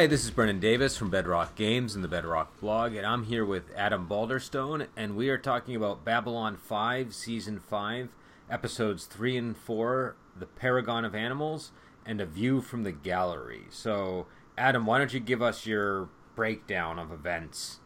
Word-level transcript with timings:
Hi, 0.00 0.06
this 0.06 0.24
is 0.24 0.30
Brennan 0.30 0.60
Davis 0.60 0.96
from 0.96 1.10
Bedrock 1.10 1.56
Games 1.56 1.94
and 1.94 2.02
the 2.02 2.08
Bedrock 2.08 2.58
blog, 2.58 2.94
and 2.94 3.06
I'm 3.06 3.24
here 3.24 3.44
with 3.44 3.64
Adam 3.76 4.08
Balderstone, 4.08 4.86
and 4.96 5.14
we 5.14 5.28
are 5.28 5.36
talking 5.36 5.76
about 5.76 6.06
Babylon 6.06 6.56
5, 6.56 7.14
Season 7.14 7.60
5, 7.60 8.08
Episodes 8.48 9.04
3 9.04 9.36
and 9.36 9.56
4, 9.58 10.16
The 10.38 10.46
Paragon 10.46 11.04
of 11.04 11.14
Animals, 11.14 11.72
and 12.06 12.18
A 12.18 12.24
View 12.24 12.62
from 12.62 12.82
the 12.82 12.92
Gallery. 12.92 13.64
So, 13.68 14.26
Adam, 14.56 14.86
why 14.86 14.96
don't 14.96 15.12
you 15.12 15.20
give 15.20 15.42
us 15.42 15.66
your 15.66 16.08
breakdown 16.34 16.98
of 16.98 17.12
events 17.12 17.80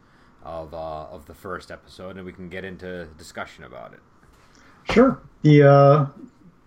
of, 0.44 0.72
uh, 0.72 1.06
of 1.06 1.26
the 1.26 1.34
first 1.34 1.72
episode, 1.72 2.16
and 2.16 2.24
we 2.24 2.32
can 2.32 2.48
get 2.48 2.64
into 2.64 3.06
discussion 3.18 3.64
about 3.64 3.92
it. 3.92 4.00
Sure. 4.92 5.20
The 5.42 5.68
uh, 5.68 6.06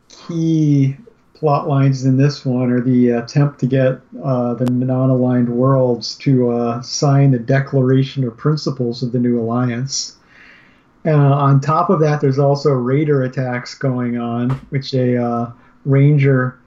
key 0.10 0.98
plot 1.40 1.68
lines 1.68 2.04
in 2.04 2.18
this 2.18 2.44
one 2.44 2.72
are 2.72 2.82
the 2.82 3.12
attempt 3.12 3.60
to 3.60 3.68
get 3.68 4.00
uh, 4.24 4.56
the 4.56 4.66
non-aligned 4.66 5.48
worlds 5.48 6.16
to 6.16 6.50
uh, 6.50 6.82
sign 6.82 7.30
the 7.30 7.38
Declaration 7.38 8.24
of 8.24 8.36
Principles 8.36 9.04
of 9.04 9.12
the 9.12 9.20
New 9.20 9.40
Alliance. 9.40 10.18
Uh, 11.06 11.12
on 11.12 11.62
top 11.62 11.92
of 11.92 12.00
that, 12.00 12.22
there's 12.22 12.40
also 12.40 12.72
raider 12.72 13.22
attacks 13.22 13.76
going 13.76 14.18
on, 14.18 14.50
which 14.72 14.96
a 14.96 15.24
uh, 15.24 15.52
ranger, 15.86 16.60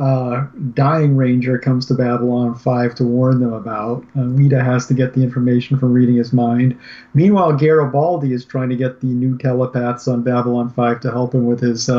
uh, 0.00 0.46
dying 0.72 1.16
ranger, 1.16 1.58
comes 1.58 1.84
to 1.86 1.94
Babylon 1.94 2.54
5 2.54 2.94
to 2.94 3.04
warn 3.04 3.40
them 3.40 3.52
about. 3.52 4.04
Uh, 4.16 4.20
Lyta 4.20 4.64
has 4.64 4.86
to 4.86 4.94
get 4.94 5.12
the 5.12 5.22
information 5.22 5.78
from 5.78 5.92
reading 5.92 6.16
his 6.16 6.32
mind. 6.32 6.78
Meanwhile, 7.12 7.58
Garibaldi 7.58 8.32
is 8.32 8.46
trying 8.46 8.70
to 8.70 8.76
get 8.76 9.02
the 9.02 9.06
new 9.06 9.36
telepaths 9.36 10.08
on 10.08 10.22
Babylon 10.22 10.70
5 10.70 11.00
to 11.00 11.10
help 11.10 11.34
him 11.34 11.44
with 11.44 11.60
his 11.60 11.90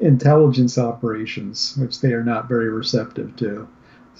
intelligence 0.00 0.78
operations, 0.78 1.76
which 1.76 2.00
they 2.00 2.12
are 2.12 2.22
not 2.22 2.48
very 2.48 2.68
receptive 2.68 3.34
to. 3.36 3.68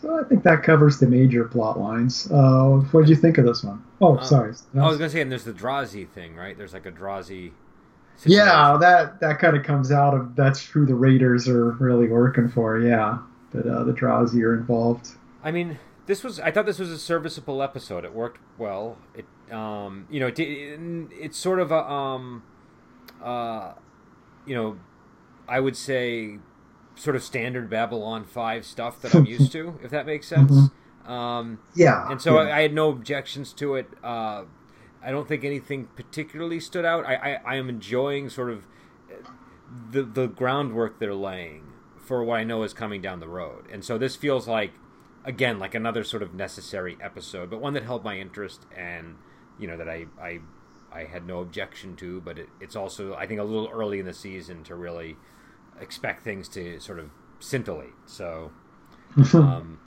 So 0.01 0.19
I 0.19 0.25
think 0.29 0.45
that 0.45 0.63
covers 0.63 0.99
the 0.99 1.07
major 1.07 1.45
plot 1.45 1.79
lines. 1.79 2.31
Uh, 2.31 2.83
what 2.93 3.01
did 3.01 3.09
you 3.09 3.17
think 3.17 3.39
of 3.39 3.45
this 3.45 3.65
one? 3.65 3.83
Oh, 4.01 4.17
uh, 4.17 4.25
sorry. 4.25 4.55
I 4.75 4.87
was 4.87 4.97
gonna 4.97 5.11
say, 5.11 5.21
and 5.21 5.31
there's 5.31 5.45
the 5.45 5.53
Drazi 5.53 6.09
thing, 6.09 6.37
right? 6.37 6.57
There's 6.57 6.73
like 6.73 6.87
a 6.87 6.93
Drazi. 6.93 7.53
Situation. 8.17 8.47
Yeah, 8.47 8.77
that 8.81 9.21
that 9.21 9.39
kind 9.39 9.57
of 9.57 9.63
comes 9.63 9.93
out 9.93 10.13
of 10.13 10.35
that's 10.35 10.65
who 10.65 10.85
the 10.85 10.95
Raiders 10.95 11.49
are 11.49 11.71
really 11.73 12.09
working 12.09 12.49
for. 12.49 12.81
Yeah, 12.81 13.19
but 13.53 13.67
uh, 13.67 13.85
the 13.85 13.93
Drazi 13.93 14.43
are 14.43 14.55
involved. 14.55 15.11
I 15.45 15.53
mean, 15.53 15.79
this 16.07 16.25
was 16.25 16.41
I 16.41 16.51
thought 16.51 16.67
this 16.67 16.81
was 16.81 16.91
a 16.91 16.99
serviceable 16.99 17.63
episode. 17.63 18.05
It 18.05 18.13
worked 18.13 18.41
well. 18.59 18.99
It 19.15 19.25
um, 19.53 20.07
you 20.11 20.21
know, 20.21 20.27
it, 20.27 20.39
it, 20.39 20.81
it's 21.13 21.39
sort 21.39 21.61
of 21.61 21.71
a 21.71 21.89
um, 21.91 22.43
uh, 23.23 23.75
you 24.47 24.55
know, 24.55 24.79
I 25.49 25.61
would 25.61 25.77
say 25.77 26.39
sort 26.95 27.17
of 27.17 27.23
standard 27.23 27.71
Babylon 27.71 28.25
5 28.25 28.65
stuff 28.65 29.01
that 29.03 29.15
I'm 29.15 29.25
used 29.25 29.53
to, 29.53 29.79
if 29.83 29.91
that 29.91 30.07
makes 30.07 30.27
sense. 30.27 30.51
Mm-hmm. 30.51 31.11
Um, 31.11 31.61
yeah. 31.75 32.11
And 32.11 32.21
so 32.21 32.35
yeah. 32.35 32.51
I, 32.51 32.59
I, 32.59 32.63
had 32.63 32.75
no 32.75 32.91
objections 32.91 33.53
to 33.55 33.77
it. 33.77 33.89
Uh, 34.05 34.45
I 35.03 35.11
don't 35.11 35.27
think 35.27 35.43
anything 35.43 35.87
particularly 35.97 36.61
stood 36.61 36.85
out. 36.85 37.07
I, 37.07 37.15
I, 37.15 37.41
I, 37.47 37.57
am 37.57 37.71
enjoying 37.71 38.29
sort 38.29 38.51
of 38.51 38.67
the, 39.91 40.03
the 40.03 40.27
groundwork 40.27 40.99
they're 40.99 41.15
laying 41.15 41.73
for 41.99 42.23
what 42.23 42.41
I 42.41 42.45
know 42.45 42.63
is 42.63 42.75
coming 42.75 43.01
down 43.01 43.21
the 43.21 43.29
road. 43.29 43.65
And 43.73 43.83
so 43.83 43.97
this 43.97 44.17
feels 44.17 44.47
like, 44.47 44.73
again, 45.25 45.59
like 45.59 45.75
another 45.75 46.05
sort 46.05 46.23
of 46.23 46.35
necessary 46.35 46.99
episode, 47.01 47.49
but 47.49 47.61
one 47.61 47.73
that 47.73 47.85
held 47.85 48.05
my 48.05 48.19
interest 48.19 48.67
and, 48.77 49.17
you 49.59 49.67
know, 49.67 49.79
that 49.79 49.89
I, 49.89 50.07
I, 50.21 50.41
I 50.93 51.05
had 51.05 51.27
no 51.27 51.41
objection 51.41 51.97
to, 51.97 52.21
but 52.21 52.39
it, 52.39 52.49
it's 52.61 52.77
also, 52.77 53.15
I 53.15 53.27
think, 53.27 53.41
a 53.41 53.45
little 53.45 53.69
early 53.73 53.99
in 53.99 54.07
the 54.07 54.15
season 54.15 54.65
to 54.65 54.75
really 54.75 55.17
expect 55.81 56.25
things 56.25 56.49
to 56.51 56.81
sort 56.81 56.99
of 56.99 57.11
scintillate. 57.41 57.95
So, 58.07 58.51
um, 59.35 59.79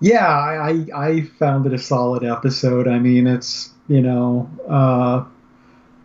yeah, 0.00 0.26
I 0.26 0.86
I 0.94 1.22
found 1.38 1.66
it 1.66 1.72
a 1.72 1.78
solid 1.78 2.24
episode. 2.24 2.88
I 2.88 2.98
mean, 2.98 3.26
it's 3.26 3.70
you 3.88 4.02
know 4.02 4.50
uh, 4.68 5.24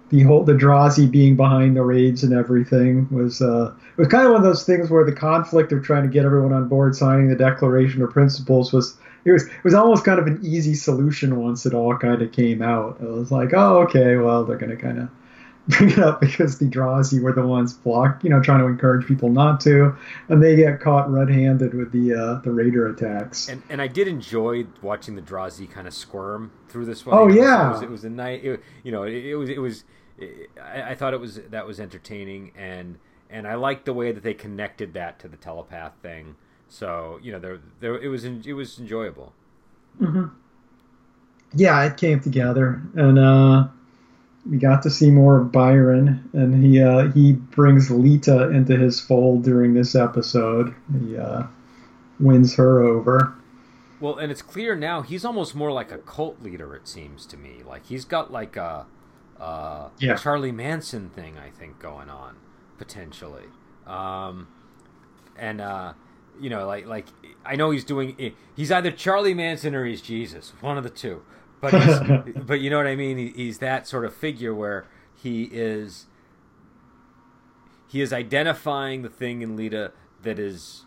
the 0.09 0.23
whole 0.23 0.43
the 0.43 0.53
Drazi 0.53 1.09
being 1.09 1.35
behind 1.35 1.75
the 1.75 1.83
raids 1.83 2.23
and 2.23 2.33
everything 2.33 3.07
was 3.11 3.41
uh, 3.41 3.73
it 3.91 3.97
was 3.97 4.07
kind 4.07 4.25
of 4.25 4.31
one 4.31 4.41
of 4.41 4.45
those 4.45 4.65
things 4.65 4.89
where 4.89 5.05
the 5.05 5.13
conflict 5.13 5.71
of 5.71 5.83
trying 5.83 6.03
to 6.03 6.09
get 6.09 6.25
everyone 6.25 6.53
on 6.53 6.67
board 6.67 6.95
signing 6.95 7.27
the 7.27 7.35
Declaration 7.35 8.01
of 8.01 8.11
Principles 8.11 8.73
was 8.73 8.97
it 9.25 9.31
was 9.31 9.45
it 9.45 9.63
was 9.63 9.73
almost 9.73 10.05
kind 10.05 10.19
of 10.19 10.27
an 10.27 10.39
easy 10.43 10.73
solution 10.73 11.41
once 11.41 11.65
it 11.65 11.73
all 11.73 11.97
kind 11.97 12.21
of 12.21 12.31
came 12.31 12.61
out. 12.61 12.97
It 13.01 13.09
was 13.09 13.31
like, 13.31 13.53
oh, 13.53 13.79
okay, 13.81 14.15
well, 14.15 14.45
they're 14.45 14.57
going 14.57 14.75
to 14.75 14.77
kind 14.77 14.99
of 14.99 15.09
bring 15.67 15.91
it 15.91 15.99
up 15.99 16.19
because 16.19 16.57
the 16.57 16.65
Drazi 16.65 17.21
were 17.21 17.33
the 17.33 17.45
ones 17.45 17.73
block, 17.73 18.23
you 18.23 18.29
know, 18.29 18.41
trying 18.41 18.59
to 18.59 18.65
encourage 18.65 19.05
people 19.05 19.29
not 19.29 19.59
to, 19.61 19.95
and 20.27 20.41
they 20.41 20.55
get 20.55 20.79
caught 20.79 21.11
red-handed 21.11 21.73
with 21.73 21.91
the 21.91 22.13
uh, 22.13 22.41
the 22.41 22.51
raider 22.51 22.87
attacks. 22.87 23.49
And 23.49 23.61
and 23.69 23.81
I 23.81 23.87
did 23.87 24.07
enjoy 24.07 24.65
watching 24.81 25.15
the 25.15 25.21
Drazi 25.21 25.69
kind 25.69 25.87
of 25.87 25.93
squirm 25.93 26.51
through 26.69 26.85
this 26.85 27.05
one. 27.05 27.17
Oh 27.17 27.27
yeah, 27.27 27.69
it 27.69 27.73
was, 27.73 27.81
it 27.83 27.89
was 27.89 28.03
a 28.03 28.09
night. 28.09 28.43
You 28.43 28.91
know, 28.91 29.03
it, 29.03 29.13
it, 29.13 29.35
was 29.35 29.49
it 29.49 29.59
was. 29.59 29.83
It, 30.17 30.49
I, 30.61 30.91
I 30.91 30.95
thought 30.95 31.13
it 31.13 31.19
was 31.19 31.39
that 31.49 31.67
was 31.67 31.79
entertaining, 31.79 32.51
and 32.57 32.97
and 33.29 33.47
I 33.47 33.55
liked 33.55 33.85
the 33.85 33.93
way 33.93 34.11
that 34.11 34.23
they 34.23 34.33
connected 34.33 34.93
that 34.93 35.19
to 35.19 35.27
the 35.27 35.37
telepath 35.37 35.93
thing. 36.01 36.35
So 36.69 37.19
you 37.21 37.31
know, 37.33 37.39
there 37.39 37.59
there 37.81 37.97
it 37.97 38.07
was 38.07 38.23
it 38.23 38.53
was 38.53 38.79
enjoyable. 38.79 39.33
Mm-hmm. 40.01 40.27
Yeah, 41.53 41.83
it 41.83 41.97
came 41.97 42.19
together, 42.21 42.81
and. 42.95 43.19
uh 43.19 43.67
we 44.49 44.57
got 44.57 44.81
to 44.83 44.89
see 44.89 45.11
more 45.11 45.37
of 45.37 45.51
Byron, 45.51 46.27
and 46.33 46.63
he 46.63 46.81
uh, 46.81 47.11
he 47.11 47.33
brings 47.33 47.89
Lyta 47.89 48.53
into 48.53 48.77
his 48.77 48.99
fold 48.99 49.43
during 49.43 49.73
this 49.73 49.95
episode. 49.95 50.73
He 50.99 51.17
uh, 51.17 51.43
wins 52.19 52.55
her 52.55 52.81
over. 52.81 53.33
Well, 53.99 54.17
and 54.17 54.31
it's 54.31 54.41
clear 54.41 54.75
now 54.75 55.01
he's 55.01 55.25
almost 55.25 55.55
more 55.55 55.71
like 55.71 55.91
a 55.91 55.97
cult 55.97 56.41
leader. 56.41 56.73
It 56.73 56.87
seems 56.87 57.25
to 57.27 57.37
me 57.37 57.61
like 57.65 57.87
he's 57.87 58.05
got 58.05 58.31
like 58.31 58.55
a, 58.55 58.85
uh, 59.39 59.89
yeah. 59.99 60.15
Charlie 60.15 60.53
Manson 60.53 61.09
thing, 61.09 61.37
I 61.37 61.49
think, 61.49 61.79
going 61.79 62.09
on 62.09 62.37
potentially. 62.77 63.45
Um, 63.85 64.47
and 65.37 65.59
uh, 65.59 65.93
you 66.39 66.49
know, 66.49 66.65
like 66.65 66.85
like 66.85 67.07
I 67.45 67.55
know 67.55 67.71
he's 67.71 67.83
doing. 67.83 68.33
He's 68.55 68.71
either 68.71 68.91
Charlie 68.91 69.33
Manson 69.33 69.75
or 69.75 69.85
he's 69.85 70.01
Jesus, 70.01 70.53
one 70.61 70.77
of 70.77 70.83
the 70.83 70.89
two 70.89 71.21
but 71.61 72.45
but 72.47 72.61
you 72.61 72.69
know 72.69 72.77
what 72.77 72.87
I 72.87 72.95
mean. 72.95 73.17
He, 73.17 73.29
he's 73.29 73.59
that 73.59 73.87
sort 73.87 74.05
of 74.05 74.13
figure 74.13 74.53
where 74.53 74.87
he 75.15 75.43
is 75.51 76.07
he 77.87 78.01
is 78.01 78.13
identifying 78.13 79.01
the 79.01 79.09
thing 79.09 79.41
in 79.41 79.57
Lyta 79.57 79.91
that 80.21 80.39
is 80.39 80.85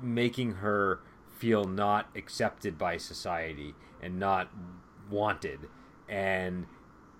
making 0.00 0.54
her 0.56 1.00
feel 1.36 1.64
not 1.64 2.08
accepted 2.16 2.78
by 2.78 2.96
society 2.96 3.74
and 4.00 4.18
not 4.18 4.48
wanted 5.10 5.60
and 6.08 6.66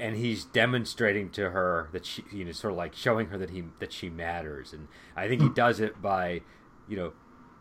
and 0.00 0.16
he's 0.16 0.44
demonstrating 0.44 1.28
to 1.31 1.50
her 1.50 1.88
that 1.92 2.06
she 2.06 2.25
you 2.32 2.44
know 2.44 2.52
sort 2.52 2.72
of 2.72 2.76
like 2.76 2.94
showing 2.94 3.28
her 3.28 3.38
that 3.38 3.50
he 3.50 3.64
that 3.78 3.92
she 3.92 4.08
matters 4.08 4.72
and 4.72 4.88
I 5.16 5.28
think 5.28 5.40
he 5.40 5.48
hmm. 5.48 5.54
does 5.54 5.81
it 5.81 6.00
by 6.00 6.42
you 6.88 6.96
know 6.96 7.12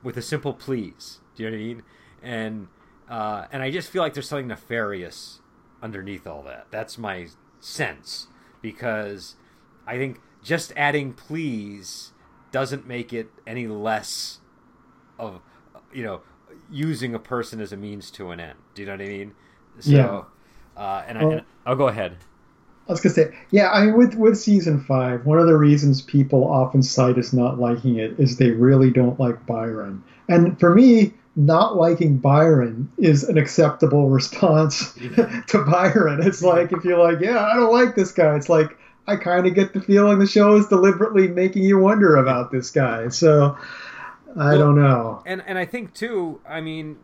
with 0.03 0.18
a 0.18 0.21
simple 0.21 0.53
please 0.53 1.19
do 1.36 1.44
you 1.44 1.50
know 1.50 1.56
what 1.56 1.62
I 1.62 1.65
mean 1.65 1.83
and 2.21 2.68
uh, 3.12 3.45
and 3.51 3.62
I 3.62 3.71
just 3.71 3.89
feel 3.89 4.01
like 4.01 4.13
there's 4.13 4.30
something 4.30 4.48
nefarious 4.48 5.42
underneath 5.81 6.25
all 6.25 6.44
that. 6.44 6.68
That's 6.71 6.98
my 6.98 7.27
sense 7.59 8.27
because 8.62 9.36
I 9.86 9.98
think 9.98 10.21
just 10.42 10.71
adding 10.77 11.12
please 11.13 12.13
doesn't 12.51 12.88
make 12.88 13.12
it 13.12 13.30
any 13.45 13.68
less 13.68 14.39
of 15.19 15.42
you 15.94 16.03
know 16.03 16.21
using 16.69 17.13
a 17.13 17.19
person 17.19 17.59
as 17.59 17.74
a 17.74 17.77
means 17.77 18.09
to 18.12 18.31
an 18.31 18.39
end. 18.39 18.59
Do 18.75 18.81
you 18.81 18.86
know 18.86 18.94
what 18.94 19.01
I 19.01 19.07
mean? 19.07 19.33
So, 19.80 19.92
yeah. 19.92 20.24
Uh, 20.81 21.03
and, 21.06 21.19
well, 21.19 21.30
I, 21.30 21.33
and 21.33 21.45
I'll 21.65 21.75
go 21.75 21.89
ahead. 21.89 22.18
I 22.87 22.91
was 22.91 23.01
gonna 23.01 23.15
say, 23.15 23.33
yeah. 23.51 23.71
I 23.71 23.85
mean, 23.85 23.97
with 23.97 24.15
with 24.15 24.37
season 24.37 24.83
five, 24.83 25.25
one 25.25 25.39
of 25.39 25.47
the 25.47 25.57
reasons 25.57 26.01
people 26.01 26.43
often 26.43 26.83
cite 26.83 27.17
as 27.17 27.33
not 27.33 27.59
liking 27.59 27.97
it 27.97 28.19
is 28.19 28.37
they 28.37 28.51
really 28.51 28.91
don't 28.91 29.19
like 29.19 29.45
Byron. 29.45 30.03
And 30.27 30.59
for 30.59 30.73
me, 30.73 31.13
not 31.35 31.77
liking 31.77 32.17
Byron 32.17 32.91
is 32.97 33.23
an 33.23 33.37
acceptable 33.37 34.09
response 34.09 34.93
to 35.47 35.63
Byron. 35.65 36.21
It's 36.23 36.41
like 36.41 36.71
if 36.71 36.83
you're 36.83 36.97
like, 36.97 37.21
yeah, 37.21 37.45
I 37.45 37.55
don't 37.55 37.71
like 37.71 37.95
this 37.95 38.11
guy. 38.11 38.35
It's 38.35 38.49
like 38.49 38.77
I 39.07 39.15
kind 39.15 39.47
of 39.47 39.55
get 39.55 39.73
the 39.73 39.81
feeling 39.81 40.19
the 40.19 40.27
show 40.27 40.55
is 40.55 40.67
deliberately 40.67 41.27
making 41.27 41.63
you 41.63 41.79
wonder 41.79 42.17
about 42.17 42.51
this 42.51 42.71
guy. 42.71 43.09
So 43.09 43.57
I 44.35 44.49
well, 44.49 44.57
don't 44.57 44.75
know. 44.75 45.23
And 45.25 45.43
and 45.45 45.57
I 45.57 45.65
think 45.65 45.93
too. 45.93 46.41
I 46.47 46.61
mean, 46.61 46.97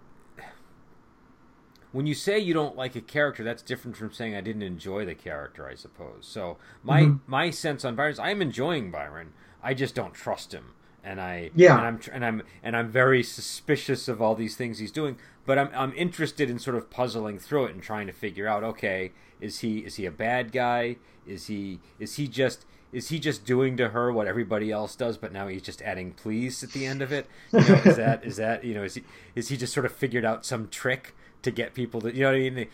when 1.97 2.05
you 2.05 2.13
say 2.13 2.37
you 2.37 2.53
don't 2.53 2.75
like 2.75 2.95
a 2.95 3.01
character, 3.01 3.43
that's 3.43 3.63
different 3.63 3.97
from 3.97 4.13
saying 4.13 4.35
I 4.35 4.41
didn't 4.41 4.61
enjoy 4.61 5.03
the 5.03 5.15
character. 5.15 5.67
I 5.67 5.73
suppose. 5.73 6.27
So 6.27 6.57
my 6.83 7.01
mm-hmm. 7.01 7.31
my 7.31 7.49
sense 7.49 7.83
on 7.83 7.95
Byron 7.95 8.11
is 8.11 8.19
I'm 8.19 8.39
enjoying 8.39 8.91
Byron. 8.91 9.33
I 9.63 9.73
just 9.73 9.95
don't 9.95 10.13
trust 10.13 10.53
him 10.53 10.73
and 11.03 11.19
I 11.19 11.49
yeah 11.55 11.75
and 11.75 11.87
I'm 11.87 11.99
and 12.13 12.23
I'm 12.23 12.43
and 12.61 12.77
I'm 12.77 12.91
very 12.91 13.23
suspicious 13.23 14.07
of 14.07 14.21
all 14.21 14.35
these 14.35 14.55
things 14.55 14.77
he's 14.77 14.91
doing. 14.91 15.17
But 15.47 15.57
I'm 15.57 15.69
I'm 15.73 15.93
interested 15.95 16.51
in 16.51 16.59
sort 16.59 16.75
of 16.75 16.91
puzzling 16.91 17.39
through 17.39 17.65
it 17.65 17.73
and 17.73 17.81
trying 17.81 18.05
to 18.05 18.13
figure 18.13 18.47
out 18.47 18.63
okay 18.63 19.11
is 19.41 19.59
he 19.59 19.79
is 19.79 19.95
he 19.95 20.05
a 20.05 20.11
bad 20.11 20.51
guy 20.51 20.97
is 21.25 21.47
he 21.47 21.79
is 21.97 22.17
he 22.17 22.27
just 22.27 22.65
is 22.91 23.09
he 23.09 23.19
just 23.19 23.43
doing 23.43 23.75
to 23.77 23.89
her 23.89 24.11
what 24.11 24.27
everybody 24.27 24.71
else 24.71 24.95
does, 24.95 25.17
but 25.17 25.33
now 25.33 25.47
he's 25.47 25.61
just 25.61 25.81
adding 25.81 26.11
please 26.11 26.63
at 26.63 26.71
the 26.71 26.85
end 26.85 27.01
of 27.01 27.11
it? 27.11 27.27
You 27.51 27.59
know, 27.59 27.81
is 27.85 27.97
that 27.97 28.25
is 28.25 28.35
that 28.37 28.63
you 28.63 28.73
know 28.73 28.83
is 28.83 28.95
he 28.95 29.03
is 29.35 29.49
he 29.49 29.57
just 29.57 29.73
sort 29.73 29.85
of 29.85 29.91
figured 29.91 30.25
out 30.25 30.45
some 30.45 30.67
trick 30.69 31.15
to 31.47 31.51
get 31.51 31.73
people 31.73 32.01
to 32.01 32.13
you 32.13 32.21
know 32.21 32.31
what 32.31 32.35
I 32.35 32.49
mean? 32.49 32.67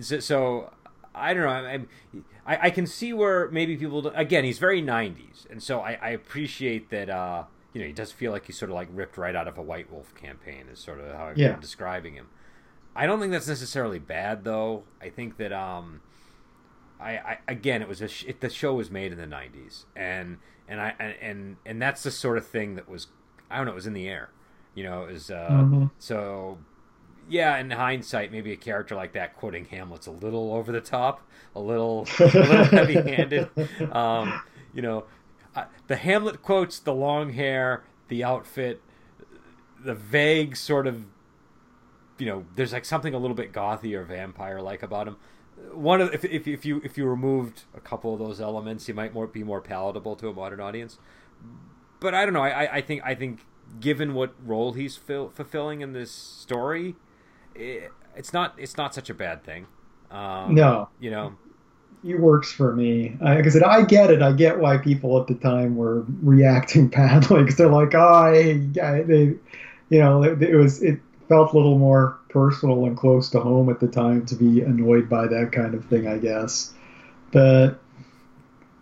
So, 0.00 0.20
so 0.20 0.72
I 1.14 1.34
don't 1.34 1.42
know. 1.42 2.22
I, 2.46 2.66
I 2.66 2.70
can 2.70 2.86
see 2.86 3.12
where 3.12 3.50
maybe 3.50 3.76
people 3.76 4.06
again 4.08 4.44
he's 4.44 4.58
very 4.58 4.80
'90s, 4.80 5.50
and 5.50 5.62
so 5.62 5.80
I, 5.80 5.98
I 6.00 6.10
appreciate 6.10 6.90
that. 6.90 7.10
Uh, 7.10 7.44
you 7.72 7.80
know, 7.80 7.86
he 7.86 7.92
does 7.92 8.12
feel 8.12 8.32
like 8.32 8.46
he's 8.46 8.58
sort 8.58 8.70
of 8.70 8.74
like 8.74 8.88
ripped 8.92 9.16
right 9.16 9.34
out 9.34 9.48
of 9.48 9.58
a 9.58 9.62
White 9.62 9.90
Wolf 9.90 10.14
campaign. 10.14 10.66
Is 10.72 10.78
sort 10.78 11.00
of 11.00 11.14
how 11.14 11.24
I'm 11.26 11.36
yeah. 11.36 11.56
describing 11.56 12.14
him. 12.14 12.28
I 12.94 13.06
don't 13.06 13.18
think 13.18 13.32
that's 13.32 13.48
necessarily 13.48 13.98
bad, 13.98 14.44
though. 14.44 14.84
I 15.00 15.08
think 15.08 15.38
that 15.38 15.52
um, 15.52 16.02
I, 17.00 17.10
I 17.16 17.38
again, 17.48 17.82
it 17.82 17.88
was 17.88 18.00
a 18.02 18.08
sh- 18.08 18.24
it, 18.28 18.40
the 18.40 18.50
show 18.50 18.74
was 18.74 18.90
made 18.90 19.12
in 19.12 19.18
the 19.18 19.26
'90s, 19.26 19.84
and 19.96 20.38
and 20.68 20.80
I 20.80 20.90
and 21.20 21.56
and 21.66 21.82
that's 21.82 22.02
the 22.02 22.10
sort 22.10 22.38
of 22.38 22.46
thing 22.46 22.76
that 22.76 22.88
was 22.88 23.08
I 23.50 23.56
don't 23.56 23.66
know, 23.66 23.72
it 23.72 23.76
was 23.76 23.86
in 23.86 23.94
the 23.94 24.08
air. 24.08 24.30
You 24.74 24.84
know, 24.84 25.04
it 25.04 25.12
was 25.12 25.30
uh, 25.30 25.48
mm-hmm. 25.50 25.86
so 25.98 26.58
yeah, 27.28 27.58
in 27.58 27.70
hindsight, 27.70 28.32
maybe 28.32 28.52
a 28.52 28.56
character 28.56 28.94
like 28.94 29.12
that 29.12 29.36
quoting 29.36 29.64
Hamlet's 29.66 30.06
a 30.06 30.10
little 30.10 30.52
over 30.54 30.72
the 30.72 30.80
top, 30.80 31.26
a 31.54 31.60
little, 31.60 32.06
a 32.18 32.24
little 32.24 32.64
heavy-handed. 32.64 33.48
Um, 33.92 34.40
you 34.74 34.82
know, 34.82 35.04
uh, 35.54 35.64
the 35.86 35.96
Hamlet 35.96 36.42
quotes, 36.42 36.78
the 36.78 36.94
long 36.94 37.32
hair, 37.32 37.84
the 38.08 38.24
outfit, 38.24 38.80
the 39.84 39.94
vague 39.94 40.56
sort 40.56 40.86
of, 40.86 41.04
you 42.18 42.26
know, 42.26 42.44
there's 42.54 42.72
like 42.72 42.84
something 42.84 43.14
a 43.14 43.18
little 43.18 43.36
bit 43.36 43.52
gothy 43.52 43.94
or 43.94 44.04
vampire-like 44.04 44.82
about 44.82 45.08
him. 45.08 45.16
One 45.72 46.00
of 46.00 46.12
if, 46.12 46.24
if 46.24 46.48
if 46.48 46.64
you 46.64 46.80
if 46.82 46.96
you 46.98 47.06
removed 47.06 47.62
a 47.74 47.80
couple 47.80 48.12
of 48.12 48.18
those 48.18 48.40
elements, 48.40 48.86
he 48.86 48.92
might 48.92 49.14
more 49.14 49.26
be 49.26 49.44
more 49.44 49.60
palatable 49.60 50.16
to 50.16 50.28
a 50.28 50.32
modern 50.32 50.60
audience. 50.60 50.98
But 52.00 52.14
I 52.14 52.24
don't 52.24 52.34
know. 52.34 52.42
I 52.42 52.76
I 52.76 52.80
think 52.80 53.02
I 53.04 53.14
think 53.14 53.40
given 53.80 54.14
what 54.14 54.34
role 54.44 54.72
he's 54.72 54.96
fill, 54.96 55.30
fulfilling 55.30 55.80
in 55.80 55.92
this 55.92 56.10
story, 56.10 56.96
it, 57.54 57.92
it's 58.16 58.32
not 58.32 58.54
it's 58.58 58.76
not 58.76 58.94
such 58.94 59.10
a 59.10 59.14
bad 59.14 59.44
thing. 59.44 59.66
Um, 60.10 60.54
no, 60.54 60.88
you 61.00 61.10
know, 61.10 61.34
it 62.04 62.18
works 62.18 62.50
for 62.50 62.74
me. 62.74 63.16
Like 63.20 63.46
I 63.46 63.48
said, 63.48 63.62
I 63.62 63.82
get 63.82 64.10
it. 64.10 64.22
I 64.22 64.32
get 64.32 64.58
why 64.58 64.78
people 64.78 65.20
at 65.20 65.26
the 65.26 65.34
time 65.34 65.76
were 65.76 66.04
reacting 66.22 66.88
badly 66.88 67.40
because 67.40 67.56
they're 67.56 67.68
like, 67.68 67.94
oh, 67.94 67.98
I, 67.98 68.60
I, 68.82 69.02
they, 69.02 69.34
you 69.88 69.98
know, 70.00 70.22
it, 70.22 70.42
it, 70.42 70.56
was 70.56 70.82
it 70.82 70.98
felt 71.28 71.52
a 71.52 71.56
little 71.56 71.78
more 71.78 72.18
personal 72.28 72.84
and 72.86 72.96
close 72.96 73.30
to 73.30 73.40
home 73.40 73.68
at 73.68 73.80
the 73.80 73.88
time 73.88 74.26
to 74.26 74.34
be 74.34 74.60
annoyed 74.62 75.08
by 75.08 75.26
that 75.28 75.52
kind 75.52 75.74
of 75.74 75.84
thing, 75.86 76.06
I 76.06 76.18
guess. 76.18 76.72
But, 77.32 77.80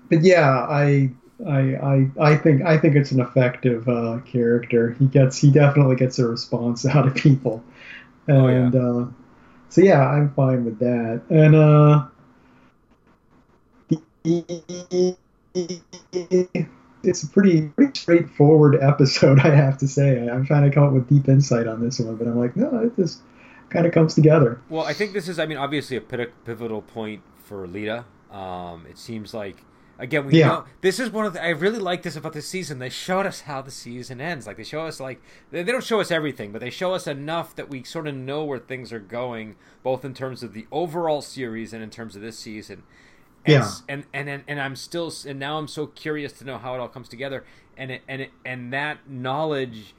but 0.09 0.23
yeah, 0.23 0.49
I. 0.51 1.11
I, 1.49 1.75
I, 1.77 2.11
I 2.21 2.37
think 2.37 2.61
I 2.61 2.77
think 2.77 2.97
it's 2.97 3.13
an 3.13 3.21
effective 3.21 3.89
uh, 3.89 4.19
character. 4.27 4.91
He 4.99 5.07
gets 5.07 5.39
he 5.39 5.51
definitely 5.51 5.97
gets 5.97 6.19
a 6.19 6.29
response 6.29 6.85
out 6.95 7.07
of 7.07 7.15
people. 7.15 7.65
And 8.31 8.75
oh, 8.75 8.79
yeah. 8.79 9.03
Uh, 9.03 9.07
so 9.69 9.81
yeah, 9.81 10.07
I'm 10.07 10.33
fine 10.35 10.65
with 10.65 10.79
that. 10.79 11.23
And 11.31 11.55
uh, 11.57 12.07
it's 17.03 17.23
a 17.23 17.29
pretty 17.29 17.63
pretty 17.69 17.99
straightforward 17.99 18.79
episode, 18.81 19.41
I 19.45 19.55
have 19.55 19.79
to 19.79 19.89
say. 19.89 20.29
I'm 20.29 20.47
trying 20.47 20.69
to 20.69 20.75
come 20.75 20.85
up 20.85 20.93
with 20.93 21.09
deep 21.09 21.29
insight 21.29 21.67
on 21.67 21.81
this 21.81 21.99
one, 21.99 22.17
but 22.17 22.29
I'm 22.29 22.39
like, 22.39 22.57
no, 22.57 22.85
it 22.85 22.95
just 22.97 23.21
kind 23.69 23.87
of 23.87 23.93
comes 23.93 24.15
together. 24.15 24.61
Well, 24.69 24.85
I 24.85 24.93
think 24.93 25.13
this 25.13 25.29
is, 25.29 25.39
I 25.39 25.47
mean, 25.47 25.59
obviously 25.59 25.97
a 25.97 26.01
pivotal 26.01 26.83
point 26.83 27.23
for 27.45 27.67
Lita. 27.67 28.05
Um, 28.31 28.87
it 28.89 28.99
seems 28.99 29.35
like 29.35 29.57
Again, 30.01 30.27
we 30.27 30.39
yeah. 30.39 30.47
know 30.47 30.65
this 30.81 30.99
is 30.99 31.11
one 31.11 31.27
of 31.27 31.35
the. 31.35 31.45
I 31.45 31.51
really 31.51 31.79
like 31.79 32.03
this 32.03 32.17
about 32.17 32.33
this 32.33 32.49
season. 32.49 32.79
They 32.79 32.89
showed 32.89 33.27
us 33.27 33.43
how 33.43 33.61
the 33.61 33.71
season 33.71 34.19
ends. 34.19 34.47
Like 34.47 34.57
they 34.57 34.65
show 34.65 34.87
us 34.87 34.99
like 34.99 35.21
they, 35.51 35.63
they 35.63 35.71
don't 35.71 35.85
show 35.85 36.01
us 36.01 36.11
everything, 36.11 36.53
but 36.53 36.63
they 36.63 36.71
show 36.71 36.95
us 36.95 37.07
enough 37.07 37.55
that 37.57 37.69
we 37.69 37.85
sort 37.85 38.07
of 38.07 38.15
know 38.15 38.43
where 38.43 38.59
things 38.59 38.95
are 38.95 38.99
going, 38.99 39.57
both 39.83 40.03
in 40.03 40.15
terms 40.15 40.43
of 40.43 40.55
the 40.55 40.67
overall 40.73 41.21
series 41.21 41.75
and 41.75 41.83
in 41.83 41.91
terms 41.91 42.17
of 42.17 42.23
this 42.23 42.39
season. 42.39 42.83
And, 43.45 43.53
yeah. 43.53 43.71
And, 43.89 44.05
and 44.15 44.29
and 44.31 44.45
and 44.49 44.61
I'm 44.61 44.75
still 44.75 45.13
and 45.27 45.39
now 45.39 45.59
I'm 45.59 45.69
so 45.69 45.87
curious 45.87 46.33
to 46.35 46.45
know 46.45 46.57
how 46.57 46.75
it 46.75 46.81
all 46.81 46.89
comes 46.89 47.09
together. 47.09 47.45
And 47.77 47.91
it, 47.91 48.03
and 48.09 48.23
it, 48.23 48.31
and 48.43 48.73
that 48.73 49.09
knowledge, 49.09 49.95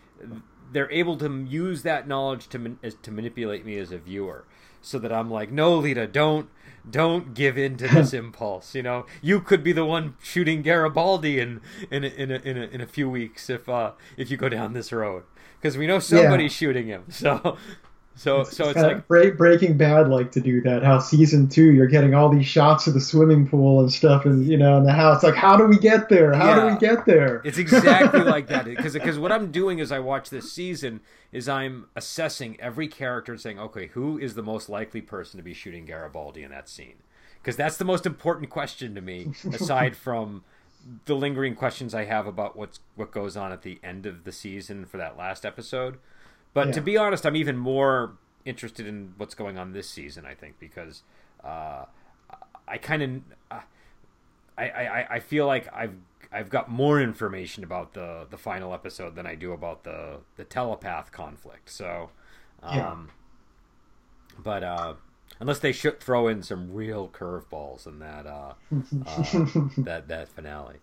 they're 0.72 0.92
able 0.92 1.16
to 1.18 1.46
use 1.48 1.84
that 1.84 2.08
knowledge 2.08 2.50
to 2.50 2.78
to 2.90 3.12
manipulate 3.12 3.66
me 3.66 3.78
as 3.78 3.92
a 3.92 4.00
viewer, 4.00 4.46
so 4.82 4.98
that 4.98 5.14
I'm 5.14 5.30
like, 5.30 5.52
no, 5.52 5.80
Lyta, 5.80 6.12
don't 6.12 6.50
don't 6.90 7.34
give 7.34 7.58
in 7.58 7.78
to 7.78 7.88
this 7.88 8.14
impulse. 8.22 8.76
You 8.76 8.84
know, 8.84 9.06
you 9.22 9.40
could 9.42 9.64
be 9.64 9.72
the 9.72 9.86
one 9.86 10.16
shooting 10.22 10.62
Garibaldi 10.62 11.40
in 11.40 11.62
in 11.90 12.04
a, 12.04 12.08
in 12.08 12.32
a, 12.32 12.36
in 12.36 12.58
a, 12.58 12.62
in 12.62 12.82
a 12.82 12.88
few 12.88 13.10
weeks 13.10 13.50
if 13.50 13.68
uh 13.70 13.92
if 14.18 14.32
you 14.32 14.38
go 14.38 14.50
down 14.50 14.74
this 14.74 14.92
road 14.92 15.24
because 15.60 15.78
we 15.78 15.88
know 15.88 16.00
somebody's 16.00 16.52
yeah. 16.54 16.68
shooting 16.68 16.88
him. 16.88 17.04
So 17.12 17.58
so 18.22 18.42
it's, 18.42 18.56
so 18.56 18.70
it's, 18.70 18.80
it's 18.80 19.08
like 19.08 19.08
Breaking 19.08 19.78
Bad 19.78 20.08
like 20.08 20.32
to 20.34 20.42
do 20.42 20.62
that. 20.62 20.84
How 20.84 21.00
season 21.00 21.50
two 21.50 21.72
you're 21.72 21.88
getting 21.88 22.14
all 22.14 22.30
these 22.30 22.46
shots 22.46 22.86
of 22.86 22.94
the 22.94 23.02
swimming 23.02 23.48
pool 23.48 23.80
and 23.80 23.92
stuff, 23.92 24.26
and 24.26 24.46
you 24.46 24.58
know, 24.58 24.78
in 24.78 24.84
the 24.84 24.94
house. 24.94 25.24
Like, 25.24 25.34
how 25.34 25.58
do 25.58 25.66
we 25.66 25.80
get 25.80 26.08
there? 26.08 26.32
How 26.32 26.50
yeah. 26.50 26.60
do 26.60 26.74
we 26.74 26.80
get 26.80 27.08
there? 27.08 27.42
It's 27.44 27.58
exactly 27.58 28.22
like 28.22 28.46
that. 28.48 28.62
Because 28.72 28.94
because 28.94 29.18
what 29.18 29.32
I'm 29.32 29.52
doing 29.52 29.82
as 29.82 29.92
I 29.92 29.98
watch 29.98 30.30
this 30.30 30.54
season 30.54 31.02
is 31.32 31.50
I'm 31.50 31.88
assessing 31.96 32.60
every 32.60 32.88
character 32.88 33.32
and 33.32 33.42
saying, 33.42 33.60
okay, 33.60 33.88
who 33.88 34.20
is 34.20 34.36
the 34.36 34.44
most 34.44 34.70
likely 34.70 35.02
person 35.02 35.38
to 35.38 35.44
be 35.44 35.56
shooting 35.56 35.86
Garibaldi 35.86 36.44
in 36.44 36.52
that 36.52 36.70
scene? 36.70 37.02
Because 37.42 37.56
that's 37.56 37.78
the 37.78 37.86
most 37.86 38.06
important 38.06 38.52
question 38.52 38.94
to 38.94 39.02
me, 39.02 39.32
aside 39.52 39.96
from 39.98 40.44
the 41.06 41.16
lingering 41.16 41.56
questions 41.56 41.96
I 41.96 42.06
have 42.06 42.28
about 42.28 42.56
what's 42.56 42.82
what 42.96 43.12
goes 43.12 43.36
on 43.36 43.52
at 43.52 43.64
the 43.64 43.80
end 43.84 44.06
of 44.06 44.26
the 44.26 44.32
season 44.32 44.86
for 44.86 44.98
that 44.98 45.18
last 45.18 45.44
episode. 45.44 45.98
But 46.54 46.68
yeah. 46.68 46.74
to 46.74 46.82
be 46.82 46.98
honest, 46.98 47.26
I'm 47.26 47.36
even 47.36 47.58
more 47.58 48.18
interested 48.46 48.88
in 48.88 49.14
what's 49.18 49.36
going 49.36 49.58
on 49.58 49.74
this 49.74 49.90
season. 49.90 50.26
I 50.26 50.34
think 50.34 50.60
because 50.60 51.04
uh, 51.44 51.86
I 52.68 52.78
kind 52.78 53.02
of 53.02 53.22
uh, 53.50 53.62
I, 54.58 54.64
I 54.70 55.08
I 55.16 55.20
feel 55.20 55.48
like 55.48 55.68
I've 55.74 55.96
I've 56.32 56.50
got 56.50 56.70
more 56.70 57.02
information 57.02 57.64
about 57.64 57.94
the 57.94 58.28
the 58.30 58.38
final 58.38 58.74
episode 58.74 59.16
than 59.16 59.26
I 59.26 59.36
do 59.36 59.52
about 59.52 59.84
the 59.84 60.20
the 60.38 60.44
telepath 60.44 61.12
conflict. 61.12 61.70
So, 61.70 62.10
um, 62.64 62.78
yeah. 62.78 62.98
but 64.42 64.64
uh, 64.64 64.94
unless 65.40 65.60
they 65.60 65.72
should 65.72 66.00
throw 66.00 66.28
in 66.28 66.44
some 66.44 66.74
real 66.74 67.10
curveballs 67.10 67.86
in 67.86 68.00
that 68.00 68.26
uh, 68.26 68.54
uh, 69.06 69.70
that 69.84 70.08
that 70.08 70.30
finale. 70.30 70.78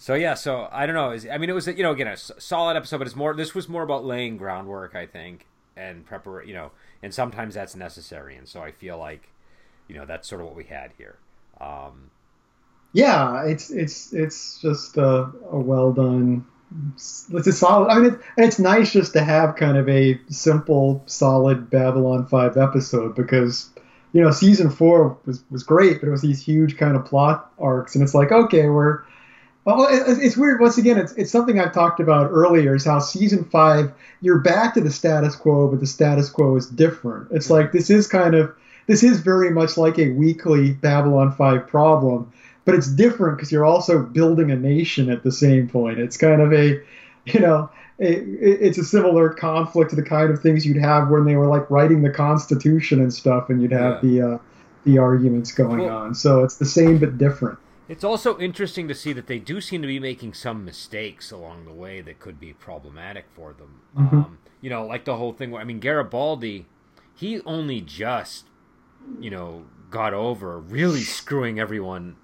So 0.00 0.14
yeah, 0.14 0.34
so 0.34 0.68
I 0.70 0.86
don't 0.86 0.94
know. 0.94 1.10
I 1.30 1.38
mean, 1.38 1.50
it 1.50 1.54
was 1.54 1.66
you 1.66 1.82
know 1.82 1.90
again 1.90 2.06
a 2.06 2.16
solid 2.16 2.76
episode, 2.76 2.98
but 2.98 3.08
it's 3.08 3.16
more. 3.16 3.34
This 3.34 3.52
was 3.54 3.68
more 3.68 3.82
about 3.82 4.04
laying 4.04 4.36
groundwork, 4.36 4.94
I 4.94 5.06
think, 5.06 5.46
and 5.76 6.06
prepare. 6.06 6.44
You 6.44 6.54
know, 6.54 6.70
and 7.02 7.12
sometimes 7.12 7.54
that's 7.54 7.74
necessary, 7.74 8.36
and 8.36 8.48
so 8.48 8.62
I 8.62 8.70
feel 8.70 8.96
like, 8.96 9.28
you 9.88 9.96
know, 9.96 10.06
that's 10.06 10.28
sort 10.28 10.40
of 10.40 10.46
what 10.46 10.54
we 10.56 10.64
had 10.64 10.92
here. 10.96 11.16
Um, 11.60 12.12
yeah, 12.92 13.44
it's 13.46 13.72
it's 13.72 14.12
it's 14.12 14.60
just 14.62 14.96
a, 14.96 15.32
a 15.50 15.58
well 15.58 15.92
done. 15.92 16.46
It's 16.94 17.46
a 17.46 17.52
solid. 17.52 17.88
I 17.88 17.98
mean, 17.98 18.12
it, 18.12 18.20
it's 18.36 18.60
nice 18.60 18.92
just 18.92 19.14
to 19.14 19.24
have 19.24 19.56
kind 19.56 19.76
of 19.76 19.88
a 19.88 20.20
simple, 20.28 21.02
solid 21.06 21.70
Babylon 21.70 22.24
Five 22.26 22.56
episode 22.56 23.16
because 23.16 23.68
you 24.12 24.22
know 24.22 24.30
season 24.30 24.70
four 24.70 25.18
was 25.26 25.42
was 25.50 25.64
great, 25.64 25.98
but 25.98 26.06
it 26.06 26.12
was 26.12 26.22
these 26.22 26.40
huge 26.40 26.76
kind 26.76 26.94
of 26.94 27.04
plot 27.04 27.52
arcs, 27.58 27.96
and 27.96 28.04
it's 28.04 28.14
like 28.14 28.30
okay, 28.30 28.68
we're 28.68 29.02
well, 29.76 29.86
it's 29.90 30.36
weird. 30.36 30.60
Once 30.60 30.78
again, 30.78 30.96
it's, 30.96 31.12
it's 31.12 31.30
something 31.30 31.60
I've 31.60 31.74
talked 31.74 32.00
about 32.00 32.30
earlier. 32.30 32.74
Is 32.74 32.86
how 32.86 33.00
season 33.00 33.44
five 33.44 33.92
you're 34.22 34.38
back 34.38 34.72
to 34.74 34.80
the 34.80 34.90
status 34.90 35.36
quo, 35.36 35.68
but 35.68 35.80
the 35.80 35.86
status 35.86 36.30
quo 36.30 36.56
is 36.56 36.66
different. 36.66 37.28
It's 37.32 37.50
like 37.50 37.72
this 37.72 37.90
is 37.90 38.06
kind 38.06 38.34
of 38.34 38.54
this 38.86 39.02
is 39.02 39.20
very 39.20 39.50
much 39.50 39.76
like 39.76 39.98
a 39.98 40.10
weekly 40.12 40.72
Babylon 40.72 41.32
Five 41.32 41.66
problem, 41.66 42.32
but 42.64 42.74
it's 42.74 42.88
different 42.88 43.36
because 43.36 43.52
you're 43.52 43.66
also 43.66 44.02
building 44.02 44.50
a 44.50 44.56
nation 44.56 45.10
at 45.10 45.22
the 45.22 45.32
same 45.32 45.68
point. 45.68 45.98
It's 45.98 46.16
kind 46.16 46.40
of 46.40 46.50
a, 46.54 46.80
you 47.26 47.40
know, 47.40 47.68
a, 48.00 48.14
it's 48.14 48.78
a 48.78 48.84
similar 48.84 49.28
conflict 49.28 49.90
to 49.90 49.96
the 49.96 50.02
kind 50.02 50.30
of 50.30 50.40
things 50.40 50.64
you'd 50.64 50.78
have 50.78 51.10
when 51.10 51.26
they 51.26 51.36
were 51.36 51.46
like 51.46 51.68
writing 51.70 52.00
the 52.00 52.10
Constitution 52.10 53.00
and 53.00 53.12
stuff, 53.12 53.50
and 53.50 53.60
you'd 53.60 53.72
have 53.72 54.02
yeah. 54.02 54.10
the 54.10 54.34
uh, 54.34 54.38
the 54.84 54.96
arguments 54.96 55.52
going 55.52 55.80
well, 55.80 55.98
on. 55.98 56.14
So 56.14 56.42
it's 56.42 56.56
the 56.56 56.64
same 56.64 56.96
but 56.96 57.18
different. 57.18 57.58
It's 57.88 58.04
also 58.04 58.38
interesting 58.38 58.86
to 58.88 58.94
see 58.94 59.14
that 59.14 59.26
they 59.26 59.38
do 59.38 59.60
seem 59.60 59.80
to 59.80 59.88
be 59.88 59.98
making 59.98 60.34
some 60.34 60.64
mistakes 60.64 61.30
along 61.30 61.64
the 61.64 61.72
way 61.72 62.02
that 62.02 62.20
could 62.20 62.38
be 62.38 62.52
problematic 62.52 63.24
for 63.34 63.54
them. 63.54 63.80
Mm-hmm. 63.96 64.16
Um, 64.16 64.38
you 64.60 64.68
know, 64.68 64.86
like 64.86 65.04
the 65.04 65.16
whole 65.16 65.32
thing. 65.32 65.54
I 65.56 65.64
mean, 65.64 65.80
Garibaldi, 65.80 66.66
he 67.14 67.40
only 67.42 67.80
just, 67.80 68.46
you 69.18 69.30
know, 69.30 69.64
got 69.90 70.12
over 70.12 70.58
really 70.58 71.00
screwing 71.00 71.58
everyone 71.58 72.16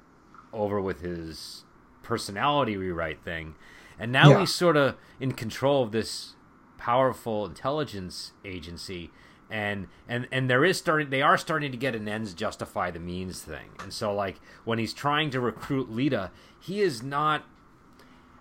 over 0.53 0.81
with 0.81 1.01
his 1.01 1.65
personality 2.03 2.77
rewrite 2.77 3.25
thing, 3.25 3.55
and 3.99 4.13
now 4.13 4.31
yeah. 4.31 4.41
he's 4.41 4.55
sort 4.55 4.77
of 4.77 4.97
in 5.19 5.33
control 5.33 5.83
of 5.83 5.93
this 5.93 6.35
powerful 6.77 7.47
intelligence 7.47 8.33
agency, 8.45 9.11
and 9.51 9.89
and 10.09 10.27
and 10.33 10.49
there 10.49 10.65
is 10.65 10.79
starting 10.79 11.11
they 11.11 11.23
are 11.23 11.37
starting 11.37 11.71
to 11.71 11.79
get 11.79 11.95
an 11.95 12.09
ends 12.09 12.35
justify 12.35 12.91
the 12.91 12.99
means 12.99 13.41
thing 13.41 13.71
and 13.81 13.93
so 13.93 14.15
like 14.15 14.41
when 14.65 14.79
he's 14.79 14.95
trying 14.95 15.31
to 15.31 15.41
recruit 15.41 15.91
Lyta 15.91 16.31
he 16.61 16.81
is 16.81 17.03
not 17.03 17.45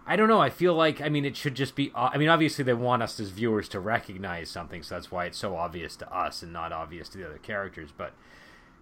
I 0.05 0.15
don't 0.17 0.27
know. 0.27 0.41
I 0.41 0.49
feel 0.49 0.73
like 0.73 1.01
I 1.01 1.09
mean 1.09 1.23
it 1.23 1.37
should 1.37 1.55
just 1.55 1.75
be. 1.75 1.91
I 1.95 2.17
mean, 2.17 2.27
obviously 2.27 2.63
they 2.63 2.73
want 2.73 3.01
us 3.01 3.19
as 3.19 3.29
viewers 3.29 3.69
to 3.69 3.79
recognize 3.79 4.49
something, 4.49 4.83
so 4.83 4.95
that's 4.95 5.11
why 5.11 5.25
it's 5.25 5.37
so 5.37 5.55
obvious 5.55 5.95
to 5.97 6.13
us 6.13 6.43
and 6.43 6.51
not 6.51 6.73
obvious 6.73 7.07
to 7.09 7.17
the 7.17 7.25
other 7.25 7.37
characters. 7.37 7.91
But 7.95 8.13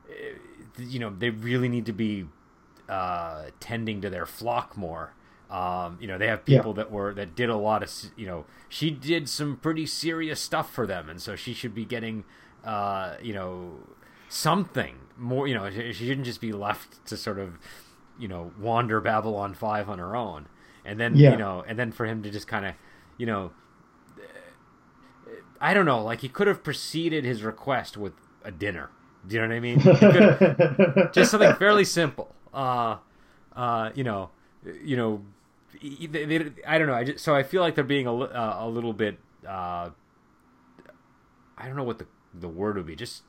eh, 0.09 0.37
you 0.79 0.97
know, 0.97 1.11
they 1.11 1.29
really 1.29 1.69
need 1.69 1.85
to 1.85 1.93
be 1.93 2.25
uh, 2.89 3.45
tending 3.59 4.01
to 4.01 4.09
their 4.09 4.25
flock 4.25 4.75
more. 4.75 5.13
Um, 5.51 5.97
you 5.99 6.07
know, 6.07 6.17
they 6.17 6.27
have 6.27 6.45
people 6.45 6.71
yeah. 6.71 6.83
that 6.83 6.91
were 6.91 7.13
that 7.13 7.35
did 7.35 7.49
a 7.49 7.57
lot 7.57 7.83
of. 7.83 7.91
You 8.15 8.25
know, 8.25 8.45
she 8.69 8.89
did 8.89 9.29
some 9.29 9.57
pretty 9.57 9.85
serious 9.85 10.39
stuff 10.39 10.73
for 10.73 10.87
them, 10.87 11.09
and 11.09 11.21
so 11.21 11.35
she 11.35 11.53
should 11.53 11.75
be 11.75 11.85
getting. 11.85 12.23
Uh, 12.63 13.15
you 13.21 13.33
know, 13.33 13.79
something 14.29 14.95
more. 15.17 15.47
You 15.47 15.55
know, 15.55 15.69
she 15.69 15.93
shouldn't 15.93 16.25
just 16.25 16.41
be 16.41 16.51
left 16.51 17.05
to 17.07 17.17
sort 17.17 17.39
of, 17.39 17.57
you 18.17 18.27
know, 18.27 18.51
wander 18.59 19.01
Babylon 19.01 19.53
Five 19.53 19.89
on 19.89 19.99
her 19.99 20.15
own 20.15 20.47
and 20.85 20.99
then 20.99 21.15
yeah. 21.15 21.31
you 21.31 21.37
know, 21.37 21.63
and 21.67 21.77
then 21.77 21.91
for 21.91 22.05
him 22.05 22.23
to 22.23 22.29
just 22.29 22.47
kind 22.47 22.65
of, 22.65 22.73
you 23.17 23.25
know, 23.25 23.51
I 25.59 25.73
don't 25.73 25.85
know, 25.85 26.03
like 26.03 26.21
he 26.21 26.29
could 26.29 26.47
have 26.47 26.63
preceded 26.63 27.23
his 27.23 27.43
request 27.43 27.97
with 27.97 28.13
a 28.43 28.51
dinner. 28.51 28.89
Do 29.27 29.35
you 29.35 29.41
know 29.41 29.47
what 29.47 29.55
I 29.55 29.59
mean? 29.59 31.09
just 31.13 31.31
something 31.31 31.53
fairly 31.55 31.85
simple. 31.85 32.33
Uh, 32.51 32.97
uh, 33.55 33.91
you 33.93 34.03
know, 34.03 34.31
you 34.83 34.97
know, 34.97 35.23
they, 35.81 36.25
they, 36.25 36.51
I 36.67 36.77
don't 36.77 36.87
know. 36.87 36.93
I 36.93 37.03
just, 37.03 37.23
so 37.23 37.35
I 37.35 37.43
feel 37.43 37.61
like 37.61 37.75
they're 37.75 37.83
being 37.83 38.07
a, 38.07 38.15
uh, 38.15 38.57
a 38.59 38.67
little 38.69 38.93
bit. 38.93 39.17
Uh, 39.47 39.89
I 41.57 41.67
don't 41.67 41.75
know 41.75 41.83
what 41.83 41.99
the 41.99 42.07
the 42.33 42.47
word 42.47 42.77
would 42.77 42.85
be. 42.85 42.95
Just 42.95 43.23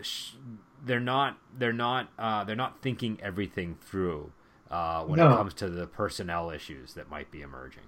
sh- 0.00 0.32
they're 0.84 1.00
not 1.00 1.38
they're 1.56 1.72
not 1.72 2.08
uh, 2.18 2.44
they're 2.44 2.56
not 2.56 2.80
thinking 2.82 3.18
everything 3.22 3.76
through 3.80 4.32
uh, 4.70 5.04
when 5.04 5.18
no. 5.18 5.32
it 5.32 5.36
comes 5.36 5.54
to 5.54 5.68
the 5.68 5.86
personnel 5.86 6.50
issues 6.50 6.94
that 6.94 7.10
might 7.10 7.30
be 7.30 7.40
emerging. 7.40 7.84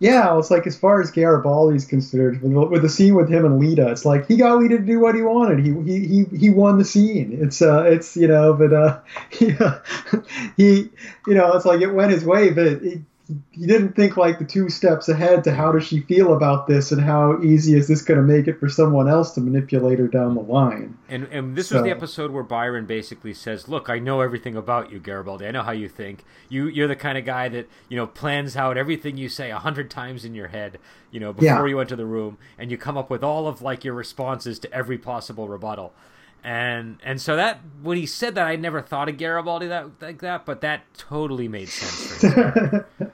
Yeah, 0.00 0.38
it's 0.38 0.50
like 0.50 0.66
as 0.66 0.78
far 0.78 1.02
as 1.02 1.12
Garibaldi's 1.12 1.84
considered, 1.84 2.42
with 2.42 2.80
the 2.80 2.88
scene 2.88 3.14
with 3.14 3.28
him 3.28 3.44
and 3.44 3.60
Lyta, 3.60 3.92
it's 3.92 4.06
like 4.06 4.26
he 4.26 4.38
got 4.38 4.58
Lyta 4.58 4.70
to 4.70 4.78
do 4.78 4.98
what 4.98 5.14
he 5.14 5.20
wanted. 5.20 5.58
He 5.58 5.72
he 5.82 6.06
he, 6.06 6.24
he 6.36 6.48
won 6.50 6.78
the 6.78 6.86
scene. 6.86 7.38
It's 7.38 7.60
uh 7.60 7.82
it's 7.82 8.16
you 8.16 8.26
know, 8.26 8.54
but 8.54 8.72
uh 8.72 9.00
he, 9.30 9.54
he 10.56 10.88
you 11.26 11.34
know 11.34 11.52
it's 11.52 11.66
like 11.66 11.82
it 11.82 11.92
went 11.92 12.12
his 12.12 12.24
way, 12.24 12.48
but 12.50 12.66
it, 12.66 13.00
he 13.50 13.66
didn't 13.66 13.94
think 13.94 14.16
like 14.16 14.38
the 14.38 14.44
two 14.44 14.68
steps 14.68 15.08
ahead 15.08 15.44
to 15.44 15.54
how 15.54 15.72
does 15.72 15.86
she 15.86 16.00
feel 16.00 16.32
about 16.32 16.66
this 16.66 16.92
and 16.92 17.00
how 17.00 17.40
easy 17.42 17.74
is 17.74 17.88
this 17.88 18.02
going 18.02 18.18
to 18.18 18.26
make 18.26 18.48
it 18.48 18.58
for 18.58 18.68
someone 18.68 19.08
else 19.08 19.32
to 19.32 19.40
manipulate 19.40 19.98
her 19.98 20.08
down 20.08 20.34
the 20.34 20.40
line. 20.40 20.96
And 21.08 21.24
and 21.24 21.56
this 21.56 21.68
so. 21.68 21.76
was 21.76 21.84
the 21.84 21.90
episode 21.90 22.30
where 22.30 22.42
Byron 22.42 22.86
basically 22.86 23.34
says, 23.34 23.68
"Look, 23.68 23.88
I 23.88 23.98
know 23.98 24.20
everything 24.20 24.56
about 24.56 24.90
you, 24.90 24.98
Garibaldi. 24.98 25.46
I 25.46 25.50
know 25.50 25.62
how 25.62 25.72
you 25.72 25.88
think. 25.88 26.24
You 26.48 26.66
you're 26.66 26.88
the 26.88 26.96
kind 26.96 27.18
of 27.18 27.24
guy 27.24 27.48
that 27.48 27.68
you 27.88 27.96
know 27.96 28.06
plans 28.06 28.56
out 28.56 28.76
everything 28.76 29.16
you 29.16 29.28
say 29.28 29.50
a 29.50 29.58
hundred 29.58 29.90
times 29.90 30.24
in 30.24 30.34
your 30.34 30.48
head, 30.48 30.78
you 31.10 31.20
know, 31.20 31.32
before 31.32 31.66
yeah. 31.66 31.66
you 31.66 31.80
enter 31.80 31.96
the 31.96 32.06
room, 32.06 32.38
and 32.58 32.70
you 32.70 32.78
come 32.78 32.96
up 32.96 33.10
with 33.10 33.22
all 33.22 33.46
of 33.46 33.62
like 33.62 33.84
your 33.84 33.94
responses 33.94 34.58
to 34.60 34.72
every 34.72 34.98
possible 34.98 35.48
rebuttal." 35.48 35.92
and 36.42 36.98
and 37.02 37.20
so 37.20 37.36
that 37.36 37.60
when 37.82 37.96
he 37.98 38.06
said 38.06 38.34
that, 38.34 38.46
I 38.46 38.56
never 38.56 38.80
thought 38.80 39.08
of 39.08 39.18
Garibaldi 39.18 39.66
that 39.68 39.90
like 40.00 40.20
that, 40.20 40.46
but 40.46 40.60
that 40.62 40.82
totally 40.96 41.48
made 41.48 41.68
sense. 41.68 42.24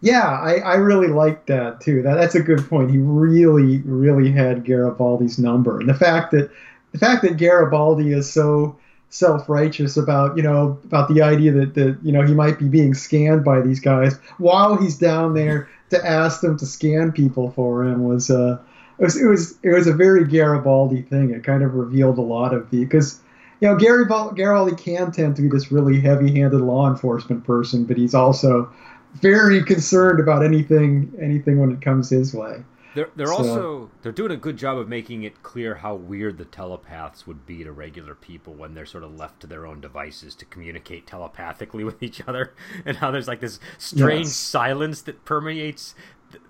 yeah, 0.00 0.28
I, 0.28 0.56
I 0.56 0.74
really 0.74 1.08
like 1.08 1.46
that 1.46 1.80
too. 1.80 2.02
That 2.02 2.16
that's 2.16 2.34
a 2.34 2.42
good 2.42 2.68
point. 2.68 2.90
He 2.90 2.98
really 2.98 3.78
really 3.78 4.30
had 4.30 4.64
Garibaldi's 4.64 5.38
number, 5.38 5.80
and 5.80 5.88
the 5.88 5.94
fact 5.94 6.32
that 6.32 6.50
the 6.92 6.98
fact 6.98 7.22
that 7.22 7.36
Garibaldi 7.36 8.12
is 8.12 8.30
so 8.30 8.76
self-righteous 9.08 9.96
about 9.96 10.36
you 10.36 10.42
know 10.42 10.78
about 10.84 11.08
the 11.08 11.22
idea 11.22 11.52
that 11.52 11.74
that 11.74 11.98
you 12.02 12.12
know 12.12 12.22
he 12.22 12.34
might 12.34 12.58
be 12.58 12.68
being 12.68 12.92
scanned 12.92 13.44
by 13.44 13.60
these 13.60 13.80
guys 13.80 14.18
while 14.38 14.76
he's 14.76 14.98
down 14.98 15.32
there 15.32 15.68
to 15.90 16.06
ask 16.06 16.40
them 16.40 16.58
to 16.58 16.66
scan 16.66 17.12
people 17.12 17.50
for 17.52 17.84
him 17.84 18.02
was 18.02 18.30
uh 18.30 18.58
it 18.98 19.04
was 19.04 19.20
it 19.20 19.26
was 19.26 19.58
it 19.62 19.70
was 19.70 19.86
a 19.86 19.92
very 19.92 20.24
Garibaldi 20.24 21.02
thing. 21.02 21.30
It 21.30 21.44
kind 21.44 21.62
of 21.62 21.74
revealed 21.74 22.18
a 22.18 22.22
lot 22.22 22.54
of 22.54 22.70
the 22.70 22.84
because 22.84 23.20
you 23.60 23.68
know 23.68 23.76
Gary 23.76 24.06
Garibaldi 24.06 24.74
can 24.76 25.12
tend 25.12 25.36
to 25.36 25.42
be 25.42 25.48
this 25.48 25.70
really 25.70 26.00
heavy-handed 26.00 26.60
law 26.60 26.88
enforcement 26.88 27.44
person, 27.44 27.84
but 27.84 27.96
he's 27.96 28.14
also 28.14 28.72
very 29.20 29.62
concerned 29.64 30.20
about 30.20 30.44
anything 30.44 31.12
anything 31.20 31.58
when 31.58 31.70
it 31.70 31.80
comes 31.80 32.10
his 32.10 32.34
way. 32.34 32.62
They're 32.94 33.10
they're 33.14 33.26
so. 33.26 33.36
also 33.36 33.90
they're 34.02 34.12
doing 34.12 34.32
a 34.32 34.36
good 34.36 34.56
job 34.56 34.78
of 34.78 34.88
making 34.88 35.24
it 35.24 35.42
clear 35.42 35.74
how 35.74 35.94
weird 35.94 36.38
the 36.38 36.46
telepaths 36.46 37.26
would 37.26 37.44
be 37.44 37.62
to 37.62 37.70
regular 37.70 38.14
people 38.14 38.54
when 38.54 38.74
they're 38.74 38.86
sort 38.86 39.04
of 39.04 39.14
left 39.14 39.40
to 39.40 39.46
their 39.46 39.66
own 39.66 39.80
devices 39.80 40.34
to 40.36 40.44
communicate 40.46 41.06
telepathically 41.06 41.84
with 41.90 42.02
each 42.02 42.26
other, 42.26 42.54
and 42.84 42.96
how 42.98 43.10
there's 43.10 43.28
like 43.28 43.40
this 43.40 43.60
strange 43.76 44.26
yes. 44.26 44.36
silence 44.36 45.02
that 45.02 45.24
permeates 45.24 45.94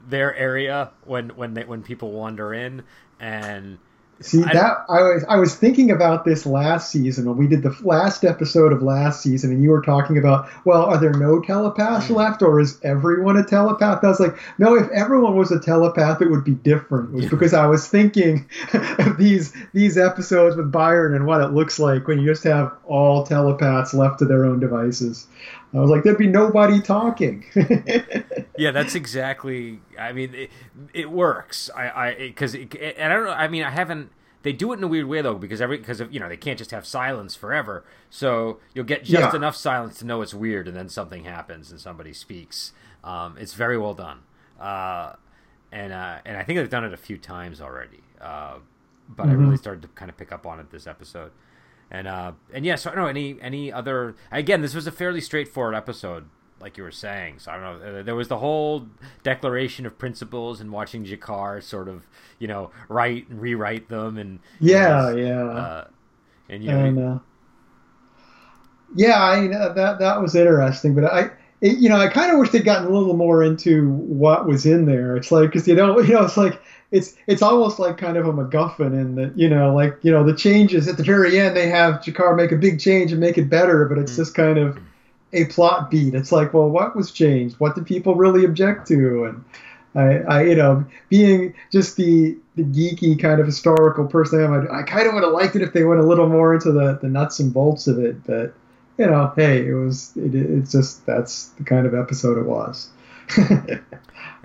their 0.06 0.34
area 0.36 0.92
when 1.04 1.30
when 1.30 1.54
they 1.54 1.64
when 1.64 1.82
people 1.82 2.12
wander 2.12 2.54
in 2.54 2.82
and 3.18 3.78
See 4.20 4.42
I 4.42 4.52
that 4.54 4.86
I 4.88 5.02
was 5.02 5.24
I 5.28 5.36
was 5.36 5.54
thinking 5.54 5.90
about 5.90 6.24
this 6.24 6.46
last 6.46 6.90
season 6.90 7.26
when 7.26 7.36
we 7.36 7.46
did 7.46 7.62
the 7.62 7.76
last 7.82 8.24
episode 8.24 8.72
of 8.72 8.82
last 8.82 9.22
season, 9.22 9.50
and 9.50 9.62
you 9.62 9.68
were 9.68 9.82
talking 9.82 10.16
about, 10.16 10.48
well, 10.64 10.86
are 10.86 10.96
there 10.96 11.12
no 11.12 11.42
telepaths 11.42 12.08
mm. 12.08 12.16
left, 12.16 12.40
or 12.40 12.58
is 12.58 12.80
everyone 12.82 13.36
a 13.36 13.44
telepath? 13.44 14.02
I 14.02 14.08
was 14.08 14.18
like, 14.18 14.38
no, 14.56 14.74
if 14.74 14.88
everyone 14.88 15.36
was 15.36 15.52
a 15.52 15.60
telepath, 15.60 16.22
it 16.22 16.30
would 16.30 16.44
be 16.44 16.54
different. 16.54 17.12
Was 17.12 17.26
because 17.26 17.52
I 17.52 17.66
was 17.66 17.88
thinking 17.88 18.48
of 18.72 19.16
these 19.18 19.52
these 19.74 19.98
episodes 19.98 20.56
with 20.56 20.72
Byron 20.72 21.14
and 21.14 21.26
what 21.26 21.42
it 21.42 21.48
looks 21.48 21.78
like 21.78 22.08
when 22.08 22.18
you 22.18 22.26
just 22.26 22.44
have 22.44 22.72
all 22.86 23.26
telepaths 23.26 23.92
left 23.92 24.20
to 24.20 24.24
their 24.24 24.46
own 24.46 24.60
devices. 24.60 25.26
I 25.76 25.80
was 25.80 25.90
like, 25.90 26.04
there'd 26.04 26.18
be 26.18 26.26
nobody 26.26 26.80
talking. 26.80 27.44
yeah, 28.56 28.70
that's 28.70 28.94
exactly. 28.94 29.80
I 29.98 30.12
mean, 30.12 30.34
it, 30.34 30.50
it 30.94 31.10
works. 31.10 31.70
I, 31.74 31.88
I, 31.88 32.14
because, 32.14 32.54
and 32.54 32.72
I 32.72 33.08
don't 33.08 33.24
know. 33.24 33.30
I 33.30 33.48
mean, 33.48 33.62
I 33.62 33.70
haven't. 33.70 34.10
They 34.42 34.52
do 34.52 34.72
it 34.72 34.76
in 34.76 34.84
a 34.84 34.88
weird 34.88 35.06
way 35.06 35.22
though, 35.22 35.34
because 35.34 35.60
every 35.60 35.78
because 35.78 36.00
of 36.00 36.14
you 36.14 36.20
know 36.20 36.28
they 36.28 36.36
can't 36.36 36.56
just 36.56 36.70
have 36.70 36.86
silence 36.86 37.34
forever. 37.34 37.84
So 38.10 38.58
you'll 38.74 38.84
get 38.84 39.04
just 39.04 39.32
yeah. 39.32 39.36
enough 39.36 39.56
silence 39.56 39.98
to 39.98 40.06
know 40.06 40.22
it's 40.22 40.32
weird, 40.32 40.68
and 40.68 40.76
then 40.76 40.88
something 40.88 41.24
happens 41.24 41.70
and 41.70 41.80
somebody 41.80 42.12
speaks. 42.12 42.72
Um, 43.02 43.36
it's 43.38 43.54
very 43.54 43.76
well 43.76 43.94
done, 43.94 44.20
uh, 44.60 45.14
and 45.72 45.92
uh, 45.92 46.18
and 46.24 46.36
I 46.36 46.44
think 46.44 46.58
they've 46.58 46.70
done 46.70 46.84
it 46.84 46.92
a 46.92 46.98
few 46.98 47.18
times 47.18 47.60
already. 47.60 48.04
Uh, 48.20 48.58
but 49.08 49.24
mm-hmm. 49.24 49.32
I 49.32 49.34
really 49.34 49.56
started 49.56 49.82
to 49.82 49.88
kind 49.88 50.10
of 50.10 50.16
pick 50.16 50.32
up 50.32 50.46
on 50.46 50.60
it 50.60 50.70
this 50.70 50.86
episode. 50.86 51.32
And 51.90 52.08
uh, 52.08 52.32
and 52.52 52.66
yeah, 52.66 52.74
so 52.74 52.90
I 52.90 52.94
don't 52.94 53.04
know 53.04 53.08
any 53.08 53.36
any 53.40 53.72
other. 53.72 54.16
Again, 54.32 54.60
this 54.60 54.74
was 54.74 54.86
a 54.86 54.92
fairly 54.92 55.20
straightforward 55.20 55.74
episode, 55.74 56.28
like 56.60 56.76
you 56.76 56.82
were 56.82 56.90
saying. 56.90 57.38
So 57.38 57.52
I 57.52 57.60
don't 57.60 57.80
know. 57.80 57.98
Uh, 58.00 58.02
there 58.02 58.16
was 58.16 58.28
the 58.28 58.38
whole 58.38 58.88
declaration 59.22 59.86
of 59.86 59.96
principles 59.96 60.60
and 60.60 60.72
watching 60.72 61.04
G'Kar 61.04 61.62
sort 61.62 61.88
of 61.88 62.06
you 62.38 62.48
know 62.48 62.70
write 62.88 63.28
and 63.28 63.40
rewrite 63.40 63.88
them 63.88 64.18
and 64.18 64.40
yeah, 64.58 65.10
and, 65.10 65.18
yeah. 65.20 65.44
Uh, 65.44 65.88
and 66.48 66.64
you 66.64 66.70
know, 66.70 66.84
and, 66.84 66.98
uh, 66.98 67.18
yeah, 68.96 69.22
I 69.22 69.46
uh, 69.46 69.72
that 69.74 69.98
that 70.00 70.20
was 70.20 70.34
interesting, 70.34 70.94
but 70.94 71.04
I. 71.04 71.30
It, 71.60 71.78
you 71.78 71.88
know, 71.88 71.96
I 71.96 72.08
kind 72.08 72.30
of 72.30 72.38
wish 72.38 72.50
they'd 72.50 72.64
gotten 72.64 72.86
a 72.86 72.90
little 72.90 73.16
more 73.16 73.42
into 73.42 73.90
what 73.90 74.46
was 74.46 74.66
in 74.66 74.86
there. 74.86 75.16
It's 75.16 75.32
like 75.32 75.50
because 75.50 75.66
you 75.66 75.74
know, 75.74 75.98
you 76.00 76.14
know, 76.14 76.24
it's 76.24 76.36
like 76.36 76.60
it's 76.90 77.14
it's 77.26 77.42
almost 77.42 77.78
like 77.78 77.98
kind 77.98 78.16
of 78.16 78.26
a 78.26 78.32
MacGuffin 78.32 78.92
in 78.92 79.16
that 79.16 79.36
you 79.36 79.48
know 79.48 79.74
like 79.74 79.98
you 80.02 80.12
know 80.12 80.24
the 80.24 80.34
changes 80.34 80.86
at 80.86 80.96
the 80.96 81.02
very 81.02 81.38
end 81.38 81.56
they 81.56 81.68
have 81.68 82.00
G'Kar 82.00 82.36
make 82.36 82.52
a 82.52 82.56
big 82.56 82.78
change 82.78 83.12
and 83.12 83.20
make 83.20 83.38
it 83.38 83.48
better, 83.48 83.86
but 83.86 83.98
it's 83.98 84.12
mm. 84.12 84.16
just 84.16 84.34
kind 84.34 84.58
of 84.58 84.78
a 85.32 85.44
plot 85.46 85.90
beat. 85.90 86.14
It's 86.14 86.32
like, 86.32 86.54
well, 86.54 86.68
what 86.68 86.96
was 86.96 87.10
changed? 87.10 87.56
What 87.58 87.74
did 87.74 87.86
people 87.86 88.14
really 88.14 88.44
object 88.44 88.86
to? 88.88 89.24
And 89.24 89.44
I, 89.94 90.18
I 90.32 90.42
you 90.42 90.54
know, 90.54 90.84
being 91.08 91.54
just 91.72 91.96
the 91.96 92.36
the 92.54 92.64
geeky 92.64 93.20
kind 93.20 93.40
of 93.40 93.46
historical 93.46 94.06
person 94.06 94.40
I 94.40 94.44
am, 94.44 94.68
I, 94.68 94.80
I 94.80 94.82
kind 94.82 95.06
of 95.06 95.14
would 95.14 95.22
have 95.22 95.32
liked 95.32 95.56
it 95.56 95.62
if 95.62 95.72
they 95.72 95.84
went 95.84 96.00
a 96.00 96.06
little 96.06 96.28
more 96.28 96.54
into 96.54 96.72
the 96.72 96.98
the 97.00 97.08
nuts 97.08 97.40
and 97.40 97.52
bolts 97.52 97.86
of 97.86 97.98
it. 97.98 98.24
But 98.24 98.54
you 98.98 99.06
know, 99.06 99.32
hey, 99.36 99.66
it 99.66 99.74
was 99.74 100.16
it, 100.16 100.34
it's 100.34 100.72
just 100.72 101.04
that's 101.06 101.48
the 101.50 101.64
kind 101.64 101.86
of 101.86 101.94
episode 101.94 102.38
it 102.38 102.46
was. 102.46 102.90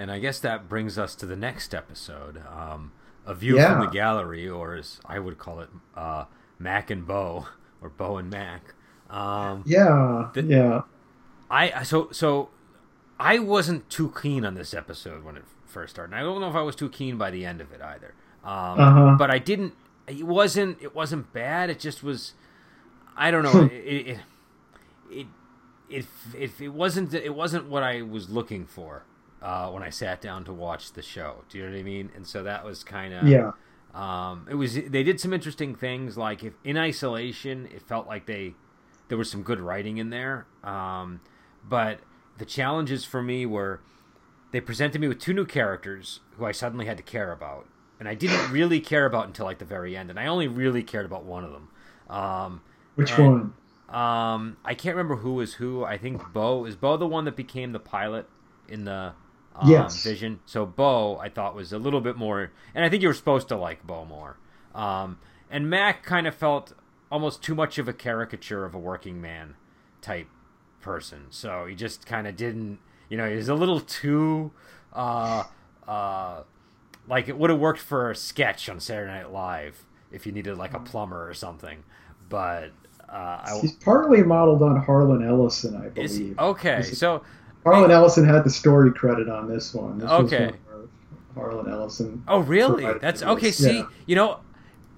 And 0.01 0.11
I 0.11 0.17
guess 0.17 0.39
that 0.39 0.67
brings 0.67 0.97
us 0.97 1.13
to 1.13 1.27
the 1.27 1.35
next 1.35 1.75
episode, 1.75 2.41
um, 2.47 2.91
a 3.23 3.35
view 3.35 3.57
yeah. 3.57 3.71
from 3.71 3.85
the 3.85 3.91
gallery, 3.91 4.49
or 4.49 4.73
as 4.73 4.99
I 5.05 5.19
would 5.19 5.37
call 5.37 5.59
it, 5.59 5.69
uh, 5.95 6.25
Mac 6.57 6.89
and 6.89 7.05
Bo, 7.05 7.45
or 7.83 7.89
Bo 7.89 8.17
and 8.17 8.27
Mac. 8.27 8.73
Um, 9.11 9.63
yeah, 9.65 10.29
the, 10.33 10.41
yeah. 10.41 10.81
I 11.51 11.83
so 11.83 12.09
so 12.11 12.49
I 13.19 13.37
wasn't 13.37 13.91
too 13.91 14.11
keen 14.19 14.43
on 14.43 14.55
this 14.55 14.73
episode 14.73 15.23
when 15.23 15.37
it 15.37 15.43
first 15.67 15.93
started. 15.93 16.13
And 16.13 16.19
I 16.19 16.23
don't 16.23 16.41
know 16.41 16.49
if 16.49 16.55
I 16.55 16.63
was 16.63 16.75
too 16.75 16.89
keen 16.89 17.19
by 17.19 17.29
the 17.29 17.45
end 17.45 17.61
of 17.61 17.71
it 17.71 17.81
either. 17.81 18.15
Um, 18.43 18.79
uh-huh. 18.79 19.15
But 19.19 19.29
I 19.29 19.37
didn't. 19.37 19.75
It 20.07 20.23
wasn't. 20.23 20.81
It 20.81 20.95
wasn't 20.95 21.31
bad. 21.31 21.69
It 21.69 21.79
just 21.79 22.01
was. 22.01 22.33
I 23.15 23.29
don't 23.29 23.43
know. 23.43 23.65
it, 23.65 23.71
it, 23.71 24.07
it 24.07 24.17
it, 25.11 25.27
it, 25.89 26.05
it 26.59 26.69
wasn't 26.73 27.13
it 27.13 27.35
wasn't 27.35 27.67
what 27.67 27.83
I 27.83 28.01
was 28.01 28.29
looking 28.29 28.65
for 28.65 29.03
uh, 29.41 29.69
when 29.69 29.83
I 29.83 29.89
sat 29.89 30.21
down 30.21 30.45
to 30.45 30.53
watch 30.53 30.93
the 30.93 31.01
show. 31.01 31.43
Do 31.49 31.57
you 31.57 31.65
know 31.65 31.71
what 31.71 31.79
I 31.79 31.83
mean? 31.83 32.11
And 32.15 32.25
so 32.25 32.43
that 32.43 32.63
was 32.63 32.83
kind 32.83 33.13
of 33.13 33.27
yeah. 33.27 33.51
Um, 33.93 34.47
it 34.49 34.55
was 34.55 34.75
they 34.75 35.03
did 35.03 35.19
some 35.19 35.33
interesting 35.33 35.75
things 35.75 36.17
like 36.17 36.43
if 36.43 36.53
in 36.63 36.77
isolation, 36.77 37.67
it 37.67 37.81
felt 37.81 38.07
like 38.07 38.25
they 38.25 38.55
there 39.09 39.17
was 39.17 39.29
some 39.29 39.43
good 39.43 39.59
writing 39.59 39.97
in 39.97 40.09
there. 40.09 40.47
Um, 40.63 41.19
but 41.67 41.99
the 42.37 42.45
challenges 42.45 43.03
for 43.03 43.21
me 43.21 43.45
were 43.45 43.81
they 44.51 44.61
presented 44.61 45.01
me 45.01 45.07
with 45.07 45.19
two 45.19 45.33
new 45.33 45.45
characters 45.45 46.21
who 46.37 46.45
I 46.45 46.51
suddenly 46.53 46.85
had 46.85 46.97
to 46.97 47.03
care 47.03 47.31
about, 47.33 47.67
and 47.99 48.07
I 48.07 48.15
didn't 48.15 48.51
really 48.51 48.79
care 48.79 49.05
about 49.05 49.27
until 49.27 49.45
like 49.45 49.59
the 49.59 49.65
very 49.65 49.97
end, 49.97 50.09
and 50.09 50.17
I 50.17 50.27
only 50.27 50.47
really 50.47 50.83
cared 50.83 51.05
about 51.05 51.25
one 51.25 51.43
of 51.43 51.51
them. 51.51 51.67
Um, 52.09 52.61
Which 52.95 53.17
one? 53.17 53.53
Um, 53.91 54.57
I 54.63 54.73
can't 54.73 54.95
remember 54.95 55.17
who 55.17 55.33
was 55.35 55.55
who. 55.55 55.83
I 55.83 55.97
think 55.97 56.31
Bo 56.33 56.65
is 56.65 56.75
Bo 56.75 56.97
the 56.97 57.07
one 57.07 57.25
that 57.25 57.35
became 57.35 57.71
the 57.71 57.79
pilot 57.79 58.27
in 58.67 58.85
the 58.85 59.13
um, 59.55 59.69
yes. 59.69 60.03
Vision. 60.03 60.39
So 60.45 60.65
Bo, 60.65 61.17
I 61.17 61.29
thought 61.29 61.55
was 61.55 61.73
a 61.73 61.77
little 61.77 62.01
bit 62.01 62.15
more, 62.15 62.51
and 62.73 62.85
I 62.85 62.89
think 62.89 63.01
you 63.01 63.09
were 63.09 63.13
supposed 63.13 63.49
to 63.49 63.57
like 63.57 63.85
Bo 63.85 64.05
more. 64.05 64.37
Um, 64.73 65.19
and 65.49 65.69
Mac 65.69 66.03
kind 66.03 66.25
of 66.27 66.33
felt 66.35 66.73
almost 67.11 67.43
too 67.43 67.53
much 67.53 67.77
of 67.77 67.87
a 67.87 67.93
caricature 67.93 68.63
of 68.63 68.73
a 68.73 68.79
working 68.79 69.19
man 69.21 69.55
type 70.01 70.27
person. 70.79 71.27
So 71.29 71.65
he 71.67 71.75
just 71.75 72.05
kind 72.05 72.25
of 72.25 72.35
didn't, 72.35 72.79
you 73.09 73.17
know, 73.17 73.29
he 73.29 73.35
was 73.35 73.49
a 73.49 73.55
little 73.55 73.81
too, 73.81 74.51
uh, 74.93 75.43
uh, 75.87 76.43
like 77.07 77.27
it 77.27 77.37
would 77.37 77.49
have 77.49 77.59
worked 77.59 77.81
for 77.81 78.11
a 78.11 78.15
sketch 78.15 78.69
on 78.69 78.79
Saturday 78.79 79.11
Night 79.11 79.31
Live 79.31 79.85
if 80.11 80.25
you 80.25 80.31
needed 80.31 80.57
like 80.57 80.73
a 80.73 80.79
plumber 80.79 81.27
or 81.27 81.33
something. 81.33 81.83
But 82.29 82.71
uh, 83.11 83.41
I, 83.43 83.59
he's 83.61 83.73
partly 83.73 84.23
modeled 84.23 84.63
on 84.63 84.77
Harlan 84.77 85.27
Ellison, 85.27 85.75
I 85.75 85.89
believe. 85.89 86.31
Is, 86.31 86.37
okay, 86.39 86.81
so 86.81 87.23
Harlan 87.63 87.91
Ellison 87.91 88.25
had 88.25 88.43
the 88.43 88.49
story 88.49 88.91
credit 88.91 89.29
on 89.29 89.49
this 89.49 89.73
one. 89.73 89.99
This 89.99 90.09
okay. 90.09 90.51
Harlan 91.35 91.69
Ellison. 91.69 92.23
Oh, 92.27 92.39
really? 92.39 92.85
That's 92.99 93.23
okay. 93.23 93.51
See, 93.51 93.77
yeah. 93.79 93.87
you 94.05 94.15
know, 94.15 94.39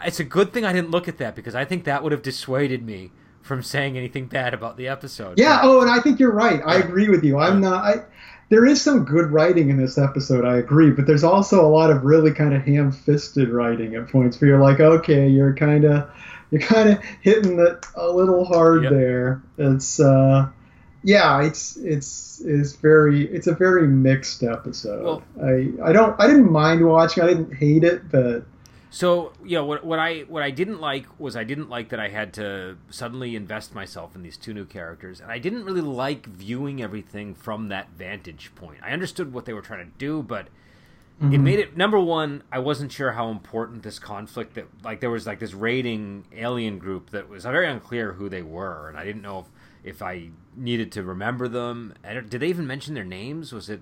it's 0.05 0.19
a 0.19 0.23
good 0.23 0.53
thing 0.53 0.65
I 0.65 0.73
didn't 0.73 0.91
look 0.91 1.07
at 1.07 1.17
that 1.17 1.35
because 1.35 1.55
I 1.55 1.65
think 1.65 1.83
that 1.85 2.03
would 2.03 2.11
have 2.11 2.21
dissuaded 2.21 2.83
me 2.85 3.11
from 3.41 3.61
saying 3.61 3.97
anything 3.97 4.27
bad 4.27 4.53
about 4.53 4.77
the 4.77 4.87
episode. 4.87 5.37
Yeah. 5.37 5.61
But, 5.61 5.67
oh, 5.67 5.81
and 5.81 5.89
I 5.89 5.99
think 5.99 6.19
you're 6.19 6.31
right. 6.31 6.61
I 6.65 6.77
agree 6.77 7.09
with 7.09 7.23
you. 7.23 7.39
I'm 7.39 7.59
not. 7.61 7.83
I 7.83 8.03
there 8.49 8.65
is 8.65 8.81
some 8.81 9.05
good 9.05 9.31
writing 9.31 9.69
in 9.69 9.77
this 9.77 9.97
episode. 9.97 10.45
I 10.45 10.57
agree, 10.57 10.91
but 10.91 11.07
there's 11.07 11.23
also 11.23 11.65
a 11.65 11.69
lot 11.69 11.89
of 11.89 12.03
really 12.03 12.31
kind 12.31 12.53
of 12.53 12.63
ham-fisted 12.63 13.49
writing 13.49 13.95
at 13.95 14.09
points 14.09 14.39
where 14.39 14.49
you're 14.49 14.59
like, 14.59 14.79
okay, 14.79 15.27
you're 15.27 15.55
kind 15.55 15.85
of 15.85 16.09
you're 16.51 16.61
kind 16.61 16.89
of 16.89 17.03
hitting 17.21 17.59
it 17.59 17.85
a 17.95 18.07
little 18.07 18.45
hard 18.45 18.83
yep. 18.83 18.91
there. 18.91 19.41
It's 19.57 19.99
uh, 19.99 20.49
yeah, 21.03 21.41
it's 21.41 21.77
it's 21.77 22.41
it's 22.45 22.73
very 22.73 23.25
it's 23.25 23.47
a 23.47 23.55
very 23.55 23.87
mixed 23.87 24.43
episode. 24.43 25.03
Well, 25.03 25.23
I 25.41 25.71
I 25.83 25.91
don't 25.91 26.19
I 26.19 26.27
didn't 26.27 26.51
mind 26.51 26.85
watching. 26.85 27.23
I 27.23 27.27
didn't 27.27 27.55
hate 27.55 27.83
it, 27.83 28.09
but 28.09 28.45
so 28.93 29.33
yeah, 29.43 29.61
what 29.61 29.83
what 29.83 29.97
I 29.97 30.19
what 30.27 30.43
I 30.43 30.51
didn't 30.51 30.79
like 30.79 31.07
was 31.17 31.35
I 31.35 31.43
didn't 31.43 31.67
like 31.67 31.89
that 31.89 31.99
I 31.99 32.09
had 32.09 32.31
to 32.33 32.77
suddenly 32.91 33.35
invest 33.35 33.73
myself 33.73 34.15
in 34.15 34.21
these 34.21 34.37
two 34.37 34.53
new 34.53 34.65
characters, 34.65 35.19
and 35.19 35.31
I 35.31 35.39
didn't 35.39 35.65
really 35.65 35.81
like 35.81 36.27
viewing 36.27 36.79
everything 36.79 37.33
from 37.33 37.69
that 37.69 37.89
vantage 37.97 38.53
point. 38.53 38.77
I 38.83 38.91
understood 38.91 39.33
what 39.33 39.45
they 39.45 39.53
were 39.53 39.63
trying 39.63 39.83
to 39.83 39.97
do, 39.97 40.21
but 40.21 40.49
Mm-hmm. 41.21 41.33
It 41.33 41.37
made 41.37 41.59
it 41.59 41.77
number 41.77 41.99
one. 41.99 42.43
I 42.51 42.59
wasn't 42.59 42.91
sure 42.91 43.11
how 43.11 43.29
important 43.29 43.83
this 43.83 43.99
conflict 43.99 44.55
that 44.55 44.65
like 44.83 44.99
there 44.99 45.11
was 45.11 45.27
like 45.27 45.39
this 45.39 45.53
raiding 45.53 46.25
alien 46.35 46.79
group 46.79 47.11
that 47.11 47.29
was 47.29 47.43
very 47.43 47.67
unclear 47.67 48.13
who 48.13 48.29
they 48.29 48.41
were, 48.41 48.89
and 48.89 48.97
I 48.97 49.05
didn't 49.05 49.21
know 49.21 49.39
if 49.39 49.45
if 49.83 50.01
I 50.01 50.29
needed 50.55 50.91
to 50.93 51.03
remember 51.03 51.47
them. 51.47 51.93
Did 52.03 52.31
they 52.31 52.47
even 52.47 52.65
mention 52.65 52.95
their 52.95 53.03
names? 53.03 53.53
Was 53.53 53.69
it 53.69 53.81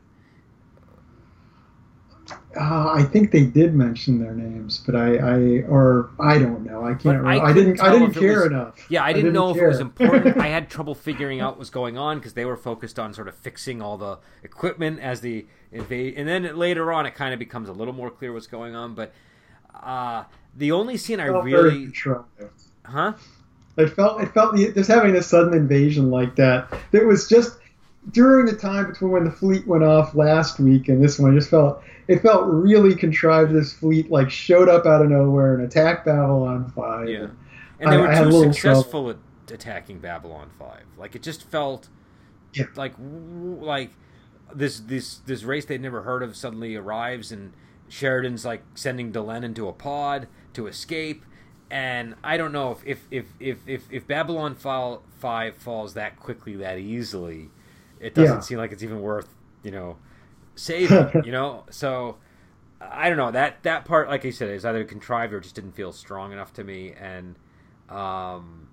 uh, 2.56 2.92
I 2.94 3.04
think 3.04 3.32
they 3.32 3.46
did 3.46 3.74
mention 3.74 4.20
their 4.20 4.34
names, 4.34 4.84
but 4.86 4.96
I, 4.96 5.16
I 5.16 5.38
or 5.68 6.10
I 6.20 6.38
don't 6.38 6.66
know. 6.66 6.86
I 6.86 6.94
can't. 6.94 7.26
I, 7.26 7.40
I, 7.40 7.54
didn't. 7.54 7.82
I 7.82 7.92
didn't 7.92 8.14
care 8.14 8.40
was, 8.40 8.48
enough. 8.48 8.86
Yeah, 8.90 9.04
I 9.04 9.14
didn't, 9.14 9.26
didn't 9.26 9.36
know 9.36 9.54
care. 9.54 9.64
if 9.64 9.66
it 9.66 9.68
was 9.70 9.80
important. 9.80 10.38
I 10.42 10.48
had 10.48 10.70
trouble 10.70 10.94
figuring 10.94 11.40
out 11.40 11.54
what 11.54 11.60
was 11.60 11.70
going 11.70 11.98
on 11.98 12.18
because 12.18 12.34
they 12.34 12.46
were 12.46 12.58
focused 12.58 13.00
on 13.00 13.14
sort 13.14 13.28
of 13.28 13.36
fixing 13.36 13.82
all 13.82 13.98
the 13.98 14.20
equipment 14.44 15.00
as 15.00 15.22
the 15.22 15.46
invade, 15.72 16.16
and 16.18 16.28
then 16.28 16.58
later 16.58 16.92
on 16.92 17.06
it 17.06 17.16
kind 17.16 17.34
of 17.34 17.40
becomes 17.40 17.70
a 17.70 17.74
little 17.74 17.94
more 17.94 18.10
clear 18.10 18.34
what's 18.34 18.48
going 18.48 18.76
on. 18.76 18.96
But 18.96 19.14
uh, 19.74 20.26
the 20.56 20.72
only 20.74 20.98
scene 20.98 21.20
I 21.20 21.26
really, 21.28 21.92
huh? 22.84 23.14
It 23.78 23.88
felt 23.88 24.22
it 24.22 24.34
felt 24.34 24.58
just 24.58 24.90
having 24.90 25.16
a 25.16 25.24
sudden 25.24 25.54
invasion 25.54 26.12
like 26.12 26.36
that. 26.36 26.68
It 26.92 27.06
was 27.06 27.30
just 27.30 27.58
during 28.12 28.46
the 28.46 28.56
time 28.56 28.88
between 28.88 29.12
when 29.12 29.24
the 29.24 29.32
fleet 29.32 29.66
went 29.68 29.84
off 29.84 30.16
last 30.16 30.60
week 30.60 30.90
and 30.90 31.04
this 31.04 31.20
one. 31.20 31.32
I 31.32 31.36
just 31.36 31.50
felt 31.50 31.84
it 32.08 32.22
felt 32.22 32.46
really 32.48 32.96
contrived. 32.96 33.54
This 33.54 33.74
fleet 33.74 34.12
like 34.12 34.30
showed 34.30 34.70
up 34.70 34.86
out 34.86 35.02
of 35.02 35.10
nowhere 35.10 35.56
and 35.56 35.64
attacked 35.64 36.06
Babylon 36.06 36.72
Five. 36.76 37.10
Yeah, 37.10 37.28
and 37.80 37.92
they 37.92 37.98
were 37.98 38.12
I, 38.12 38.24
too 38.24 38.32
successful 38.32 39.06
trouble. 39.06 39.20
at 39.48 39.52
attacking 39.52 40.00
Babylon 40.00 40.50
Five. 40.58 40.84
Like 40.98 41.16
it 41.16 41.24
just 41.24 41.44
felt 41.44 41.90
yeah. 42.54 42.66
like 42.76 42.94
like 43.00 43.92
this 44.54 44.80
this 44.80 45.18
this 45.20 45.44
race 45.44 45.66
they'd 45.66 45.82
never 45.82 46.04
heard 46.04 46.24
of 46.24 46.36
suddenly 46.36 46.76
arrives 46.76 47.32
and 47.32 47.54
Sheridan's 47.88 48.46
like 48.46 48.64
sending 48.74 49.12
Delenn 49.12 49.44
into 49.44 49.68
a 49.68 49.74
pod 49.74 50.28
to 50.54 50.68
escape. 50.68 51.26
And 51.70 52.16
I 52.24 52.38
don't 52.38 52.52
know 52.52 52.72
if 52.72 52.84
if 52.86 53.06
if 53.12 53.26
if 53.40 53.58
if, 53.68 53.84
if 53.92 54.08
Babylon 54.08 54.56
Five 54.56 55.56
falls 55.56 55.94
that 55.94 56.20
quickly 56.20 56.56
that 56.58 56.78
easily, 56.78 57.50
it 58.00 58.14
doesn't 58.14 58.38
yeah. 58.38 58.42
seem 58.42 58.58
like 58.58 58.72
it's 58.72 58.84
even 58.84 59.02
worth 59.02 59.30
you 59.64 59.72
know 59.72 59.98
saving, 60.62 61.24
you 61.26 61.32
know. 61.32 61.64
So 61.72 62.18
I 62.80 63.10
don't 63.10 63.18
know 63.18 63.32
that 63.32 63.64
that 63.64 63.86
part, 63.86 64.10
like 64.10 64.26
I 64.26 64.30
said, 64.30 64.50
is 64.50 64.66
either 64.66 64.84
contrived 64.84 65.34
or 65.34 65.40
just 65.40 65.56
didn't 65.56 65.74
feel 65.74 65.92
strong 65.92 66.32
enough 66.32 66.54
to 66.54 66.64
me. 66.64 66.94
And 67.00 67.36
um, 67.90 68.68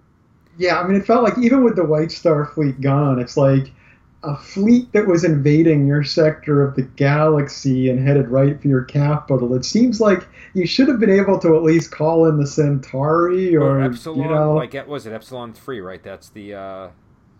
yeah, 0.56 0.80
I 0.80 0.86
mean, 0.86 0.96
it 0.96 1.06
felt 1.06 1.22
like 1.22 1.38
even 1.38 1.64
with 1.64 1.76
the 1.76 1.84
White 1.84 2.12
Star 2.12 2.46
fleet 2.46 2.80
gone, 2.80 3.18
it's 3.18 3.36
like 3.36 3.72
a 4.24 4.36
fleet 4.36 4.92
that 4.92 5.06
was 5.06 5.22
invading 5.24 5.86
your 5.86 6.02
sector 6.02 6.62
of 6.62 6.74
the 6.74 6.82
galaxy 6.82 7.88
and 7.88 8.04
headed 8.06 8.28
right 8.28 8.60
for 8.60 8.66
your 8.66 8.82
capital. 8.82 9.54
It 9.54 9.64
seems 9.64 10.00
like 10.00 10.26
you 10.54 10.66
should 10.66 10.88
have 10.88 10.98
been 10.98 11.10
able 11.10 11.38
to 11.38 11.56
at 11.56 11.62
least 11.62 11.92
call 11.92 12.26
in 12.26 12.36
the 12.36 12.46
Centauri 12.46 13.54
or, 13.54 13.78
or 13.78 13.82
Epsilon. 13.82 14.22
You 14.22 14.28
know, 14.34 14.54
like 14.54 14.74
was 14.88 15.06
it 15.06 15.12
Epsilon 15.12 15.52
three? 15.52 15.80
Right, 15.80 16.02
that's 16.02 16.30
the. 16.30 16.54
Uh 16.54 16.88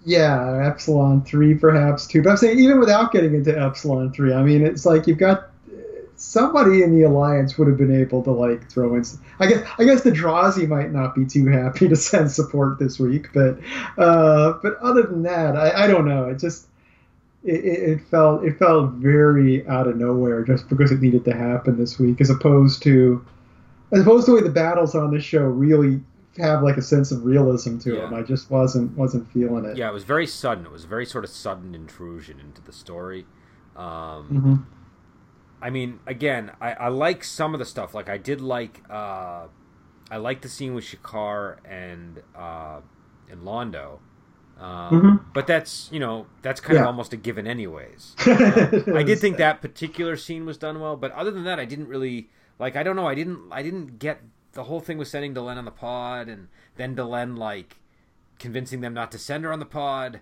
yeah, 0.09 0.67
Epsilon 0.67 1.23
three 1.23 1.55
perhaps 1.55 2.07
too. 2.07 2.23
But 2.23 2.31
I'm 2.31 2.37
saying 2.39 2.59
even 2.59 2.81
without 2.81 3.13
getting 3.13 3.35
into 3.35 3.57
Epsilon 3.57 4.11
three, 4.11 4.33
I 4.33 4.43
mean 4.43 4.65
it's 4.65 4.87
like 4.87 5.07
you've 5.07 5.19
got 5.19 5.51
somebody 6.17 6.83
in 6.83 6.99
the 6.99 7.03
alliance 7.03 7.59
would 7.59 7.69
have 7.69 7.77
been 7.77 7.95
able 7.95 8.23
to 8.23 8.31
like 8.31 8.71
throw 8.71 8.95
in. 8.95 9.05
I 9.39 9.47
guess 9.47 9.69
I 9.79 9.85
guess 9.85 10.03
the 10.03 10.11
Drazi 10.11 10.67
might 10.67 10.93
not 10.93 11.15
be 11.15 11.27
too 11.27 11.47
happy 11.47 11.89
to 11.89 11.97
send 12.11 12.31
support 12.31 12.79
this 12.79 12.99
week, 12.99 13.35
but 13.35 13.59
uh, 13.99 14.55
but 14.63 14.79
other 14.79 15.03
than 15.03 15.25
that, 15.25 15.57
I, 15.57 15.85
I 15.85 15.87
don't 15.87 16.07
know. 16.07 16.31
It 16.31 16.39
just 16.39 16.67
it, 17.45 17.65
it 17.65 18.01
felt 18.11 18.45
it 18.45 18.59
felt 18.59 18.93
very 18.93 19.69
out 19.69 19.87
of 19.87 19.99
nowhere 19.99 20.43
just 20.43 20.71
because 20.71 20.91
it 20.91 21.03
needed 21.03 21.27
to 21.27 21.35
happen 21.35 21.77
this 21.77 21.99
week, 21.99 22.23
as 22.23 22.31
opposed 22.31 22.83
to 22.85 23.23
as 23.93 24.01
opposed 24.01 24.25
to 24.25 24.31
the 24.31 24.37
way 24.39 24.43
the 24.43 24.49
battles 24.49 24.95
on 24.95 25.13
this 25.13 25.23
show 25.23 25.43
really 25.43 26.01
have 26.39 26.63
like 26.63 26.77
a 26.77 26.83
sense 26.83 27.13
of 27.13 27.25
realism 27.25 27.79
to 27.79 27.95
yeah. 27.95 28.01
them. 28.03 28.15
I 28.15 28.23
just 28.23 28.51
wasn't 28.51 28.97
wasn't 28.97 29.31
feeling 29.33 29.65
it. 29.65 29.77
Yeah, 29.77 29.89
it 29.89 29.93
was 29.93 30.05
very 30.05 30.27
sudden. 30.27 30.67
It 30.67 30.73
was 30.73 30.85
a 30.85 30.89
very 30.89 31.07
sort 31.07 31.25
of 31.25 31.31
sudden 31.31 31.75
intrusion 31.75 32.41
into 32.41 32.63
the 32.63 32.73
story. 32.73 33.27
Um, 33.77 33.85
mm-hmm. 33.85 34.55
I 35.61 35.71
mean, 35.71 36.01
again, 36.07 36.53
I, 36.61 36.73
I 36.73 36.89
like 36.89 37.25
some 37.25 37.55
of 37.55 37.59
the 37.59 37.67
stuff. 37.67 37.95
Like 37.95 38.09
I 38.09 38.19
did 38.19 38.41
like 38.41 38.83
uh, 38.89 39.47
I 40.11 40.17
like 40.17 40.43
the 40.43 40.49
scene 40.49 40.75
with 40.75 40.85
G'Kar 40.85 41.57
and 41.65 42.23
uh, 42.35 42.81
and 43.31 43.43
Londo. 43.43 43.99
Um, 44.59 44.91
mm-hmm. 44.91 45.17
But 45.33 45.47
that's 45.47 45.89
you 45.93 46.01
know 46.01 46.27
that's 46.43 46.61
kind 46.61 46.77
yeah. 46.77 46.83
of 46.83 46.87
almost 46.89 47.13
a 47.13 47.17
given 47.17 47.47
anyways. 47.47 48.17
Uh, 48.29 48.95
I 48.95 49.03
did 49.03 49.19
think 49.19 49.37
that 49.39 49.61
particular 49.61 50.17
scene 50.17 50.45
was 50.45 50.59
done 50.59 50.81
well, 50.81 50.97
but 50.97 51.13
other 51.13 51.31
than 51.31 51.45
that, 51.45 51.59
I 51.59 51.65
didn't 51.65 51.89
really 51.89 52.29
like. 52.59 52.77
I 52.77 52.83
don't 52.83 52.97
know. 52.97 53.07
I 53.07 53.15
didn't. 53.15 53.49
I 53.51 53.63
didn't 53.63 53.99
get 53.99 54.21
the 54.59 54.65
whole 54.65 54.81
thing 54.81 54.99
was 54.99 55.09
sending 55.09 55.33
Delenn 55.33 55.57
on 55.57 55.65
the 55.65 55.71
pod, 55.71 56.29
and 56.29 56.49
then 56.75 56.97
Delenn 56.97 57.39
like 57.39 57.77
convincing 58.41 58.81
them 58.81 58.93
not 58.93 59.13
to 59.13 59.19
send 59.19 59.45
her 59.45 59.53
on 59.53 59.61
the 59.61 59.65
pod, 59.65 60.19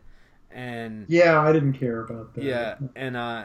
and 0.50 1.06
yeah, 1.08 1.40
I 1.40 1.54
didn't 1.54 1.72
care 1.72 2.02
about 2.02 2.34
that. 2.34 2.44
Yeah, 2.44 2.74
and 2.94 3.16
uh, 3.16 3.44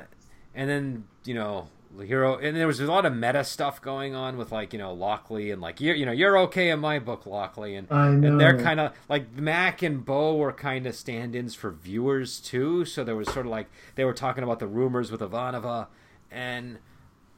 and 0.54 0.70
then 0.70 1.06
you 1.24 1.34
know 1.34 1.70
the 1.98 2.06
hero, 2.06 2.38
and 2.38 2.58
there 2.58 2.68
was 2.68 2.82
a 2.82 2.86
lot 2.88 3.06
of 3.06 3.16
meta 3.16 3.46
stuff 3.46 3.82
going 3.82 4.16
on 4.16 4.36
with 4.36 4.52
like 4.52 4.74
you 4.74 4.80
know 4.80 4.92
Lockley 4.92 5.50
and 5.50 5.62
like 5.62 5.80
you 5.80 5.94
you 5.94 6.06
know 6.06 6.12
you're 6.12 6.38
okay 6.40 6.70
in 6.70 6.82
my 6.82 7.00
book 7.00 7.26
Lockley, 7.26 7.76
and 7.76 7.88
and 7.90 8.38
they're 8.38 8.60
kind 8.60 8.82
of 8.82 8.92
like 9.08 9.32
Mac 9.32 9.82
and 9.82 10.04
Bo 10.04 10.36
were 10.36 10.52
kind 10.52 10.86
of 10.86 10.94
stand-ins 10.94 11.56
for 11.56 11.72
viewers 11.72 12.42
too, 12.42 12.84
so 12.84 13.06
there 13.06 13.16
was 13.16 13.30
sort 13.30 13.46
of 13.46 13.50
like 13.54 13.70
they 13.96 14.04
were 14.04 14.14
talking 14.14 14.44
about 14.44 14.60
the 14.60 14.68
rumors 14.68 15.10
with 15.10 15.22
Ivanova, 15.22 15.88
and 16.30 16.80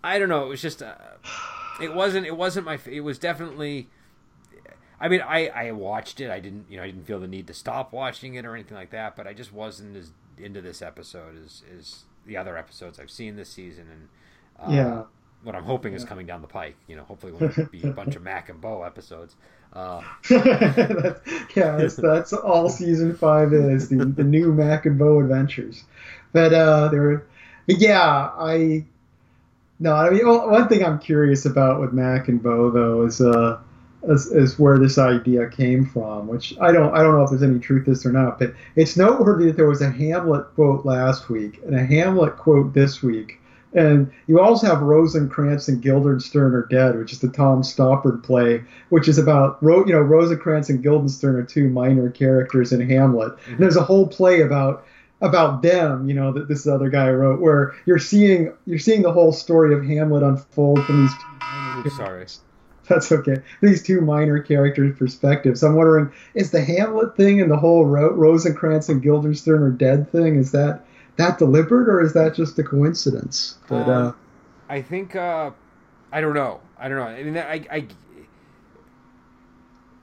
I 0.03 0.17
don't 0.17 0.29
know, 0.29 0.43
it 0.43 0.49
was 0.49 0.61
just. 0.63 0.81
Uh, 0.81 0.95
it 1.81 1.93
wasn't. 1.93 2.25
It 2.25 2.38
wasn't 2.38 2.65
my. 2.65 2.79
It 2.86 3.01
was 3.01 3.19
definitely. 3.19 3.88
I 4.99 5.09
mean, 5.09 5.21
I 5.21 5.47
I 5.47 5.71
watched 5.71 6.21
it. 6.21 6.29
I 6.29 6.39
didn't. 6.39 6.65
You 6.69 6.77
know, 6.77 6.83
I 6.83 6.88
didn't 6.88 7.05
feel 7.05 7.19
the 7.19 7.27
need 7.27 7.47
to 7.47 7.53
stop 7.53 7.91
watching 7.91 8.36
it 8.36 8.45
or 8.45 8.53
anything 8.53 8.77
like 8.77 8.91
that. 8.91 9.15
But 9.15 9.27
I 9.27 9.33
just 9.33 9.53
wasn't 9.53 9.95
as 9.95 10.12
into 10.38 10.62
this 10.62 10.81
episode 10.81 11.36
as 11.43 11.63
as 11.77 12.03
the 12.25 12.38
other 12.38 12.57
episodes 12.57 12.99
I've 12.99 13.12
seen 13.12 13.36
this 13.36 13.49
season. 13.49 13.88
And 13.91 14.09
uh, 14.59 14.75
yeah, 14.75 15.03
what 15.43 15.55
I'm 15.55 15.63
hoping 15.63 15.93
is 15.93 16.05
coming 16.05 16.25
down 16.25 16.41
the 16.41 16.47
pike. 16.47 16.75
You 16.88 16.95
know, 16.95 17.03
hopefully 17.03 17.33
it 17.33 17.41
won't 17.41 17.71
be 17.71 17.83
a 17.83 17.91
bunch 17.91 18.15
of 18.15 18.21
Mac 18.21 18.49
and 18.49 18.62
Bo 18.62 18.83
episodes. 18.83 19.36
Uh, 19.73 20.01
yeah, 20.29 21.77
that's, 21.77 21.95
that's, 21.95 22.31
all 22.31 22.69
season 22.69 23.15
five 23.15 23.53
is 23.53 23.89
the, 23.89 24.05
the 24.05 24.23
new 24.23 24.53
Mac 24.53 24.86
and 24.86 24.99
Bo 24.99 25.19
adventures. 25.19 25.83
But 26.31 26.53
uh, 26.53 26.89
there, 26.89 27.25
but 27.65 27.79
yeah, 27.79 28.29
I 28.38 28.86
no, 29.79 29.93
I 29.93 30.09
mean 30.09 30.27
one 30.27 30.67
thing 30.67 30.83
I'm 30.83 30.99
curious 30.99 31.45
about 31.45 31.81
with 31.81 31.93
Mac 31.93 32.27
and 32.27 32.41
Bo 32.41 32.71
though 32.71 33.05
is 33.05 33.21
uh 33.21 33.59
is, 34.03 34.27
is 34.27 34.59
where 34.59 34.77
this 34.77 34.97
idea 34.97 35.47
came 35.49 35.86
from, 35.86 36.27
which 36.27 36.53
I 36.59 36.71
don't 36.71 36.93
I 36.93 37.01
don't 37.01 37.15
know 37.15 37.23
if 37.23 37.29
there's 37.29 37.43
any 37.43 37.59
truth 37.59 37.86
to 37.86 37.91
this 37.91 38.05
or 38.05 38.12
not, 38.12 38.39
but 38.39 38.53
it's 38.75 38.97
noteworthy 38.97 39.45
that 39.45 39.57
there 39.57 39.67
was 39.67 39.81
a 39.81 39.89
Hamlet 39.89 40.53
quote 40.55 40.86
last 40.86 41.29
week 41.29 41.62
and 41.65 41.75
a 41.75 41.86
Hamlet 41.86 42.38
quote 42.38 42.73
this 42.73 43.01
week 43.01 43.39
and 43.75 44.12
you 44.27 44.39
also 44.39 44.67
have 44.67 44.81
Rosencrantz 44.81 45.67
and 45.67 45.81
Guildenstern 45.81 46.53
are 46.53 46.65
dead, 46.67 46.97
which 46.97 47.12
is 47.12 47.19
the 47.19 47.29
Tom 47.29 47.63
Stoppard 47.63 48.23
play, 48.23 48.63
which 48.89 49.07
is 49.07 49.17
about 49.17 49.57
you 49.62 49.86
know 49.88 50.01
Rosencrantz 50.01 50.69
and 50.69 50.83
Guildenstern 50.83 51.36
are 51.36 51.43
two 51.43 51.69
minor 51.69 52.09
characters 52.09 52.71
in 52.71 52.88
Hamlet. 52.88 53.33
Mm-hmm. 53.33 53.51
And 53.51 53.59
there's 53.59 53.75
a 53.75 53.83
whole 53.83 54.07
play 54.07 54.41
about 54.41 54.86
about 55.21 55.62
them, 55.62 56.08
you 56.08 56.15
know, 56.15 56.34
that 56.34 56.47
this 56.47 56.67
other 56.67 56.89
guy 56.89 57.10
wrote, 57.10 57.39
where 57.39 57.73
you're 57.86 57.99
seeing 57.99 58.54
you're 58.65 58.80
seeing 58.80 59.02
the 59.02 59.12
whole 59.12 59.32
story 59.32 59.73
of 59.73 59.86
Hamlet 59.86 60.23
unfold 60.23 60.84
from 60.86 61.02
these. 61.02 61.13
Two 61.84 61.89
sorry. 61.89 62.26
That's 62.89 63.12
okay. 63.12 63.38
These 63.62 63.84
two 63.84 64.02
minor 64.02 64.41
characters' 64.41 64.97
perspectives. 64.97 65.63
I'm 65.63 65.76
wondering, 65.76 66.12
is 66.34 66.52
the 66.52 66.62
Hamlet 66.63 67.15
thing 67.15 67.41
and 67.41 67.49
the 67.49 67.56
whole 67.58 67.86
Ro- 67.86 68.12
Rosencrantz 68.13 68.89
and 68.89 69.02
Guildenstern 69.02 69.63
are 69.63 69.71
dead 69.71 70.12
thing 70.12 70.36
is 70.36 70.52
that 70.52 70.86
that 71.15 71.38
deliberate 71.38 71.88
or 71.88 72.02
is 72.02 72.13
that 72.13 72.36
just 72.36 72.60
a 72.60 72.63
coincidence? 72.63 73.56
But 73.69 73.88
um, 73.88 74.08
uh, 74.08 74.12
I 74.67 74.82
think 74.82 75.15
uh, 75.15 75.52
I 76.12 76.21
don't 76.21 76.34
know. 76.34 76.60
I 76.78 76.89
don't 76.89 76.97
know. 76.97 77.04
I 77.04 77.23
mean, 77.23 77.38
I, 77.38 77.65
I 77.71 77.88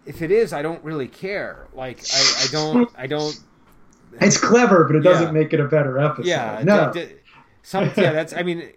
if 0.07 0.23
it 0.23 0.31
is, 0.31 0.53
I 0.53 0.62
don't 0.62 0.83
really 0.83 1.09
care. 1.09 1.66
Like 1.75 2.01
I, 2.12 2.44
I 2.44 2.46
don't, 2.51 2.90
I 2.96 3.07
don't. 3.07 3.38
It's 4.20 4.37
clever, 4.37 4.85
but 4.85 4.96
it 4.96 5.01
doesn't 5.01 5.27
yeah. 5.27 5.33
make 5.33 5.53
it 5.53 5.61
a 5.61 5.66
better 5.66 5.99
episode. 5.99 6.27
Yeah, 6.27 6.62
no. 6.64 6.92
D- 6.92 7.07
d- 7.07 7.12
some, 7.62 7.85
yeah, 7.85 7.90
that's. 8.12 8.33
I 8.33 8.42
mean, 8.42 8.68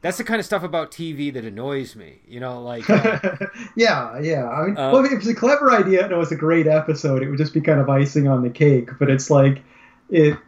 that's 0.00 0.18
the 0.18 0.24
kind 0.24 0.40
of 0.40 0.46
stuff 0.46 0.62
about 0.62 0.90
TV 0.90 1.32
that 1.32 1.44
annoys 1.44 1.96
me. 1.96 2.20
You 2.26 2.40
know, 2.40 2.62
like. 2.62 2.88
Uh, 2.88 3.18
yeah, 3.76 4.18
yeah. 4.20 4.48
I 4.48 4.66
mean, 4.66 4.76
uh, 4.76 4.90
well, 4.92 5.04
if 5.04 5.12
it's 5.12 5.26
a 5.26 5.34
clever 5.34 5.70
idea 5.70 6.04
and 6.04 6.12
it 6.12 6.16
was 6.16 6.32
a 6.32 6.36
great 6.36 6.66
episode, 6.66 7.22
it 7.22 7.28
would 7.28 7.38
just 7.38 7.54
be 7.54 7.60
kind 7.60 7.80
of 7.80 7.88
icing 7.88 8.28
on 8.28 8.42
the 8.42 8.50
cake. 8.50 8.90
But 8.98 9.10
it's 9.10 9.30
like 9.30 9.62
it 10.10 10.38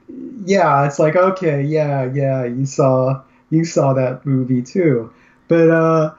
yeah 0.44 0.86
it's 0.86 0.98
like 0.98 1.16
okay 1.16 1.62
yeah 1.62 2.10
yeah 2.12 2.44
you 2.44 2.64
saw 2.64 3.20
you 3.50 3.64
saw 3.64 3.92
that 3.92 4.24
movie 4.24 4.62
too 4.62 5.12
but 5.48 5.68
uh 5.70 6.14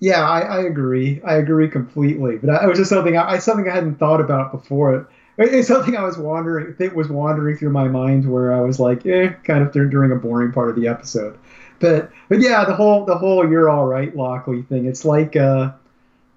yeah 0.00 0.28
i, 0.28 0.40
I 0.40 0.62
agree 0.62 1.20
i 1.24 1.34
agree 1.34 1.68
completely 1.68 2.36
but 2.36 2.62
it 2.62 2.66
was 2.66 2.78
just 2.78 2.90
something 2.90 3.16
I, 3.16 3.38
something 3.38 3.68
i 3.68 3.74
hadn't 3.74 3.96
thought 3.96 4.20
about 4.20 4.52
before 4.52 5.08
it's 5.38 5.68
something 5.68 5.96
i 5.96 6.02
was 6.02 6.16
wandering 6.16 6.74
it 6.78 6.94
was 6.94 7.08
wandering 7.08 7.56
through 7.56 7.70
my 7.70 7.88
mind 7.88 8.30
where 8.30 8.52
i 8.54 8.60
was 8.60 8.80
like 8.80 9.04
eh 9.06 9.28
kind 9.44 9.62
of 9.62 9.72
during 9.72 10.12
a 10.12 10.16
boring 10.16 10.52
part 10.52 10.70
of 10.70 10.76
the 10.76 10.88
episode. 10.88 11.38
But 11.78 12.10
but 12.28 12.40
yeah 12.40 12.64
the 12.64 12.74
whole 12.74 13.04
the 13.04 13.16
whole 13.18 13.48
you're 13.48 13.68
all 13.68 13.86
right 13.86 14.14
lockley 14.16 14.62
thing 14.62 14.86
it's 14.86 15.04
like 15.04 15.36
uh 15.36 15.72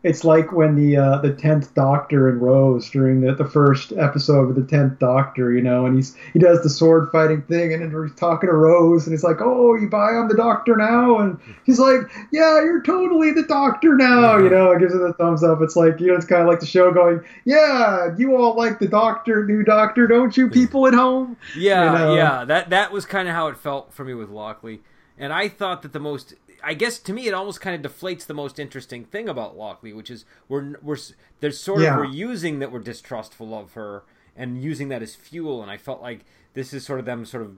it's 0.02 0.24
like 0.24 0.54
when 0.54 0.76
the 0.76 0.96
uh, 0.96 1.18
the 1.18 1.34
tenth 1.34 1.74
Doctor 1.76 2.30
and 2.30 2.42
Rose 2.42 2.90
during 2.90 3.20
the, 3.20 3.36
the 3.36 3.46
first 3.46 3.92
episode 3.92 4.50
of 4.50 4.56
the 4.56 4.64
tenth 4.64 4.98
Doctor, 4.98 5.52
you 5.52 5.62
know, 5.62 5.86
and 5.86 5.96
he's 5.96 6.16
he 6.32 6.40
does 6.40 6.64
the 6.64 6.70
sword 6.70 7.10
fighting 7.12 7.42
thing, 7.44 7.74
and 7.74 7.82
then 7.82 8.04
he's 8.04 8.16
talking 8.16 8.48
to 8.50 8.56
Rose, 8.56 9.06
and 9.06 9.14
he's 9.14 9.26
like, 9.26 9.42
"Oh, 9.42 9.76
you 9.76 9.90
buy 9.90 10.12
I'm 10.12 10.30
the 10.30 10.38
Doctor 10.38 10.78
now," 10.78 11.18
and 11.20 11.38
he's 11.66 11.80
like, 11.80 12.02
"Yeah, 12.32 12.64
you're 12.64 12.82
totally 12.82 13.32
the 13.32 13.44
Doctor 13.44 13.96
now," 13.96 14.38
you 14.38 14.50
know, 14.50 14.72
and 14.72 14.80
gives 14.80 14.94
it 14.94 15.00
the 15.00 15.14
thumbs 15.14 15.44
up. 15.44 15.60
It's 15.62 15.76
like 15.76 16.00
you 16.00 16.08
know, 16.08 16.16
it's 16.16 16.26
kind 16.26 16.42
of 16.42 16.48
like 16.48 16.62
the 16.62 16.66
show 16.66 16.94
going, 16.94 17.22
"Yeah, 17.44 18.16
you 18.18 18.38
all 18.38 18.56
like 18.56 18.80
the 18.80 18.88
Doctor, 18.88 19.46
new 19.46 19.64
Doctor, 19.64 20.08
don't 20.08 20.36
you, 20.38 20.50
people 20.50 20.88
at 20.88 20.94
home?" 20.94 21.36
Yeah, 21.58 21.86
you 21.86 22.00
know? 22.00 22.16
yeah, 22.16 22.46
that 22.46 22.70
that 22.70 22.94
was 22.94 23.06
kind 23.06 23.28
of 23.28 23.36
how 23.36 23.48
it 23.48 23.58
felt 23.58 23.94
for 23.94 24.06
me 24.06 24.14
with 24.14 24.30
Lockley, 24.30 24.80
and 25.18 25.34
I 25.34 25.50
thought 25.50 25.82
that 25.82 25.92
the 25.92 26.00
most 26.00 26.36
I 26.63 26.74
guess 26.74 27.00
to 27.00 27.13
me 27.13 27.28
it 27.28 27.34
almost 27.34 27.62
kind 27.62 27.86
of 27.86 27.91
deflates 27.91 28.26
the 28.26 28.34
most 28.34 28.60
interesting 28.60 29.06
thing 29.06 29.30
about 29.30 29.58
Lockley, 29.58 29.93
which 29.93 30.10
is 30.10 30.26
we're 30.48 30.76
we're 30.82 30.98
there's 31.39 31.60
sort 31.60 31.82
yeah. 31.82 31.93
of 31.93 31.98
we're 31.98 32.06
using 32.06 32.60
that 32.60 32.72
we're 32.72 32.80
distrustful 32.80 33.58
of 33.58 33.74
her 33.74 34.04
and 34.36 34.62
using 34.62 34.89
that 34.89 35.02
as 35.02 35.15
fuel, 35.15 35.62
and 35.62 35.72
I 35.72 35.78
felt 35.78 36.02
like 36.02 36.26
this 36.54 36.74
is 36.74 36.86
sort 36.86 37.00
of 37.00 37.06
them 37.06 37.26
sort 37.26 37.43
of 37.43 37.56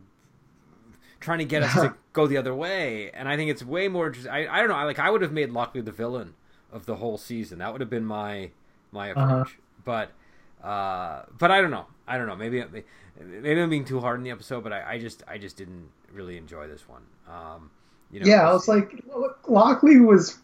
trying 1.19 1.39
to 1.39 1.45
get 1.45 1.63
us 1.63 1.73
to 1.73 1.95
go 2.13 2.27
the 2.27 2.37
other 2.37 2.53
way, 2.53 3.11
and 3.11 3.27
I 3.27 3.35
think 3.35 3.51
it's 3.51 3.63
way 3.63 3.87
more 3.87 4.07
interesting. 4.07 4.31
I 4.31 4.47
I 4.47 4.59
don't 4.59 4.69
know, 4.69 4.75
I 4.75 4.83
like 4.83 4.99
I 4.99 5.09
would 5.09 5.21
have 5.21 5.31
made 5.31 5.51
Lockley 5.51 5.81
the 5.81 5.91
villain 5.91 6.33
of 6.71 6.85
the 6.85 6.97
whole 6.97 7.17
season. 7.17 7.59
That 7.59 7.71
would 7.71 7.81
have 7.81 7.89
been 7.89 8.05
my 8.05 8.51
my 8.91 9.11
uh-huh. 9.11 9.21
approach, 9.21 9.47
uh-huh. 9.47 9.81
but. 9.85 10.11
Uh, 10.61 11.25
but 11.39 11.49
I 11.49 11.59
don't 11.59 11.71
know. 11.71 11.87
I 12.07 12.19
don't 12.19 12.27
know. 12.27 12.35
Maybe 12.35 12.63
maybe 13.19 13.59
I'm 13.59 13.69
being 13.71 13.83
too 13.83 13.99
hard 13.99 14.19
in 14.19 14.23
the 14.23 14.29
episode, 14.29 14.63
but 14.63 14.71
I, 14.71 14.93
I 14.93 14.99
just 14.99 15.23
I 15.27 15.39
just 15.39 15.57
didn't 15.57 15.89
really 16.13 16.37
enjoy 16.37 16.67
this 16.67 16.87
one. 16.87 17.01
Um, 17.27 17.71
you 18.12 18.19
know, 18.19 18.26
yeah, 18.26 18.56
it's 18.56 18.67
like 18.67 19.04
Lockley 19.47 20.00
was 20.00 20.38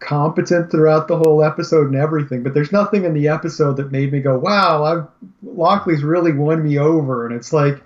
competent 0.00 0.70
throughout 0.70 1.08
the 1.08 1.16
whole 1.16 1.42
episode 1.42 1.86
and 1.86 1.96
everything, 1.96 2.42
but 2.42 2.54
there's 2.54 2.72
nothing 2.72 3.04
in 3.04 3.14
the 3.14 3.28
episode 3.28 3.76
that 3.76 3.92
made 3.92 4.12
me 4.12 4.20
go, 4.20 4.38
"Wow, 4.38 4.84
I've, 4.84 5.06
Lockley's 5.42 6.02
really 6.02 6.32
won 6.32 6.62
me 6.62 6.78
over." 6.78 7.26
And 7.26 7.34
it's 7.34 7.52
like 7.52 7.82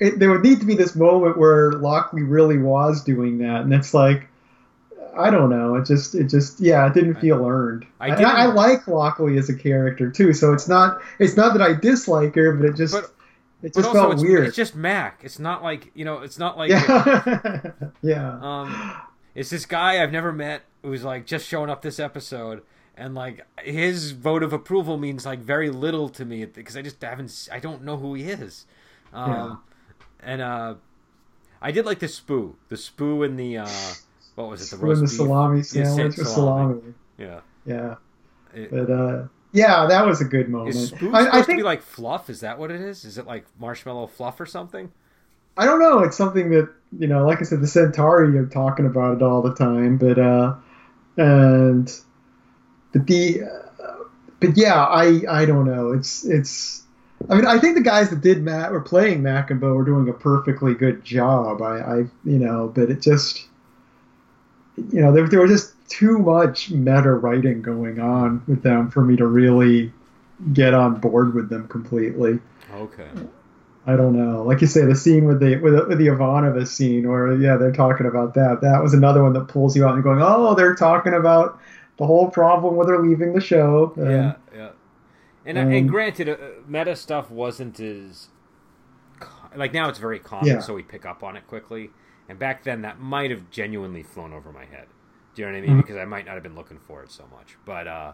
it, 0.00 0.18
there 0.18 0.30
would 0.30 0.42
need 0.42 0.60
to 0.60 0.66
be 0.66 0.74
this 0.74 0.96
moment 0.96 1.38
where 1.38 1.72
Lockley 1.72 2.22
really 2.22 2.58
was 2.58 3.04
doing 3.04 3.38
that, 3.38 3.62
and 3.62 3.72
it's 3.72 3.94
like 3.94 4.28
I 5.16 5.30
don't 5.30 5.50
know. 5.50 5.74
It 5.74 5.84
just, 5.86 6.14
it 6.14 6.24
just, 6.24 6.60
yeah, 6.60 6.86
it 6.86 6.94
didn't 6.94 7.16
feel 7.16 7.44
earned. 7.44 7.86
I, 8.00 8.10
I, 8.10 8.22
I, 8.22 8.46
like 8.46 8.86
Lockley 8.86 9.36
as 9.36 9.48
a 9.48 9.54
character 9.54 10.10
too, 10.10 10.32
so 10.32 10.52
it's 10.52 10.68
not, 10.68 11.02
it's 11.18 11.36
not 11.36 11.52
that 11.52 11.62
I 11.62 11.74
dislike 11.74 12.34
her, 12.34 12.52
but 12.52 12.66
it 12.66 12.76
just, 12.76 12.94
but 12.94 13.10
it 13.62 13.74
just 13.74 13.92
felt 13.92 14.14
it's, 14.14 14.22
weird. 14.22 14.46
It's 14.46 14.56
just 14.56 14.74
Mac. 14.74 15.20
It's 15.22 15.38
not 15.38 15.62
like 15.62 15.90
you 15.94 16.04
know. 16.04 16.18
It's 16.18 16.38
not 16.38 16.58
like 16.58 16.70
yeah. 16.70 17.70
yeah. 18.02 18.38
Um, 18.40 18.96
it's 19.34 19.50
this 19.50 19.66
guy 19.66 20.02
I've 20.02 20.12
never 20.12 20.32
met 20.32 20.62
who's 20.82 21.04
like 21.04 21.26
just 21.26 21.46
showing 21.46 21.70
up 21.70 21.82
this 21.82 22.00
episode, 22.00 22.62
and 22.96 23.14
like 23.14 23.46
his 23.62 24.12
vote 24.12 24.42
of 24.42 24.52
approval 24.52 24.98
means 24.98 25.24
like 25.24 25.38
very 25.38 25.70
little 25.70 26.08
to 26.10 26.24
me 26.24 26.44
because 26.44 26.76
I 26.76 26.82
just 26.82 27.00
haven't. 27.02 27.48
I 27.52 27.60
don't 27.60 27.82
know 27.82 27.96
who 27.96 28.14
he 28.14 28.24
is. 28.24 28.66
Um, 29.12 29.30
yeah. 29.30 29.56
And 30.20 30.42
uh, 30.42 30.74
I 31.60 31.70
did 31.70 31.86
like 31.86 32.00
the 32.00 32.06
spoo, 32.06 32.54
the 32.68 32.76
spoo 32.76 33.24
in 33.24 33.36
the 33.36 33.58
uh, 33.58 33.68
what 34.34 34.48
was 34.48 34.72
it? 34.72 34.76
The 34.76 34.84
roast 34.84 35.00
the 35.00 35.06
beef? 35.06 35.16
salami 35.16 35.62
sandwich 35.62 36.18
yeah, 36.18 36.24
salami. 36.24 36.80
salami. 36.80 36.94
Yeah. 37.18 37.40
Yeah. 37.64 37.94
It, 38.54 38.70
but 38.70 38.90
uh, 38.90 39.24
yeah, 39.52 39.86
that 39.86 40.06
was 40.06 40.20
a 40.20 40.24
good 40.24 40.48
moment. 40.48 40.76
Is 40.76 40.92
I, 40.92 40.96
supposed 40.96 41.14
I 41.14 41.30
think, 41.42 41.46
to 41.46 41.56
be 41.56 41.62
like 41.62 41.82
fluff? 41.82 42.30
Is 42.30 42.40
that 42.40 42.58
what 42.58 42.70
it 42.70 42.80
is? 42.80 43.04
Is 43.04 43.18
it 43.18 43.26
like 43.26 43.44
marshmallow 43.58 44.08
fluff 44.08 44.40
or 44.40 44.46
something? 44.46 44.90
I 45.56 45.66
don't 45.66 45.80
know. 45.80 46.00
It's 46.00 46.16
something 46.16 46.50
that 46.50 46.70
you 46.98 47.06
know, 47.06 47.26
like 47.26 47.40
I 47.40 47.44
said, 47.44 47.60
the 47.60 47.66
Centauri 47.66 48.36
are 48.38 48.46
talking 48.46 48.86
about 48.86 49.16
it 49.16 49.22
all 49.22 49.42
the 49.42 49.54
time. 49.54 49.98
But 49.98 50.18
uh, 50.18 50.54
and 51.16 51.92
but 52.92 53.06
the 53.06 53.42
uh, 53.42 54.04
but 54.40 54.56
yeah, 54.56 54.82
I 54.82 55.22
I 55.28 55.44
don't 55.44 55.66
know. 55.66 55.92
It's 55.92 56.24
it's. 56.24 56.82
I 57.30 57.36
mean, 57.36 57.46
I 57.46 57.58
think 57.58 57.76
the 57.76 57.82
guys 57.82 58.10
that 58.10 58.20
did 58.20 58.42
Matt 58.42 58.72
were 58.72 58.80
playing 58.80 59.22
Mac 59.22 59.50
and 59.50 59.60
Bo 59.60 59.74
were 59.74 59.84
doing 59.84 60.08
a 60.08 60.12
perfectly 60.12 60.74
good 60.74 61.04
job. 61.04 61.62
I, 61.62 61.78
I 61.78 61.96
you 62.24 62.38
know, 62.38 62.72
but 62.74 62.90
it 62.90 63.00
just 63.00 63.46
you 64.76 65.00
know, 65.00 65.12
there, 65.12 65.28
there 65.28 65.40
was 65.40 65.50
just 65.50 65.74
too 65.92 66.18
much 66.18 66.70
meta 66.70 67.12
writing 67.12 67.60
going 67.60 68.00
on 68.00 68.42
with 68.46 68.62
them 68.62 68.90
for 68.90 69.04
me 69.04 69.14
to 69.16 69.26
really 69.26 69.92
get 70.54 70.72
on 70.72 70.98
board 70.98 71.34
with 71.34 71.50
them 71.50 71.68
completely. 71.68 72.38
Okay. 72.74 73.08
I 73.86 73.96
don't 73.96 74.16
know. 74.16 74.42
Like 74.42 74.62
you 74.62 74.66
say, 74.66 74.86
the 74.86 74.94
scene 74.94 75.26
with 75.26 75.40
the 75.40 75.56
with, 75.58 75.74
the, 75.74 75.84
with 75.84 75.98
the 75.98 76.06
Ivanova 76.06 76.66
scene, 76.66 77.06
where 77.08 77.36
yeah, 77.36 77.56
they're 77.56 77.72
talking 77.72 78.06
about 78.06 78.32
that. 78.34 78.60
That 78.62 78.82
was 78.82 78.94
another 78.94 79.22
one 79.22 79.34
that 79.34 79.48
pulls 79.48 79.76
you 79.76 79.86
out 79.86 79.94
and 79.94 80.02
going, 80.02 80.20
oh, 80.22 80.54
they're 80.54 80.74
talking 80.74 81.12
about 81.12 81.60
the 81.98 82.06
whole 82.06 82.30
problem 82.30 82.76
with 82.76 82.88
her 82.88 82.98
leaving 83.06 83.34
the 83.34 83.40
show. 83.40 83.92
Yeah, 83.98 84.36
yeah. 84.56 84.70
And, 85.44 85.58
um, 85.58 85.72
and 85.72 85.88
granted, 85.90 86.28
uh, 86.30 86.36
meta 86.66 86.96
stuff 86.96 87.30
wasn't 87.30 87.80
as 87.80 88.28
like 89.54 89.74
now 89.74 89.90
it's 89.90 89.98
very 89.98 90.20
common, 90.20 90.46
yeah. 90.46 90.60
so 90.60 90.72
we 90.72 90.82
pick 90.82 91.04
up 91.04 91.22
on 91.22 91.36
it 91.36 91.46
quickly. 91.46 91.90
And 92.30 92.38
back 92.38 92.64
then, 92.64 92.80
that 92.82 92.98
might 92.98 93.30
have 93.30 93.50
genuinely 93.50 94.02
flown 94.02 94.32
over 94.32 94.52
my 94.52 94.64
head. 94.64 94.86
Do 95.34 95.42
you 95.42 95.48
know 95.48 95.52
what 95.52 95.58
I 95.58 95.60
mean? 95.60 95.70
Mm-hmm. 95.70 95.80
Because 95.80 95.96
I 95.96 96.04
might 96.04 96.26
not 96.26 96.34
have 96.34 96.42
been 96.42 96.54
looking 96.54 96.78
for 96.78 97.02
it 97.02 97.10
so 97.10 97.24
much. 97.32 97.56
But, 97.64 97.86
uh, 97.86 98.12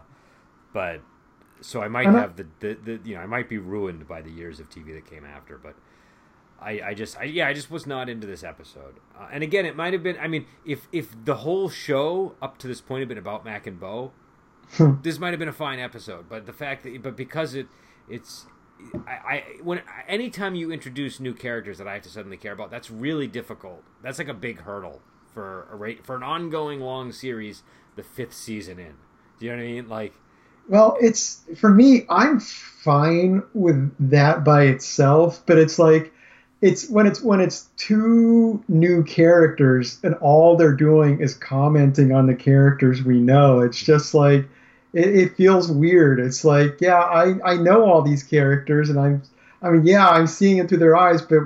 but 0.73 1.01
so 1.61 1.81
I 1.81 1.87
might 1.87 2.07
have 2.07 2.35
the, 2.35 2.47
the, 2.59 2.77
the, 2.83 2.99
you 3.03 3.15
know, 3.15 3.21
I 3.21 3.25
might 3.25 3.49
be 3.49 3.57
ruined 3.57 4.07
by 4.07 4.21
the 4.21 4.31
years 4.31 4.59
of 4.59 4.69
TV 4.69 4.93
that 4.93 5.09
came 5.09 5.25
after. 5.25 5.57
But 5.57 5.75
I, 6.61 6.81
I 6.81 6.93
just, 6.93 7.17
I, 7.17 7.23
yeah, 7.23 7.47
I 7.47 7.53
just 7.53 7.69
was 7.69 7.85
not 7.85 8.09
into 8.09 8.27
this 8.27 8.43
episode. 8.43 8.95
Uh, 9.17 9.27
and 9.31 9.43
again, 9.43 9.65
it 9.65 9.75
might 9.75 9.93
have 9.93 10.03
been. 10.03 10.17
I 10.19 10.27
mean, 10.27 10.45
if 10.65 10.87
if 10.91 11.13
the 11.25 11.35
whole 11.35 11.69
show 11.69 12.35
up 12.41 12.57
to 12.59 12.67
this 12.67 12.81
point 12.81 13.01
had 13.01 13.09
been 13.09 13.17
about 13.17 13.45
Mac 13.45 13.67
and 13.67 13.79
Bo, 13.79 14.11
hmm. 14.71 14.93
this 15.01 15.19
might 15.19 15.31
have 15.31 15.39
been 15.39 15.49
a 15.49 15.53
fine 15.53 15.79
episode. 15.79 16.29
But 16.29 16.45
the 16.45 16.53
fact 16.53 16.83
that, 16.83 17.01
but 17.01 17.15
because 17.15 17.55
it, 17.55 17.67
it's 18.09 18.45
I, 19.07 19.11
I 19.11 19.43
when 19.63 19.81
anytime 20.07 20.55
you 20.55 20.71
introduce 20.71 21.19
new 21.19 21.33
characters 21.33 21.77
that 21.77 21.87
I 21.87 21.93
have 21.95 22.03
to 22.03 22.09
suddenly 22.09 22.37
care 22.37 22.53
about, 22.53 22.71
that's 22.71 22.89
really 22.89 23.27
difficult. 23.27 23.83
That's 24.01 24.19
like 24.19 24.29
a 24.29 24.33
big 24.33 24.61
hurdle 24.61 25.01
for 25.33 25.67
a 25.71 25.75
rate 25.75 26.05
for 26.05 26.15
an 26.15 26.23
ongoing 26.23 26.79
long 26.79 27.11
series, 27.11 27.63
the 27.95 28.03
fifth 28.03 28.33
season 28.33 28.79
in. 28.79 28.93
Do 29.39 29.45
you 29.45 29.51
know 29.51 29.57
what 29.57 29.63
I 29.63 29.67
mean? 29.67 29.89
Like, 29.89 30.13
well, 30.67 30.97
it's 31.01 31.41
for 31.57 31.69
me. 31.69 32.05
I'm 32.09 32.39
fine 32.39 33.43
with 33.53 33.93
that 34.11 34.43
by 34.43 34.63
itself, 34.65 35.43
but 35.45 35.57
it's 35.57 35.79
like 35.79 36.13
it's 36.61 36.89
when 36.89 37.07
it's 37.07 37.21
when 37.21 37.39
it's 37.39 37.69
two 37.77 38.63
new 38.67 39.03
characters 39.03 39.99
and 40.03 40.15
all 40.15 40.57
they're 40.57 40.73
doing 40.73 41.21
is 41.21 41.33
commenting 41.33 42.11
on 42.11 42.27
the 42.27 42.35
characters 42.35 43.03
we 43.03 43.19
know. 43.19 43.61
It's 43.61 43.81
just 43.81 44.13
like 44.13 44.45
it, 44.93 45.07
it 45.07 45.35
feels 45.35 45.71
weird. 45.71 46.19
It's 46.19 46.43
like 46.43 46.81
yeah, 46.81 46.99
I 46.99 47.35
I 47.43 47.55
know 47.55 47.85
all 47.85 48.01
these 48.01 48.23
characters 48.23 48.89
and 48.89 48.99
I'm 48.99 49.23
I 49.61 49.69
mean 49.69 49.85
yeah, 49.85 50.07
I'm 50.07 50.27
seeing 50.27 50.57
it 50.57 50.67
through 50.67 50.79
their 50.79 50.97
eyes, 50.97 51.21
but 51.21 51.39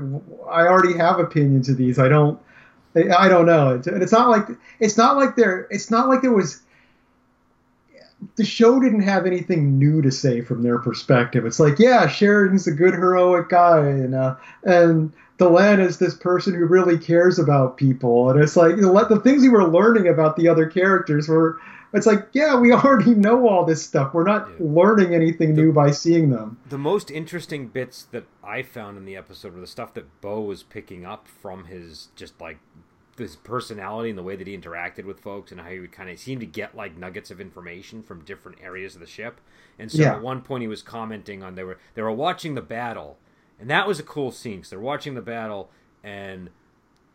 I 0.50 0.68
already 0.68 0.98
have 0.98 1.20
opinions 1.20 1.70
of 1.70 1.78
these. 1.78 2.00
I 2.00 2.10
don't 2.10 2.40
I 2.96 3.28
don't 3.28 3.46
know. 3.46 3.76
It's, 3.76 3.88
and 3.88 4.02
it's 4.04 4.12
not 4.12 4.30
like 4.30 4.48
it's 4.80 4.98
not 4.98 5.18
like 5.18 5.36
there 5.36 5.68
it's 5.72 5.90
not 5.90 6.10
like 6.10 6.22
there 6.22 6.32
was 6.32 6.62
the 8.36 8.46
show 8.46 8.80
didn't 8.80 9.02
have 9.02 9.26
anything 9.26 9.78
new 9.78 10.02
to 10.02 10.12
say 10.12 10.42
from 10.42 10.64
their 10.64 10.80
perspective. 10.80 11.46
It's 11.46 11.60
like, 11.60 11.80
yeah, 11.80 12.08
Sheridan's 12.08 12.68
a 12.68 12.72
good 12.72 12.94
heroic 12.94 13.50
guy, 13.50 13.80
and 13.80 14.16
uh, 14.16 14.36
and 14.64 15.12
Delenn 15.40 15.80
is 15.80 15.98
this 15.98 16.16
person 16.16 16.54
who 16.54 16.66
really 16.66 16.98
cares 16.98 17.40
about 17.40 17.78
people, 17.78 18.30
and 18.30 18.42
it's 18.42 18.56
like 18.56 18.78
the, 18.78 19.06
the 19.10 19.20
things 19.20 19.42
we 19.42 19.50
were 19.50 19.68
learning 19.68 20.08
about 20.08 20.36
the 20.36 20.48
other 20.48 20.66
characters 20.66 21.28
were. 21.28 21.60
It's 21.94 22.08
like, 22.08 22.28
yeah, 22.34 22.56
we 22.56 22.72
already 22.74 23.14
know 23.14 23.48
all 23.48 23.66
this 23.66 23.84
stuff. 23.84 24.14
We're 24.14 24.24
not 24.24 24.50
yeah. 24.50 24.56
learning 24.60 25.14
anything 25.14 25.56
the, 25.56 25.62
new 25.62 25.72
by 25.72 25.92
seeing 25.92 26.30
them. 26.30 26.58
The 26.70 26.78
most 26.78 27.12
interesting 27.12 27.68
bits 27.68 28.04
that 28.12 28.26
I 28.44 28.64
found 28.64 28.98
in 28.98 29.06
the 29.06 29.16
episode 29.16 29.54
were 29.54 29.62
the 29.62 29.68
stuff 29.68 29.94
that 29.94 30.22
Bo 30.22 30.42
was 30.42 30.64
picking 30.64 31.06
up 31.06 31.28
from 31.28 31.66
his 31.66 32.10
just 32.16 32.40
like 32.42 32.58
his 33.18 33.36
personality 33.36 34.10
and 34.10 34.18
the 34.18 34.24
way 34.24 34.36
that 34.36 34.48
he 34.48 34.58
interacted 34.58 35.06
with 35.06 35.20
folks 35.20 35.52
and 35.52 35.62
how 35.62 35.70
he 35.70 35.80
would 35.80 35.92
kind 35.92 36.10
of 36.10 36.18
seem 36.18 36.40
to 36.40 36.46
get 36.46 36.76
like 36.76 36.98
nuggets 36.98 37.30
of 37.30 37.40
information 37.40 38.02
from 38.02 38.24
different 38.24 38.58
areas 38.62 38.96
of 38.96 39.02
the 39.02 39.08
ship. 39.08 39.40
And 39.78 39.92
so 39.92 40.02
yeah. 40.02 40.16
at 40.16 40.22
one 40.22 40.42
point 40.42 40.62
he 40.62 40.68
was 40.68 40.82
commenting 40.82 41.44
on 41.44 41.56
they 41.56 41.64
were 41.64 41.78
they 41.94 42.02
were 42.02 42.12
watching 42.12 42.56
the 42.56 42.62
battle, 42.62 43.18
and 43.60 43.70
that 43.70 43.88
was 43.88 44.00
a 44.00 44.04
cool 44.04 44.32
scene 44.32 44.58
because 44.58 44.72
they're 44.72 44.80
watching 44.80 45.14
the 45.14 45.22
battle 45.22 45.70
and 46.04 46.50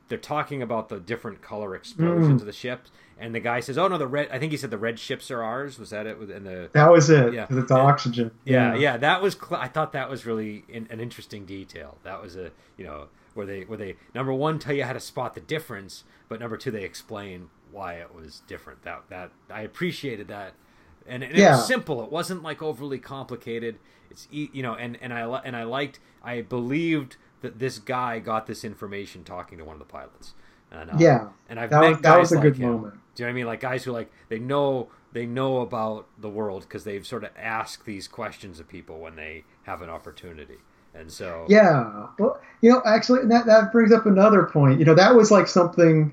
they're 0.08 0.18
talking 0.18 0.62
about 0.62 0.88
the 0.88 0.98
different 0.98 1.42
color 1.42 1.74
explosions 1.74 2.38
mm. 2.38 2.40
of 2.40 2.46
the 2.46 2.52
ships. 2.52 2.90
And 3.20 3.34
the 3.34 3.40
guy 3.40 3.58
says, 3.60 3.76
"Oh 3.76 3.88
no, 3.88 3.98
the 3.98 4.06
red. 4.06 4.28
I 4.30 4.38
think 4.38 4.52
he 4.52 4.58
said 4.58 4.70
the 4.70 4.78
red 4.78 4.98
ships 4.98 5.28
are 5.30 5.42
ours. 5.42 5.76
Was 5.78 5.90
that 5.90 6.06
it? 6.06 6.18
And 6.18 6.46
the 6.46 6.70
that 6.72 6.90
was 6.90 7.10
it. 7.10 7.34
Yeah, 7.34 7.46
it's 7.50 7.70
and, 7.70 7.72
oxygen. 7.72 8.30
Yeah, 8.44 8.74
yeah, 8.74 8.80
yeah, 8.80 8.96
That 8.96 9.22
was. 9.22 9.34
Cl- 9.34 9.60
I 9.60 9.66
thought 9.66 9.92
that 9.92 10.08
was 10.08 10.24
really 10.24 10.64
in, 10.68 10.86
an 10.88 11.00
interesting 11.00 11.44
detail. 11.44 11.98
That 12.04 12.22
was 12.22 12.36
a 12.36 12.52
you 12.76 12.84
know 12.84 13.08
where 13.34 13.44
they 13.44 13.62
where 13.62 13.76
they 13.76 13.96
number 14.14 14.32
one 14.32 14.60
tell 14.60 14.74
you 14.74 14.84
how 14.84 14.92
to 14.92 15.00
spot 15.00 15.34
the 15.34 15.40
difference, 15.40 16.04
but 16.28 16.38
number 16.38 16.56
two 16.56 16.70
they 16.70 16.84
explain 16.84 17.50
why 17.72 17.94
it 17.94 18.14
was 18.14 18.42
different. 18.46 18.82
That 18.82 19.02
that 19.08 19.32
I 19.50 19.62
appreciated 19.62 20.28
that, 20.28 20.54
and, 21.06 21.24
and 21.24 21.36
yeah. 21.36 21.48
it 21.48 21.50
was 21.56 21.66
simple. 21.66 22.04
It 22.04 22.12
wasn't 22.12 22.44
like 22.44 22.62
overly 22.62 23.00
complicated. 23.00 23.78
It's 24.10 24.28
you 24.30 24.62
know, 24.62 24.74
and 24.74 24.96
and 25.02 25.12
I 25.12 25.22
and 25.44 25.56
I 25.56 25.64
liked. 25.64 25.98
I 26.22 26.42
believed 26.42 27.16
that 27.40 27.58
this 27.58 27.78
guy 27.78 28.18
got 28.18 28.46
this 28.46 28.64
information 28.64 29.24
talking 29.24 29.58
to 29.58 29.64
one 29.64 29.74
of 29.74 29.80
the 29.80 29.84
pilots. 29.84 30.34
And, 30.70 30.90
uh, 30.90 30.94
yeah, 30.98 31.28
and 31.48 31.58
I've 31.58 31.70
that 31.70 31.80
met 31.80 31.90
was, 31.90 32.00
that 32.00 32.18
was 32.18 32.32
a 32.32 32.34
like 32.36 32.42
good 32.42 32.56
him. 32.56 32.70
moment. 32.70 32.94
Do 33.14 33.22
you 33.22 33.26
know 33.26 33.30
what 33.30 33.32
I 33.32 33.34
mean? 33.34 33.46
Like 33.46 33.60
guys 33.60 33.84
who 33.84 33.92
like 33.92 34.10
they 34.28 34.38
know 34.38 34.88
they 35.12 35.26
know 35.26 35.60
about 35.60 36.06
the 36.18 36.28
world 36.28 36.62
because 36.62 36.84
they've 36.84 37.06
sort 37.06 37.24
of 37.24 37.30
asked 37.36 37.86
these 37.86 38.06
questions 38.06 38.60
of 38.60 38.68
people 38.68 38.98
when 38.98 39.16
they 39.16 39.44
have 39.62 39.82
an 39.82 39.88
opportunity. 39.88 40.58
And 40.94 41.10
so 41.10 41.46
yeah, 41.48 42.08
well, 42.18 42.40
you 42.60 42.70
know, 42.70 42.82
actually, 42.84 43.26
that 43.26 43.46
that 43.46 43.72
brings 43.72 43.92
up 43.92 44.06
another 44.06 44.44
point. 44.44 44.78
You 44.78 44.84
know, 44.84 44.94
that 44.94 45.14
was 45.14 45.30
like 45.30 45.46
something, 45.46 46.12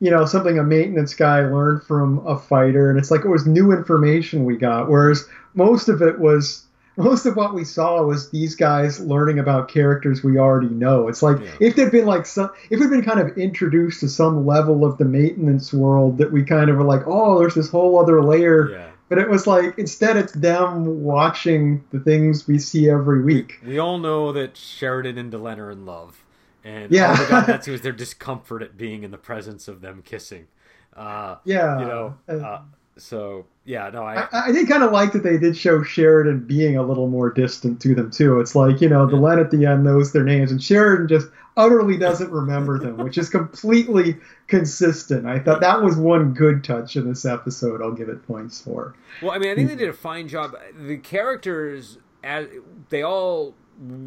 you 0.00 0.10
know, 0.10 0.24
something 0.24 0.58
a 0.58 0.62
maintenance 0.62 1.14
guy 1.14 1.40
learned 1.40 1.82
from 1.84 2.26
a 2.26 2.38
fighter, 2.38 2.90
and 2.90 2.98
it's 2.98 3.10
like 3.10 3.24
it 3.24 3.28
was 3.28 3.46
new 3.46 3.72
information 3.72 4.44
we 4.44 4.56
got. 4.56 4.88
Whereas 4.88 5.28
most 5.54 5.88
of 5.88 6.02
it 6.02 6.18
was 6.18 6.64
most 6.96 7.26
of 7.26 7.36
what 7.36 7.54
we 7.54 7.64
saw 7.64 8.02
was 8.02 8.30
these 8.30 8.54
guys 8.54 9.00
learning 9.00 9.38
about 9.38 9.68
characters 9.68 10.22
we 10.22 10.38
already 10.38 10.68
know. 10.68 11.08
It's 11.08 11.22
like 11.22 11.40
yeah. 11.40 11.50
if 11.60 11.76
they'd 11.76 11.90
been 11.90 12.06
like 12.06 12.26
some, 12.26 12.50
if 12.70 12.80
we'd 12.80 12.90
been 12.90 13.04
kind 13.04 13.20
of 13.20 13.36
introduced 13.38 14.00
to 14.00 14.08
some 14.08 14.46
level 14.46 14.84
of 14.84 14.98
the 14.98 15.04
maintenance 15.04 15.72
world 15.72 16.18
that 16.18 16.32
we 16.32 16.44
kind 16.44 16.70
of 16.70 16.76
were 16.76 16.84
like, 16.84 17.02
oh, 17.06 17.38
there's 17.38 17.54
this 17.54 17.70
whole 17.70 17.98
other 17.98 18.22
layer 18.22 18.70
yeah. 18.70 18.88
But 19.12 19.18
it 19.18 19.28
was 19.28 19.46
like 19.46 19.76
instead 19.76 20.16
it's 20.16 20.32
them 20.32 21.02
watching 21.02 21.84
the 21.90 22.00
things 22.00 22.48
we 22.48 22.58
see 22.58 22.88
every 22.88 23.22
week. 23.22 23.58
We 23.62 23.78
all 23.78 23.98
know 23.98 24.32
that 24.32 24.56
Sheridan 24.56 25.18
and 25.18 25.30
Delenn 25.30 25.58
are 25.58 25.70
in 25.70 25.84
love, 25.84 26.24
and 26.64 26.90
yeah, 26.90 27.10
all 27.10 27.16
they 27.16 27.28
got 27.28 27.46
that 27.46 27.62
too 27.62 27.74
is 27.74 27.82
their 27.82 27.92
discomfort 27.92 28.62
at 28.62 28.78
being 28.78 29.02
in 29.02 29.10
the 29.10 29.18
presence 29.18 29.68
of 29.68 29.82
them 29.82 30.00
kissing. 30.02 30.46
Uh, 30.96 31.36
yeah, 31.44 31.78
you 31.78 31.84
know. 31.84 32.14
Uh, 32.26 32.62
so 32.96 33.46
yeah, 33.64 33.90
no, 33.90 34.02
I 34.02 34.22
I, 34.32 34.46
I 34.46 34.52
did 34.52 34.68
kind 34.68 34.82
of 34.82 34.92
like 34.92 35.12
that 35.12 35.22
they 35.22 35.38
did 35.38 35.56
show 35.56 35.82
Sheridan 35.82 36.46
being 36.46 36.76
a 36.76 36.82
little 36.82 37.08
more 37.08 37.30
distant 37.30 37.80
to 37.82 37.94
them 37.94 38.10
too. 38.10 38.40
It's 38.40 38.54
like 38.54 38.80
you 38.80 38.88
know, 38.88 39.06
Delenn 39.06 39.40
at 39.40 39.50
the 39.50 39.66
end 39.66 39.84
knows 39.84 40.12
their 40.12 40.24
names, 40.24 40.50
and 40.50 40.62
Sheridan 40.62 41.08
just 41.08 41.28
utterly 41.56 41.98
doesn't 41.98 42.30
remember 42.30 42.78
them, 42.78 42.96
which 42.98 43.18
is 43.18 43.28
completely 43.28 44.16
consistent. 44.46 45.26
I 45.26 45.38
thought 45.38 45.60
that 45.60 45.82
was 45.82 45.96
one 45.96 46.32
good 46.32 46.64
touch 46.64 46.96
in 46.96 47.08
this 47.08 47.24
episode. 47.24 47.82
I'll 47.82 47.92
give 47.92 48.08
it 48.08 48.26
points 48.26 48.60
for. 48.60 48.94
Well, 49.20 49.32
I 49.32 49.38
mean, 49.38 49.50
I 49.50 49.54
think 49.54 49.68
they 49.68 49.76
did 49.76 49.88
a 49.88 49.94
fine 49.94 50.28
job. 50.28 50.56
The 50.74 50.98
characters, 50.98 51.98
as 52.22 52.46
they 52.90 53.02
all 53.02 53.54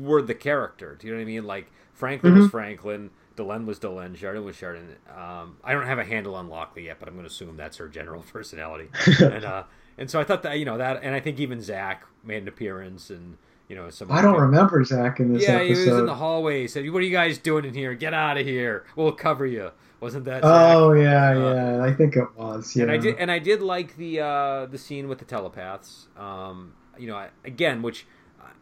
were 0.02 0.22
the 0.22 0.36
character. 0.36 0.98
Do 1.00 1.08
you 1.08 1.14
know 1.14 1.20
what 1.20 1.24
I 1.24 1.26
mean? 1.26 1.46
Like 1.46 1.72
Franklin 1.94 2.34
mm-hmm. 2.34 2.42
was 2.44 2.52
Franklin. 2.52 3.10
Delenn 3.36 3.66
was 3.66 3.80
Delenn, 3.80 4.16
Sheridan 4.16 4.46
was 4.46 4.56
Sheridan. 4.56 4.96
Um, 5.16 5.58
I 5.64 5.74
don't 5.74 5.86
have 5.86 6.00
a 6.00 6.06
handle 6.06 6.36
on 6.36 6.50
Lockley 6.50 6.86
yet, 6.86 6.98
but 7.00 7.08
I'm 7.08 7.16
going 7.16 7.26
to 7.26 7.32
assume 7.32 7.58
that's 7.58 7.78
her 7.78 7.88
general 7.88 8.24
personality. 8.32 8.90
and 9.20 9.46
uh, 9.46 9.64
and 9.98 10.10
so 10.10 10.20
I 10.20 10.24
thought 10.24 10.44
that 10.44 10.60
you 10.60 10.66
know 10.66 10.78
that, 10.78 11.02
and 11.04 11.14
I 11.16 11.20
think 11.20 11.40
even 11.40 11.62
Zack 11.62 12.06
made 12.24 12.42
an 12.42 12.48
appearance, 12.48 13.10
and 13.10 13.38
you 13.68 13.76
know, 13.76 13.90
some. 13.90 14.12
I 14.12 14.22
don't 14.22 14.40
remember 14.40 14.84
Zack 14.84 15.20
in 15.20 15.34
this. 15.34 15.44
Yeah, 15.44 15.56
episode. 15.56 15.84
he 15.84 15.90
was 15.90 16.00
in 16.00 16.06
the 16.06 16.16
hallway. 16.16 16.62
He 16.62 16.68
said, 16.68 16.90
"What 16.90 17.00
are 17.00 17.06
you 17.06 17.12
guys 17.12 17.38
doing 17.38 17.66
in 17.66 17.74
here? 17.74 17.94
Get 17.94 18.14
out 18.14 18.38
of 18.38 18.46
here. 18.46 18.86
We'll 18.96 19.12
cover 19.12 19.46
you." 19.46 19.72
Wasn't 20.00 20.26
that? 20.26 20.42
Oh 20.44 20.92
yeah, 20.94 21.30
uh, 21.32 21.54
yeah. 21.54 21.84
I 21.84 21.94
think 21.94 22.16
it 22.16 22.28
was. 22.36 22.76
Yeah. 22.76 22.84
And 22.84 22.92
I 22.92 22.98
did, 22.98 23.16
and 23.18 23.32
I 23.32 23.40
did 23.40 23.62
like 23.62 23.96
the 23.98 24.20
uh, 24.20 24.66
the 24.68 24.78
scene 24.78 25.08
with 25.08 25.20
the 25.20 25.26
telepaths. 25.26 26.08
Um, 26.18 26.74
you 26.98 27.08
know, 27.08 27.26
again, 27.44 27.82
which 27.82 28.06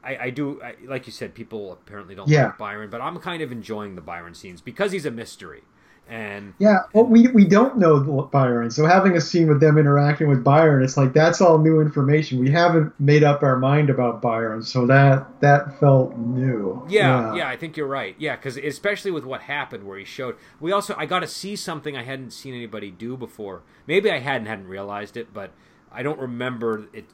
I, 0.04 0.18
I 0.18 0.30
do 0.30 0.62
I, 0.62 0.76
like 0.86 1.06
you 1.06 1.12
said. 1.12 1.34
People 1.34 1.72
apparently 1.72 2.16
don't 2.16 2.30
yeah. 2.30 2.46
like 2.46 2.58
Byron, 2.58 2.90
but 2.90 3.02
I'm 3.02 3.18
kind 3.20 3.42
of 3.42 3.52
enjoying 3.52 3.96
the 3.96 4.02
Byron 4.02 4.34
scenes 4.34 4.62
because 4.62 4.92
he's 4.92 5.06
a 5.06 5.12
mystery. 5.12 5.64
And 6.10 6.54
yeah, 6.60 6.80
well, 6.94 7.06
we 7.06 7.30
we 7.30 7.46
don't 7.46 7.78
know 7.78 8.30
Byron, 8.32 8.72
so 8.72 8.86
having 8.86 9.16
a 9.16 9.22
scene 9.22 9.48
with 9.48 9.62
them 9.62 9.78
interacting 9.78 10.28
with 10.28 10.44
Byron, 10.44 10.84
it's 10.84 10.98
like 10.98 11.14
that's 11.14 11.40
all 11.40 11.60
new 11.60 11.80
information. 11.80 12.40
We 12.40 12.52
haven't 12.52 12.94
made 13.00 13.24
up 13.24 13.42
our 13.42 13.58
mind 13.58 13.90
about 13.90 14.22
Byron, 14.22 14.64
so 14.64 14.86
that 14.88 15.40
that 15.40 15.80
felt 15.80 16.18
new. 16.18 16.86
Yeah, 16.90 17.30
yeah, 17.30 17.36
yeah 17.36 17.48
I 17.48 17.56
think 17.56 17.78
you're 17.78 17.88
right. 17.88 18.16
Yeah, 18.20 18.36
because 18.36 18.58
especially 18.58 19.12
with 19.12 19.24
what 19.24 19.44
happened, 19.44 19.86
where 19.86 19.98
he 19.98 20.04
showed, 20.04 20.36
we 20.60 20.74
also 20.74 20.94
I 20.98 21.06
got 21.06 21.22
to 21.22 21.28
see 21.28 21.56
something 21.56 21.96
I 21.96 22.04
hadn't 22.04 22.32
seen 22.32 22.54
anybody 22.54 22.92
do 22.92 23.16
before. 23.16 23.62
Maybe 23.88 24.12
I 24.12 24.20
hadn't 24.20 24.48
hadn't 24.48 24.68
realized 24.68 25.16
it, 25.16 25.34
but 25.34 25.52
I 25.90 26.04
don't 26.04 26.20
remember 26.20 26.90
it 26.92 27.06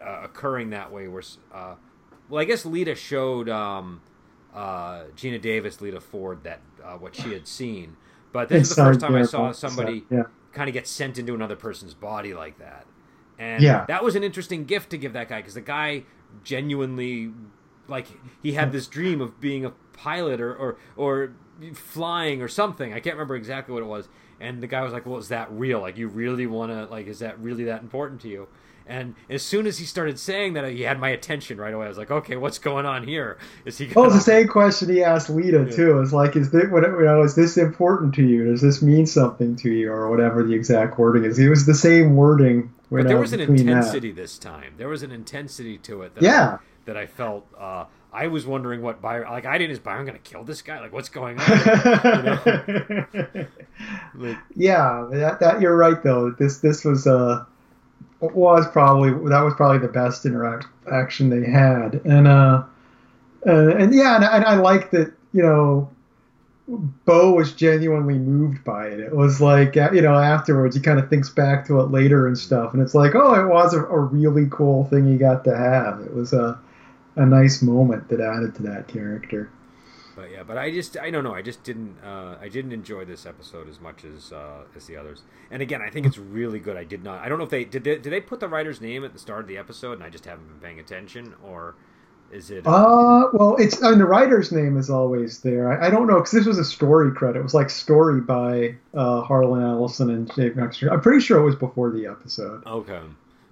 uh, 0.00 0.20
occurring 0.22 0.70
that 0.70 0.92
way. 0.92 1.08
Where, 1.08 1.24
uh, 1.52 1.74
well, 2.30 2.40
I 2.40 2.44
guess 2.44 2.64
Lyta 2.64 2.96
showed 2.96 3.48
um, 3.48 4.00
uh, 4.54 5.04
Geena 5.16 5.40
Davis, 5.40 5.80
Lita 5.80 6.00
Ford, 6.00 6.44
that 6.44 6.60
uh, 6.82 6.94
what 6.94 7.14
she 7.14 7.32
had 7.32 7.46
seen 7.46 7.96
but 8.32 8.48
this 8.48 8.70
is 8.70 8.76
the 8.76 8.84
first 8.84 9.00
time 9.00 9.14
I 9.14 9.22
saw 9.22 9.52
somebody 9.52 10.04
yeah. 10.10 10.24
kind 10.52 10.68
of 10.68 10.74
get 10.74 10.86
sent 10.86 11.18
into 11.18 11.34
another 11.34 11.56
person's 11.56 11.94
body 11.94 12.34
like 12.34 12.58
that. 12.58 12.86
And 13.38 13.62
yeah. 13.62 13.84
that 13.88 14.04
was 14.04 14.16
an 14.16 14.22
interesting 14.22 14.64
gift 14.64 14.90
to 14.90 14.98
give 14.98 15.14
that 15.14 15.28
guy 15.28 15.38
because 15.38 15.54
the 15.54 15.60
guy 15.60 16.04
genuinely, 16.44 17.32
like, 17.88 18.06
he 18.42 18.52
had 18.52 18.70
this 18.70 18.86
dream 18.86 19.20
of 19.20 19.40
being 19.40 19.64
a 19.64 19.70
pilot 19.92 20.40
or, 20.40 20.54
or, 20.54 20.76
or 20.96 21.32
flying 21.72 22.42
or 22.42 22.48
something. 22.48 22.92
I 22.92 23.00
can't 23.00 23.16
remember 23.16 23.34
exactly 23.34 23.72
what 23.72 23.82
it 23.82 23.86
was. 23.86 24.08
And 24.38 24.62
the 24.62 24.66
guy 24.66 24.82
was 24.82 24.94
like, 24.94 25.04
"Well, 25.04 25.18
is 25.18 25.28
that 25.28 25.52
real? 25.52 25.80
Like, 25.80 25.98
you 25.98 26.08
really 26.08 26.46
want 26.46 26.72
to? 26.72 26.86
Like, 26.86 27.06
is 27.08 27.18
that 27.18 27.38
really 27.40 27.64
that 27.64 27.82
important 27.82 28.22
to 28.22 28.28
you?" 28.28 28.48
And 28.90 29.14
as 29.28 29.42
soon 29.42 29.68
as 29.68 29.78
he 29.78 29.84
started 29.84 30.18
saying 30.18 30.54
that, 30.54 30.68
he 30.68 30.82
had 30.82 30.98
my 30.98 31.10
attention 31.10 31.58
right 31.58 31.72
away. 31.72 31.86
I 31.86 31.88
was 31.88 31.96
like, 31.96 32.10
okay, 32.10 32.36
what's 32.36 32.58
going 32.58 32.86
on 32.86 33.04
here? 33.04 33.38
Is 33.64 33.78
he? 33.78 33.88
Well, 33.94 34.06
it's 34.06 34.16
the 34.16 34.20
same 34.20 34.48
question 34.48 34.88
he 34.88 35.04
asked 35.04 35.28
Lyta 35.28 35.70
yeah. 35.70 35.76
too. 35.76 36.00
It's 36.00 36.12
like, 36.12 36.34
is 36.34 36.50
this, 36.50 36.68
what, 36.70 36.82
you 36.82 37.04
know, 37.04 37.22
is 37.22 37.36
this 37.36 37.56
important 37.56 38.14
to 38.16 38.26
you? 38.26 38.46
Does 38.46 38.60
this 38.60 38.82
mean 38.82 39.06
something 39.06 39.54
to 39.56 39.70
you, 39.70 39.92
or 39.92 40.10
whatever 40.10 40.42
the 40.42 40.54
exact 40.54 40.98
wording 40.98 41.24
is? 41.24 41.38
It 41.38 41.48
was 41.48 41.66
the 41.66 41.74
same 41.74 42.16
wording. 42.16 42.74
But 42.90 43.06
there 43.06 43.16
was 43.16 43.32
an 43.32 43.38
intensity 43.38 44.10
that. 44.10 44.20
this 44.20 44.38
time. 44.38 44.74
There 44.76 44.88
was 44.88 45.04
an 45.04 45.12
intensity 45.12 45.78
to 45.78 46.02
it. 46.02 46.16
That 46.16 46.24
yeah. 46.24 46.56
I, 46.60 46.64
that 46.86 46.96
I 46.96 47.06
felt. 47.06 47.46
Uh, 47.56 47.84
I 48.12 48.26
was 48.26 48.44
wondering 48.44 48.82
what 48.82 49.00
Byron 49.00 49.30
like. 49.30 49.46
I 49.46 49.56
didn't. 49.56 49.70
Is 49.70 49.78
Byron 49.78 50.04
going 50.06 50.18
to 50.20 50.30
kill 50.30 50.42
this 50.42 50.62
guy? 50.62 50.80
Like, 50.80 50.92
what's 50.92 51.08
going 51.08 51.38
on? 51.38 51.48
you 51.48 52.22
know? 52.24 53.46
like, 54.16 54.38
yeah, 54.56 55.06
that, 55.12 55.38
that 55.38 55.60
you're 55.60 55.76
right 55.76 56.02
though. 56.02 56.32
This 56.32 56.58
this 56.58 56.84
was 56.84 57.06
uh 57.06 57.44
was 58.20 58.66
probably 58.68 59.10
that 59.30 59.40
was 59.40 59.54
probably 59.54 59.78
the 59.78 59.92
best 59.92 60.26
interaction 60.26 61.30
they 61.30 61.48
had, 61.48 62.00
and 62.04 62.28
uh, 62.28 62.62
uh 63.46 63.76
and 63.76 63.94
yeah, 63.94 64.16
and 64.16 64.24
I, 64.24 64.52
I 64.52 64.54
like 64.56 64.90
that 64.90 65.12
you 65.32 65.42
know 65.42 65.90
Bo 67.04 67.32
was 67.32 67.52
genuinely 67.52 68.18
moved 68.18 68.62
by 68.64 68.86
it. 68.88 69.00
It 69.00 69.14
was 69.14 69.40
like 69.40 69.74
you 69.74 70.02
know 70.02 70.14
afterwards 70.14 70.76
he 70.76 70.82
kind 70.82 70.98
of 70.98 71.08
thinks 71.08 71.28
back 71.28 71.66
to 71.66 71.80
it 71.80 71.90
later 71.90 72.26
and 72.26 72.38
stuff, 72.38 72.72
and 72.74 72.82
it's 72.82 72.94
like 72.94 73.14
oh 73.14 73.34
it 73.34 73.48
was 73.48 73.74
a, 73.74 73.84
a 73.84 73.98
really 73.98 74.46
cool 74.50 74.84
thing 74.84 75.06
he 75.06 75.16
got 75.16 75.44
to 75.44 75.56
have. 75.56 76.00
It 76.00 76.14
was 76.14 76.32
a 76.32 76.58
a 77.16 77.26
nice 77.26 77.60
moment 77.60 78.08
that 78.08 78.20
added 78.20 78.54
to 78.56 78.62
that 78.62 78.88
character. 78.88 79.50
But 80.20 80.32
yeah, 80.32 80.42
but 80.42 80.58
I 80.58 80.70
just 80.70 80.98
I 80.98 81.10
don't 81.10 81.24
know. 81.24 81.34
I 81.34 81.40
just 81.40 81.64
didn't 81.64 81.96
uh, 82.04 82.36
I 82.38 82.50
didn't 82.50 82.72
enjoy 82.72 83.06
this 83.06 83.24
episode 83.24 83.70
as 83.70 83.80
much 83.80 84.04
as 84.04 84.32
uh, 84.32 84.64
as 84.76 84.86
the 84.86 84.96
others. 84.96 85.22
And 85.50 85.62
again, 85.62 85.80
I 85.80 85.88
think 85.88 86.04
it's 86.04 86.18
really 86.18 86.58
good. 86.58 86.76
I 86.76 86.84
did 86.84 87.02
not. 87.02 87.24
I 87.24 87.28
don't 87.30 87.38
know 87.38 87.44
if 87.44 87.50
they 87.50 87.64
did. 87.64 87.84
They, 87.84 87.96
did 87.96 88.12
they 88.12 88.20
put 88.20 88.38
the 88.38 88.48
writer's 88.48 88.82
name 88.82 89.02
at 89.02 89.14
the 89.14 89.18
start 89.18 89.40
of 89.40 89.48
the 89.48 89.56
episode, 89.56 89.92
and 89.92 90.02
I 90.02 90.10
just 90.10 90.26
haven't 90.26 90.46
been 90.46 90.58
paying 90.58 90.78
attention, 90.78 91.34
or 91.42 91.74
is 92.30 92.50
it? 92.50 92.66
Uh, 92.66 93.28
well, 93.32 93.56
it's 93.56 93.82
I 93.82 93.90
mean 93.90 93.98
the 93.98 94.04
writer's 94.04 94.52
name 94.52 94.76
is 94.76 94.90
always 94.90 95.40
there. 95.40 95.72
I, 95.72 95.86
I 95.86 95.90
don't 95.90 96.06
know 96.06 96.16
because 96.16 96.32
this 96.32 96.44
was 96.44 96.58
a 96.58 96.64
story 96.66 97.12
credit. 97.12 97.38
It 97.38 97.42
was 97.42 97.54
like 97.54 97.70
story 97.70 98.20
by 98.20 98.74
uh, 98.92 99.22
Harlan 99.22 99.62
Ellison 99.62 100.10
and 100.10 100.28
Dave 100.28 100.54
Mexter. 100.54 100.92
I'm 100.92 101.00
pretty 101.00 101.20
sure 101.20 101.38
it 101.40 101.44
was 101.44 101.56
before 101.56 101.90
the 101.90 102.06
episode. 102.06 102.66
Okay. 102.66 103.00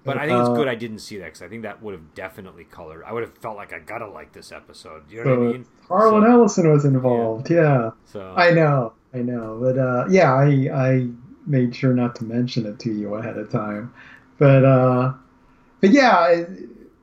But 0.08 0.18
I 0.18 0.26
think 0.26 0.40
it's 0.40 0.48
uh, 0.48 0.54
good 0.54 0.68
I 0.68 0.74
didn't 0.74 1.00
see 1.00 1.18
that 1.18 1.26
because 1.26 1.42
I 1.42 1.48
think 1.48 1.62
that 1.62 1.82
would 1.82 1.92
have 1.92 2.14
definitely 2.14 2.64
colored. 2.64 3.04
I 3.04 3.12
would 3.12 3.22
have 3.22 3.36
felt 3.38 3.56
like 3.56 3.72
I 3.72 3.78
gotta 3.78 4.08
like 4.08 4.32
this 4.32 4.52
episode. 4.52 5.02
You 5.10 5.24
know 5.24 5.30
what 5.30 5.48
I 5.48 5.52
mean? 5.52 5.66
Harlan 5.86 6.22
so, 6.22 6.30
Ellison 6.30 6.72
was 6.72 6.84
involved. 6.84 7.50
Yeah. 7.50 7.56
yeah. 7.56 7.90
So 8.06 8.34
I 8.36 8.50
know, 8.52 8.94
I 9.12 9.18
know, 9.18 9.58
but 9.60 9.78
uh, 9.78 10.06
yeah, 10.08 10.32
I 10.32 10.46
I 10.72 11.08
made 11.46 11.74
sure 11.76 11.92
not 11.92 12.16
to 12.16 12.24
mention 12.24 12.66
it 12.66 12.78
to 12.80 12.92
you 12.92 13.14
ahead 13.14 13.36
of 13.36 13.50
time, 13.50 13.92
but 14.38 14.64
uh, 14.64 15.12
but 15.80 15.90
yeah, 15.90 16.16
I, 16.16 16.46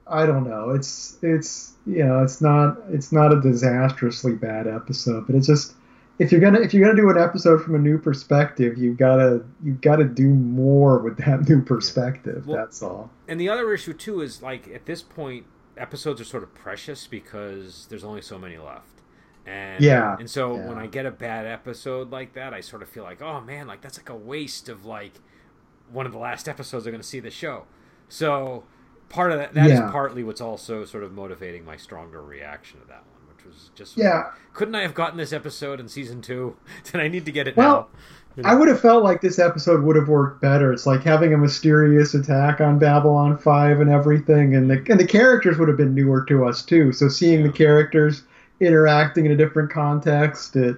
I 0.08 0.26
don't 0.26 0.48
know. 0.48 0.72
It's 0.72 1.18
it's 1.22 1.74
you 1.86 2.04
know 2.04 2.24
it's 2.24 2.42
not 2.42 2.78
it's 2.90 3.12
not 3.12 3.34
a 3.34 3.42
disastrously 3.42 4.34
bad 4.34 4.68
episode, 4.68 5.28
but 5.28 5.36
it's 5.36 5.48
just 5.48 5.74
if 6.18 6.32
you're 6.32 6.42
gonna 6.42 6.60
if 6.60 6.74
you're 6.74 6.86
gonna 6.86 7.00
do 7.00 7.10
an 7.10 7.18
episode 7.18 7.62
from 7.62 7.76
a 7.76 7.80
new 7.80 7.98
perspective, 7.98 8.78
you 8.78 8.94
gotta 8.94 9.44
you 9.64 9.74
gotta 9.74 10.06
do 10.06 10.28
more 10.28 11.00
with 11.00 11.18
that 11.18 11.48
new 11.50 11.62
perspective. 11.62 12.48
Well, 12.48 12.58
that's 12.58 12.82
all. 12.82 13.10
And 13.28 13.40
the 13.40 13.50
other 13.50 13.74
issue 13.74 13.94
too 13.94 14.22
is 14.22 14.42
like 14.42 14.68
at 14.70 14.86
this 14.86 15.02
point, 15.02 15.46
episodes 15.78 16.22
are 16.22 16.26
sort 16.26 16.44
of 16.44 16.54
precious 16.54 17.08
because 17.08 17.88
there's 17.90 18.04
only 18.04 18.22
so 18.22 18.38
many 18.40 18.58
left. 18.58 19.02
And 19.46 19.84
yeah, 19.84 20.16
and 20.18 20.30
so 20.30 20.56
yeah. 20.56 20.68
when 20.68 20.78
I 20.78 20.88
get 20.88 21.06
a 21.06 21.12
bad 21.12 21.46
episode 21.46 22.12
like 22.12 22.34
that, 22.34 22.54
I 22.54 22.62
sort 22.62 22.82
of 22.82 22.90
feel 22.90 23.04
like, 23.04 23.22
oh 23.22 23.42
man, 23.42 23.68
like 23.68 23.82
that's 23.82 23.98
like 23.98 24.10
a 24.10 24.16
waste 24.16 24.70
of 24.70 24.86
like 24.86 25.14
one 25.92 26.06
of 26.06 26.12
the 26.12 26.18
last 26.18 26.48
episodes 26.48 26.88
I'm 26.88 26.92
going 26.92 27.02
to 27.02 27.08
see 27.08 27.20
the 27.20 27.30
show. 27.30 27.66
So 28.08 28.64
part 29.10 29.32
of 29.32 29.38
that 29.38 29.54
that 29.54 29.70
yeah. 29.70 29.86
is 29.86 29.92
partly 29.92 30.24
what's 30.24 30.42
also 30.42 30.86
sort 30.86 31.04
of 31.04 31.12
motivating 31.12 31.64
my 31.64 31.78
stronger 31.78 32.24
reaction 32.24 32.80
to 32.80 32.88
that 32.88 33.04
one 33.06 33.15
was 33.46 33.72
just 33.76 33.98
yeah. 33.98 34.32
Couldn't 34.54 34.76
I 34.76 34.82
have 34.82 34.94
gotten 34.94 35.18
this 35.18 35.34
episode 35.34 35.80
in 35.80 35.88
season 35.88 36.22
two? 36.22 36.56
Did 36.84 37.02
I 37.02 37.08
need 37.08 37.26
to 37.26 37.32
get 37.32 37.48
it 37.48 37.58
well, 37.58 37.90
now? 37.92 38.00
I 38.44 38.54
would 38.54 38.68
have 38.68 38.82
felt 38.82 39.04
like 39.04 39.22
this 39.22 39.40
episode 39.40 39.84
would 39.84 39.96
have 39.96 40.10
worked 40.10 40.42
better. 40.42 40.74
It's 40.74 40.86
like 40.86 41.04
having 41.04 41.34
a 41.34 41.38
mysterious 41.38 42.14
attack 42.14 42.60
on 42.60 42.80
Babylon 42.80 43.38
Five 43.38 43.80
and 43.80 43.90
everything, 43.90 44.56
and 44.56 44.70
the 44.70 44.86
and 44.90 45.00
the 45.00 45.08
characters 45.08 45.58
would 45.58 45.70
have 45.70 45.78
been 45.78 45.96
newer 45.96 46.24
to 46.26 46.46
us 46.46 46.64
too. 46.64 46.92
So 46.92 47.08
seeing 47.08 47.42
yeah. 47.42 47.48
the 47.48 47.54
characters 47.54 48.24
interacting 48.60 49.26
in 49.26 49.32
a 49.32 49.38
different 49.38 49.70
context, 49.70 50.56
it, 50.56 50.78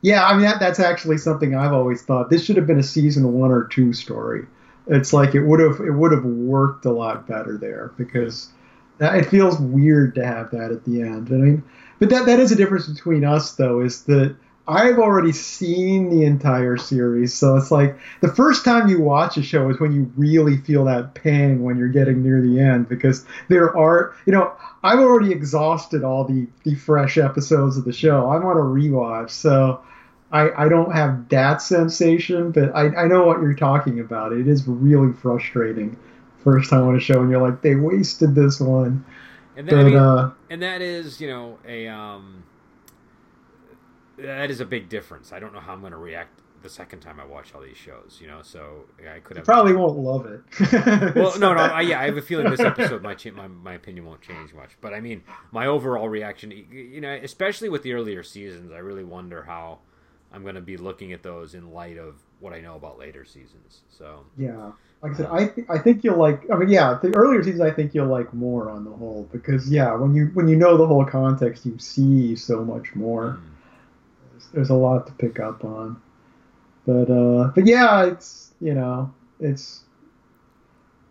yeah, 0.00 0.26
I 0.26 0.32
mean 0.32 0.42
that 0.42 0.60
that's 0.60 0.80
actually 0.80 1.18
something 1.18 1.54
I've 1.54 1.72
always 1.72 2.02
thought. 2.02 2.30
This 2.30 2.44
should 2.44 2.56
have 2.56 2.66
been 2.66 2.78
a 2.78 2.84
season 2.84 3.32
one 3.32 3.50
or 3.50 3.64
two 3.64 3.92
story. 3.92 4.46
It's 4.86 5.12
like 5.12 5.34
it 5.34 5.42
would 5.42 5.60
have 5.60 5.80
it 5.80 5.92
would 5.92 6.12
have 6.12 6.24
worked 6.24 6.86
a 6.86 6.92
lot 6.92 7.26
better 7.26 7.58
there 7.58 7.92
because 7.98 8.48
uh, 9.00 9.12
it 9.12 9.26
feels 9.26 9.58
weird 9.58 10.14
to 10.14 10.24
have 10.24 10.50
that 10.52 10.70
at 10.70 10.84
the 10.84 11.02
end. 11.02 11.28
I 11.28 11.36
mean, 11.36 11.62
but 11.98 12.10
that 12.10 12.26
that 12.26 12.40
is 12.40 12.52
a 12.52 12.56
difference 12.56 12.88
between 12.88 13.24
us 13.24 13.52
though, 13.52 13.80
is 13.80 14.04
that 14.04 14.36
I've 14.66 14.98
already 14.98 15.32
seen 15.32 16.08
the 16.08 16.24
entire 16.24 16.78
series, 16.78 17.34
so 17.34 17.56
it's 17.56 17.70
like 17.70 17.98
the 18.22 18.32
first 18.32 18.64
time 18.64 18.88
you 18.88 19.00
watch 19.00 19.36
a 19.36 19.42
show 19.42 19.68
is 19.68 19.78
when 19.78 19.92
you 19.92 20.10
really 20.16 20.56
feel 20.56 20.86
that 20.86 21.14
pang 21.14 21.62
when 21.62 21.76
you're 21.76 21.88
getting 21.88 22.22
near 22.22 22.40
the 22.40 22.58
end 22.58 22.88
because 22.88 23.26
there 23.48 23.76
are, 23.76 24.14
you 24.24 24.32
know, 24.32 24.52
I've 24.82 25.00
already 25.00 25.32
exhausted 25.32 26.02
all 26.02 26.24
the 26.24 26.46
the 26.62 26.76
fresh 26.76 27.18
episodes 27.18 27.76
of 27.76 27.84
the 27.84 27.92
show. 27.92 28.30
I'm 28.30 28.44
on 28.46 28.56
a 28.56 28.60
rewatch, 28.60 29.30
so 29.30 29.82
I 30.32 30.64
I 30.64 30.68
don't 30.68 30.92
have 30.92 31.28
that 31.28 31.60
sensation, 31.60 32.50
but 32.50 32.74
I 32.74 33.04
I 33.04 33.06
know 33.06 33.26
what 33.26 33.40
you're 33.42 33.54
talking 33.54 34.00
about. 34.00 34.32
It 34.32 34.48
is 34.48 34.66
really 34.66 35.12
frustrating 35.12 35.96
first 36.44 36.70
time 36.70 36.86
on 36.86 36.94
a 36.94 37.00
show, 37.00 37.20
and 37.20 37.30
you're 37.30 37.40
like, 37.40 37.62
they 37.62 37.74
wasted 37.74 38.34
this 38.34 38.60
one. 38.60 39.04
And 39.56 39.68
that, 39.68 39.72
but, 39.72 39.80
I 39.80 39.84
mean, 39.84 39.96
uh, 39.96 40.32
and 40.50 40.62
that 40.62 40.82
is, 40.82 41.20
you 41.20 41.28
know, 41.28 41.58
a 41.66 41.86
um, 41.88 42.44
that 44.18 44.50
is 44.50 44.60
a 44.60 44.64
big 44.64 44.88
difference. 44.88 45.32
I 45.32 45.38
don't 45.38 45.52
know 45.52 45.60
how 45.60 45.72
I'm 45.72 45.80
going 45.80 45.92
to 45.92 45.98
react 45.98 46.40
the 46.62 46.68
second 46.68 47.00
time 47.00 47.20
I 47.20 47.24
watch 47.24 47.54
all 47.54 47.60
these 47.60 47.76
shows. 47.76 48.18
You 48.20 48.26
know, 48.26 48.42
so 48.42 48.84
I 49.00 49.20
could 49.20 49.36
have 49.36 49.46
probably 49.46 49.74
won't 49.74 49.96
love 49.96 50.26
it. 50.26 51.14
well, 51.14 51.38
no, 51.38 51.54
no, 51.54 51.60
I, 51.60 51.82
yeah, 51.82 52.00
I 52.00 52.06
have 52.06 52.16
a 52.16 52.22
feeling 52.22 52.50
this 52.50 52.60
episode 52.72 53.02
my, 53.02 53.16
my 53.34 53.46
my 53.46 53.74
opinion 53.74 54.06
won't 54.06 54.22
change 54.22 54.52
much. 54.54 54.72
But 54.80 54.94
I 54.94 55.00
mean, 55.00 55.22
my 55.52 55.66
overall 55.66 56.08
reaction, 56.08 56.50
you 56.50 57.00
know, 57.00 57.12
especially 57.22 57.68
with 57.68 57.82
the 57.82 57.92
earlier 57.92 58.22
seasons, 58.22 58.72
I 58.72 58.78
really 58.78 59.04
wonder 59.04 59.44
how 59.44 59.78
I'm 60.32 60.42
going 60.42 60.56
to 60.56 60.60
be 60.60 60.76
looking 60.76 61.12
at 61.12 61.22
those 61.22 61.54
in 61.54 61.70
light 61.70 61.96
of 61.96 62.16
what 62.40 62.52
I 62.52 62.60
know 62.60 62.74
about 62.74 62.98
later 62.98 63.24
seasons. 63.24 63.82
So 63.88 64.24
yeah, 64.36 64.72
like 65.04 65.12
I 65.12 65.16
said, 65.16 65.26
I 65.26 65.46
th- 65.48 65.66
I 65.68 65.78
think 65.78 66.02
you'll 66.02 66.16
like. 66.16 66.50
I 66.50 66.56
mean, 66.56 66.70
yeah, 66.70 66.98
the 67.00 67.14
earlier 67.14 67.42
seasons 67.42 67.60
I 67.60 67.70
think 67.70 67.94
you'll 67.94 68.06
like 68.06 68.32
more 68.32 68.70
on 68.70 68.84
the 68.84 68.90
whole 68.90 69.28
because 69.30 69.70
yeah, 69.70 69.94
when 69.94 70.14
you 70.14 70.30
when 70.32 70.48
you 70.48 70.56
know 70.56 70.78
the 70.78 70.86
whole 70.86 71.04
context, 71.04 71.66
you 71.66 71.78
see 71.78 72.34
so 72.34 72.64
much 72.64 72.94
more. 72.94 73.38
Mm. 73.38 73.40
There's, 74.30 74.48
there's, 74.54 74.70
a 74.70 74.74
lot 74.74 75.06
to 75.06 75.12
pick 75.12 75.38
up 75.40 75.62
on, 75.62 76.00
but 76.86 77.10
uh, 77.10 77.50
but 77.54 77.66
yeah, 77.66 78.06
it's 78.06 78.54
you 78.62 78.72
know 78.72 79.12
it's 79.40 79.84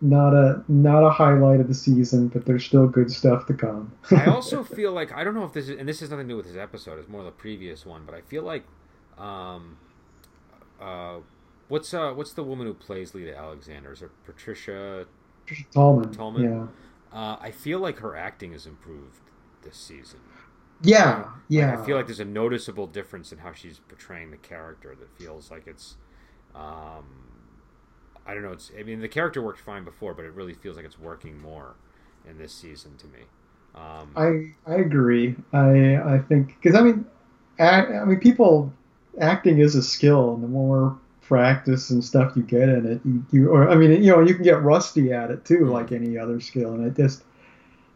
not 0.00 0.34
a 0.34 0.64
not 0.66 1.06
a 1.06 1.10
highlight 1.10 1.60
of 1.60 1.68
the 1.68 1.74
season, 1.74 2.26
but 2.26 2.46
there's 2.46 2.64
still 2.64 2.88
good 2.88 3.12
stuff 3.12 3.46
to 3.46 3.54
come. 3.54 3.92
I 4.10 4.24
also 4.26 4.64
feel 4.64 4.90
like 4.90 5.12
I 5.12 5.22
don't 5.22 5.34
know 5.34 5.44
if 5.44 5.52
this 5.52 5.68
is, 5.68 5.78
and 5.78 5.88
this 5.88 6.00
has 6.00 6.10
nothing 6.10 6.26
to 6.26 6.32
do 6.32 6.36
with 6.36 6.46
this 6.46 6.56
episode. 6.56 6.98
It's 6.98 7.08
more 7.08 7.22
the 7.22 7.30
previous 7.30 7.86
one, 7.86 8.02
but 8.04 8.16
I 8.16 8.22
feel 8.22 8.42
like, 8.42 8.64
um, 9.18 9.78
uh 10.80 11.18
What's 11.68 11.94
uh 11.94 12.12
what's 12.12 12.32
the 12.32 12.42
woman 12.44 12.66
who 12.66 12.74
plays 12.74 13.12
Lyta 13.12 13.36
Alexander? 13.36 13.92
Is 13.92 14.02
it 14.02 14.10
Patricia 14.24 15.06
Patricia 15.42 15.64
Tallman? 15.72 16.12
Tallman. 16.12 16.42
Yeah. 16.42 16.66
Uh, 17.12 17.36
I 17.40 17.50
feel 17.52 17.78
like 17.78 17.98
her 18.00 18.16
acting 18.16 18.52
has 18.52 18.66
improved 18.66 19.30
this 19.62 19.76
season. 19.76 20.20
Yeah, 20.82 21.26
yeah. 21.48 21.72
I 21.72 21.76
feel 21.76 21.96
like 21.96 22.06
there's 22.06 22.20
a 22.20 22.24
noticeable 22.24 22.86
difference 22.86 23.32
in 23.32 23.38
how 23.38 23.52
she's 23.52 23.78
portraying 23.78 24.30
the 24.30 24.36
character. 24.36 24.94
That 24.98 25.08
feels 25.16 25.50
like 25.50 25.66
it's, 25.66 25.96
um, 26.54 27.04
I 28.26 28.34
don't 28.34 28.42
know. 28.42 28.52
It's 28.52 28.70
I 28.78 28.82
mean 28.82 29.00
the 29.00 29.08
character 29.08 29.40
worked 29.40 29.60
fine 29.60 29.84
before, 29.84 30.14
but 30.14 30.24
it 30.24 30.32
really 30.32 30.54
feels 30.54 30.76
like 30.76 30.84
it's 30.84 30.98
working 30.98 31.40
more 31.40 31.76
in 32.28 32.38
this 32.38 32.52
season 32.52 32.96
to 32.98 33.06
me. 33.06 33.20
Um, 33.74 34.10
I 34.16 34.70
I 34.70 34.76
agree. 34.76 35.36
I 35.52 35.96
I 35.96 36.18
think 36.18 36.56
because 36.60 36.74
I 36.78 36.82
mean, 36.82 37.06
act, 37.58 37.90
I 37.90 38.04
mean 38.04 38.20
people 38.20 38.72
acting 39.20 39.58
is 39.58 39.74
a 39.74 39.82
skill, 39.82 40.34
and 40.34 40.42
the 40.42 40.48
more 40.48 40.98
practice 41.24 41.90
and 41.90 42.04
stuff 42.04 42.36
you 42.36 42.42
get 42.42 42.68
in 42.68 42.86
it, 42.86 43.00
you, 43.04 43.24
you 43.32 43.50
or 43.50 43.68
I 43.68 43.74
mean, 43.74 44.02
you 44.02 44.12
know, 44.12 44.20
you 44.20 44.34
can 44.34 44.44
get 44.44 44.62
rusty 44.62 45.12
at 45.12 45.30
it 45.30 45.44
too, 45.44 45.66
like 45.66 45.92
any 45.92 46.18
other 46.18 46.40
skill, 46.40 46.74
and 46.74 46.86
it 46.86 46.96
just 46.96 47.24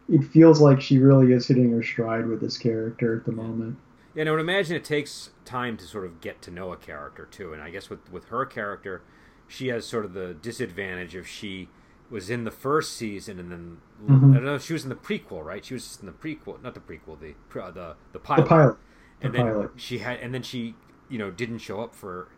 it 0.08 0.24
feels 0.24 0.60
like 0.60 0.80
she 0.80 0.98
really 0.98 1.32
is 1.32 1.46
hitting 1.46 1.70
her 1.72 1.82
stride 1.82 2.26
with 2.26 2.40
this 2.40 2.56
character 2.56 3.16
at 3.16 3.24
the 3.24 3.32
moment. 3.32 3.76
Yeah, 4.14 4.22
and 4.22 4.28
I 4.28 4.32
would 4.32 4.40
imagine 4.40 4.74
it 4.74 4.84
takes 4.84 5.30
time 5.44 5.76
to 5.76 5.84
sort 5.84 6.04
of 6.04 6.20
get 6.20 6.40
to 6.42 6.50
know 6.50 6.72
a 6.72 6.76
character 6.76 7.26
too, 7.30 7.52
and 7.52 7.62
I 7.62 7.70
guess 7.70 7.90
with 7.90 8.10
with 8.10 8.26
her 8.26 8.46
character, 8.46 9.02
she 9.46 9.68
has 9.68 9.86
sort 9.86 10.04
of 10.04 10.14
the 10.14 10.34
disadvantage 10.34 11.14
of 11.14 11.26
she 11.26 11.68
was 12.10 12.30
in 12.30 12.44
the 12.44 12.50
first 12.50 12.96
season 12.96 13.38
and 13.38 13.52
then 13.52 13.78
mm-hmm. 14.02 14.32
I 14.32 14.36
don't 14.36 14.44
know 14.44 14.58
she 14.58 14.72
was 14.72 14.82
in 14.82 14.88
the 14.88 14.94
prequel, 14.94 15.44
right? 15.44 15.64
She 15.64 15.74
was 15.74 15.98
in 16.00 16.06
the 16.06 16.12
prequel, 16.12 16.62
not 16.62 16.74
the 16.74 16.80
prequel, 16.80 17.20
the 17.20 17.34
the 17.52 17.96
the 18.12 18.18
pilot. 18.18 18.44
The 18.44 18.48
pilot. 18.48 18.76
The 19.20 19.26
and 19.26 19.34
then 19.34 19.46
pilot. 19.46 19.70
she 19.76 19.98
had, 19.98 20.20
and 20.20 20.32
then 20.32 20.42
she, 20.42 20.74
you 21.08 21.18
know, 21.18 21.30
didn't 21.30 21.58
show 21.58 21.80
up 21.80 21.94
for 21.94 22.28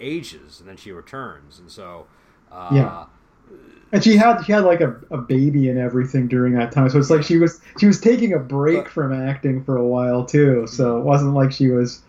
ages, 0.00 0.60
and 0.60 0.68
then 0.68 0.76
she 0.76 0.92
returns, 0.92 1.58
and 1.58 1.70
so 1.70 2.06
uh, 2.50 2.70
yeah. 2.72 3.04
And 3.92 4.04
she 4.04 4.16
had 4.16 4.42
she 4.44 4.52
had 4.52 4.64
like 4.64 4.80
a, 4.80 4.96
a 5.10 5.18
baby 5.18 5.68
and 5.68 5.78
everything 5.78 6.28
during 6.28 6.54
that 6.54 6.72
time, 6.72 6.88
so 6.90 6.98
it's 6.98 7.10
like 7.10 7.22
she 7.22 7.38
was 7.38 7.60
she 7.78 7.86
was 7.86 8.00
taking 8.00 8.32
a 8.32 8.38
break 8.38 8.84
but, 8.84 8.92
from 8.92 9.12
acting 9.12 9.64
for 9.64 9.76
a 9.76 9.86
while 9.86 10.24
too. 10.24 10.66
So 10.66 10.98
it 10.98 11.04
wasn't 11.04 11.34
like 11.34 11.50
she 11.50 11.68
was 11.68 12.02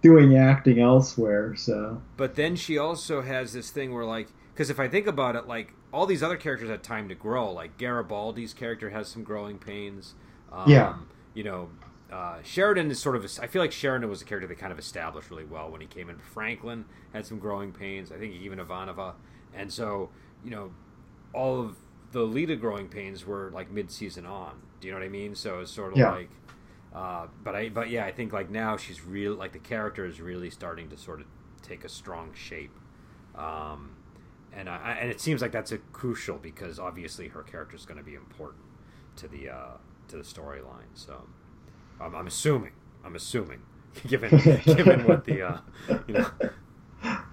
doing 0.00 0.36
acting 0.36 0.80
elsewhere. 0.80 1.54
So, 1.54 2.00
but 2.16 2.36
then 2.36 2.56
she 2.56 2.78
also 2.78 3.20
has 3.22 3.52
this 3.52 3.70
thing 3.70 3.92
where 3.92 4.04
like 4.04 4.28
because 4.54 4.70
if 4.70 4.80
I 4.80 4.88
think 4.88 5.06
about 5.06 5.36
it, 5.36 5.46
like 5.46 5.74
all 5.92 6.06
these 6.06 6.22
other 6.22 6.36
characters 6.36 6.70
had 6.70 6.82
time 6.82 7.08
to 7.10 7.14
grow. 7.14 7.52
Like 7.52 7.76
Garibaldi's 7.76 8.54
character 8.54 8.90
has 8.90 9.08
some 9.08 9.22
growing 9.22 9.58
pains. 9.58 10.14
Um, 10.50 10.70
yeah. 10.70 10.94
You 11.34 11.44
know, 11.44 11.68
uh, 12.12 12.36
Sheridan 12.42 12.90
is 12.90 12.98
sort 13.00 13.16
of. 13.16 13.24
A, 13.24 13.42
I 13.42 13.46
feel 13.46 13.60
like 13.60 13.72
Sheridan 13.72 14.08
was 14.08 14.22
a 14.22 14.24
character 14.24 14.46
that 14.46 14.58
kind 14.58 14.72
of 14.72 14.78
established 14.78 15.30
really 15.30 15.44
well 15.44 15.70
when 15.70 15.80
he 15.80 15.86
came 15.86 16.08
in. 16.08 16.18
Franklin 16.18 16.84
had 17.12 17.26
some 17.26 17.38
growing 17.38 17.72
pains. 17.72 18.12
I 18.12 18.16
think 18.16 18.34
even 18.34 18.58
Ivanova, 18.58 19.14
and 19.54 19.72
so 19.72 20.10
you 20.44 20.50
know, 20.50 20.72
all 21.32 21.60
of 21.60 21.76
the 22.12 22.20
Lyta 22.20 22.58
growing 22.60 22.88
pains 22.88 23.26
were 23.26 23.50
like 23.52 23.70
mid-season 23.70 24.24
on. 24.26 24.60
Do 24.80 24.88
you 24.88 24.94
know 24.94 25.00
what 25.00 25.06
I 25.06 25.10
mean? 25.10 25.34
So 25.34 25.60
it's 25.60 25.70
sort 25.72 25.92
of 25.92 25.98
yeah. 25.98 26.10
like, 26.12 26.30
Uh, 26.94 27.26
but 27.42 27.54
I, 27.54 27.68
but 27.68 27.90
yeah, 27.90 28.06
I 28.06 28.12
think 28.12 28.32
like 28.32 28.50
now 28.50 28.76
she's 28.76 29.04
real. 29.04 29.34
Like 29.34 29.52
the 29.52 29.58
character 29.58 30.06
is 30.06 30.20
really 30.20 30.48
starting 30.50 30.88
to 30.90 30.96
sort 30.96 31.20
of 31.20 31.26
take 31.62 31.84
a 31.84 31.88
strong 31.88 32.32
shape. 32.34 32.74
Um, 33.34 33.96
and 34.52 34.68
I, 34.68 34.96
and 35.00 35.10
it 35.10 35.20
seems 35.20 35.42
like 35.42 35.52
that's 35.52 35.72
a 35.72 35.78
crucial 35.92 36.38
because 36.38 36.78
obviously 36.78 37.28
her 37.28 37.42
character 37.42 37.76
is 37.76 37.84
going 37.84 37.98
to 37.98 38.04
be 38.04 38.14
important 38.14 38.64
to 39.16 39.28
the 39.28 39.50
uh, 39.50 39.76
to 40.08 40.16
the 40.16 40.22
storyline. 40.22 40.88
So 40.94 41.26
um, 42.00 42.14
I'm 42.14 42.26
assuming, 42.26 42.72
I'm 43.04 43.16
assuming, 43.16 43.60
given 44.06 44.30
given 44.64 45.04
what 45.06 45.24
the 45.24 45.42
uh, 45.42 45.58
you 46.06 46.14
know, 46.14 46.30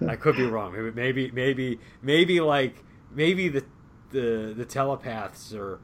I 0.08 0.16
could 0.16 0.36
be 0.36 0.44
wrong. 0.44 0.72
Maybe 0.72 0.90
maybe 0.90 1.30
maybe 1.30 1.80
maybe 2.02 2.40
like 2.40 2.84
maybe 3.12 3.48
the 3.48 3.64
the 4.10 4.54
the 4.56 4.64
telepaths 4.64 5.52
are 5.54 5.80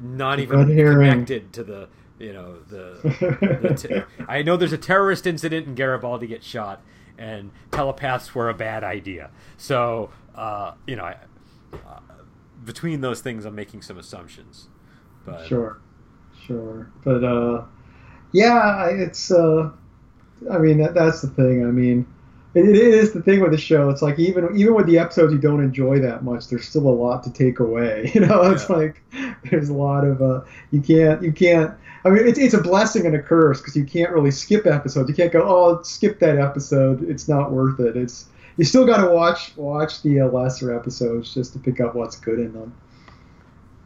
not 0.00 0.40
even 0.40 0.66
connected 0.66 1.52
to 1.54 1.64
the 1.64 1.88
you 2.18 2.32
know 2.32 2.58
the, 2.68 2.98
the 3.62 3.74
t- 3.74 4.24
I 4.28 4.42
know 4.42 4.56
there's 4.56 4.72
a 4.72 4.78
terrorist 4.78 5.26
incident 5.26 5.66
and 5.66 5.76
Garibaldi 5.76 6.26
gets 6.26 6.46
shot 6.46 6.82
and 7.18 7.50
telepaths 7.70 8.34
were 8.34 8.48
a 8.48 8.54
bad 8.54 8.84
idea. 8.84 9.30
So 9.56 10.10
uh, 10.34 10.72
you 10.86 10.96
know, 10.96 11.04
I, 11.04 11.16
uh, 11.72 12.00
between 12.64 13.00
those 13.00 13.20
things, 13.20 13.44
I'm 13.44 13.54
making 13.54 13.82
some 13.82 13.98
assumptions. 13.98 14.68
But 15.24 15.46
sure, 15.46 15.80
sure, 16.46 16.90
but 17.04 17.24
uh, 17.24 17.64
yeah, 18.32 18.88
it's 18.88 19.30
uh, 19.30 19.70
I 20.50 20.58
mean 20.58 20.78
that, 20.78 20.94
that's 20.94 21.22
the 21.22 21.28
thing. 21.28 21.66
I 21.66 21.70
mean, 21.70 22.06
it, 22.54 22.68
it 22.68 22.76
is 22.76 23.12
the 23.12 23.22
thing 23.22 23.40
with 23.40 23.52
the 23.52 23.58
show. 23.58 23.90
It's 23.90 24.02
like 24.02 24.18
even 24.18 24.56
even 24.56 24.74
with 24.74 24.86
the 24.86 24.98
episodes 24.98 25.32
you 25.32 25.38
don't 25.38 25.62
enjoy 25.62 26.00
that 26.00 26.24
much, 26.24 26.48
there's 26.48 26.68
still 26.68 26.88
a 26.88 26.90
lot 26.90 27.22
to 27.24 27.32
take 27.32 27.60
away. 27.60 28.10
You 28.14 28.22
know, 28.22 28.42
it's 28.50 28.68
yeah. 28.68 28.76
like 28.76 29.02
there's 29.50 29.68
a 29.68 29.74
lot 29.74 30.04
of 30.04 30.22
uh, 30.22 30.42
you 30.70 30.80
can't 30.80 31.22
you 31.22 31.32
can't. 31.32 31.74
I 32.04 32.10
mean, 32.10 32.26
it's, 32.26 32.38
it's 32.38 32.54
a 32.54 32.62
blessing 32.62 33.04
and 33.04 33.16
a 33.16 33.22
curse 33.22 33.60
because 33.60 33.74
you 33.74 33.84
can't 33.84 34.12
really 34.12 34.30
skip 34.30 34.64
episodes. 34.64 35.08
You 35.08 35.14
can't 35.14 35.32
go, 35.32 35.42
oh, 35.42 35.82
skip 35.82 36.20
that 36.20 36.38
episode. 36.38 37.02
It's 37.10 37.28
not 37.28 37.50
worth 37.50 37.80
it. 37.80 37.96
It's 37.96 38.26
you 38.56 38.64
still 38.64 38.86
got 38.86 39.02
to 39.02 39.10
watch 39.10 39.56
watch 39.56 40.02
the 40.02 40.20
uh, 40.20 40.26
lesser 40.26 40.74
episodes 40.74 41.34
just 41.34 41.52
to 41.52 41.58
pick 41.58 41.80
up 41.80 41.94
what's 41.94 42.16
good 42.16 42.38
in 42.38 42.52
them. 42.52 42.74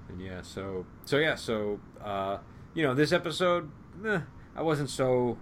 And 0.08 0.20
yeah, 0.20 0.42
so 0.42 0.86
so 1.04 1.16
yeah, 1.16 1.34
so 1.34 1.80
uh, 2.04 2.38
you 2.74 2.82
know, 2.82 2.94
this 2.94 3.12
episode, 3.12 3.70
eh, 4.06 4.20
I 4.54 4.62
wasn't 4.62 4.90
so 4.90 5.38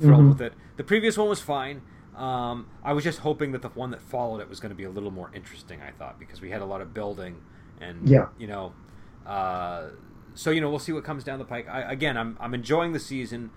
thrilled 0.00 0.20
mm-hmm. 0.20 0.28
with 0.30 0.40
it. 0.40 0.52
The 0.76 0.84
previous 0.84 1.16
one 1.18 1.28
was 1.28 1.40
fine. 1.40 1.82
Um, 2.16 2.66
I 2.82 2.92
was 2.92 3.04
just 3.04 3.20
hoping 3.20 3.52
that 3.52 3.62
the 3.62 3.68
one 3.68 3.90
that 3.92 4.02
followed 4.02 4.40
it 4.40 4.48
was 4.48 4.60
going 4.60 4.70
to 4.70 4.76
be 4.76 4.84
a 4.84 4.90
little 4.90 5.10
more 5.10 5.30
interesting. 5.34 5.80
I 5.80 5.90
thought 5.90 6.18
because 6.18 6.40
we 6.40 6.50
had 6.50 6.60
a 6.60 6.66
lot 6.66 6.80
of 6.80 6.92
building, 6.92 7.40
and 7.80 8.08
yeah, 8.08 8.26
you 8.38 8.46
know, 8.46 8.74
uh, 9.26 9.88
so 10.34 10.50
you 10.50 10.60
know, 10.60 10.70
we'll 10.70 10.78
see 10.78 10.92
what 10.92 11.04
comes 11.04 11.24
down 11.24 11.38
the 11.38 11.44
pike. 11.44 11.68
I, 11.68 11.92
again, 11.92 12.16
I'm 12.16 12.36
I'm 12.40 12.54
enjoying 12.54 12.92
the 12.92 13.00
season. 13.00 13.50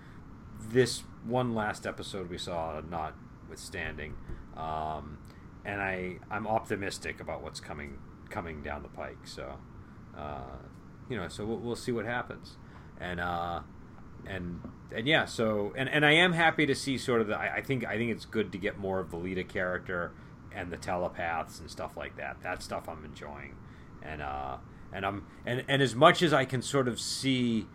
This 0.60 1.02
one 1.24 1.54
last 1.54 1.86
episode 1.86 2.30
we 2.30 2.38
saw, 2.38 2.80
notwithstanding, 2.88 4.14
um, 4.56 5.18
and 5.64 5.80
I 5.80 6.18
I'm 6.30 6.46
optimistic 6.46 7.20
about 7.20 7.42
what's 7.42 7.60
coming 7.60 7.98
coming 8.30 8.62
down 8.62 8.82
the 8.82 8.88
pike. 8.88 9.26
So, 9.26 9.58
uh, 10.16 10.56
you 11.08 11.16
know, 11.16 11.28
so 11.28 11.44
we'll, 11.44 11.58
we'll, 11.58 11.76
see 11.76 11.92
what 11.92 12.04
happens, 12.04 12.56
and 13.00 13.20
uh, 13.20 13.60
and 14.28 14.60
and 14.94 15.06
yeah, 15.06 15.24
so 15.24 15.72
and, 15.76 15.88
and 15.88 16.04
I 16.04 16.12
am 16.12 16.32
happy 16.32 16.66
to 16.66 16.74
see 16.74 16.98
sort 16.98 17.20
of 17.20 17.26
the 17.26 17.36
I, 17.36 17.56
I 17.56 17.62
think 17.62 17.84
I 17.84 17.96
think 17.96 18.10
it's 18.10 18.24
good 18.24 18.52
to 18.52 18.58
get 18.58 18.78
more 18.78 19.00
of 19.00 19.10
the 19.10 19.16
Lyta 19.16 19.46
character 19.48 20.12
and 20.54 20.72
the 20.72 20.76
telepaths 20.76 21.58
and 21.60 21.70
stuff 21.70 21.96
like 21.96 22.16
that. 22.16 22.42
That 22.42 22.62
stuff 22.62 22.88
I'm 22.88 23.04
enjoying, 23.04 23.56
and 24.02 24.22
uh, 24.22 24.58
and 24.92 25.04
I'm 25.04 25.26
and 25.44 25.64
and 25.68 25.82
as 25.82 25.94
much 25.94 26.22
as 26.22 26.32
I 26.32 26.44
can 26.44 26.62
sort 26.62 26.88
of 26.88 27.00
see 27.00 27.66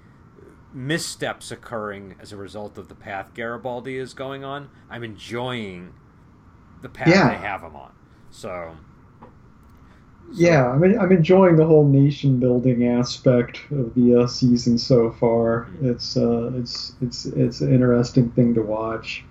missteps 0.74 1.52
occurring 1.52 2.16
as 2.20 2.32
a 2.32 2.38
result 2.38 2.78
of 2.78 2.88
the 2.90 2.96
path 2.96 3.34
Garibaldi 3.34 3.98
is 3.98 4.14
going 4.14 4.44
on, 4.44 4.70
I'm 4.90 5.04
enjoying 5.04 5.94
the 6.82 6.90
path 6.90 7.08
yeah. 7.08 7.30
they 7.30 7.38
have 7.38 7.62
him 7.62 7.76
on. 7.76 7.92
So, 8.30 8.48
so. 8.50 8.78
Yeah, 10.34 10.70
I 10.70 10.78
mean, 10.78 10.98
I'm 11.00 11.12
enjoying 11.12 11.56
the 11.56 11.66
whole 11.66 11.86
nation 11.86 12.40
building 12.40 12.88
aspect 12.88 13.60
of 13.72 13.94
the 13.96 14.24
uh, 14.24 14.28
season 14.28 14.78
so 14.78 15.12
far. 15.12 15.68
It's 15.82 16.18
uh, 16.18 16.52
it's 16.56 16.94
it's 17.02 17.26
it's 17.26 17.62
an 17.62 17.74
interesting 17.74 18.30
thing 18.32 18.54
to 18.56 18.62
watch. 18.62 19.24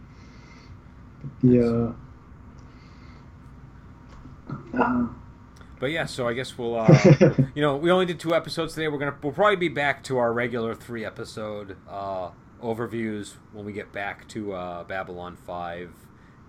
the 1.43 1.95
uh, 4.73 5.07
but 5.79 5.91
yeah, 5.91 6.07
so 6.07 6.27
I 6.27 6.33
guess 6.33 6.59
we'll, 6.59 6.77
uh, 6.77 6.89
you 7.55 7.63
know, 7.63 7.77
we 7.77 7.91
only 7.91 8.07
did 8.07 8.19
two 8.19 8.35
episodes 8.35 8.75
today. 8.75 8.89
We're 8.89 8.99
gonna, 8.99 9.17
we'll 9.23 9.33
probably 9.33 9.57
be 9.57 9.69
back 9.69 10.03
to 10.05 10.19
our 10.19 10.33
regular 10.33 10.75
three 10.75 11.05
episode 11.05 11.77
uh, 11.89 12.31
overviews 12.63 13.35
when 13.53 13.65
we 13.65 13.73
get 13.73 13.93
back 13.93 14.27
to 14.29 14.53
uh, 14.53 14.85
Babylon 14.85 15.37
Five 15.37 15.93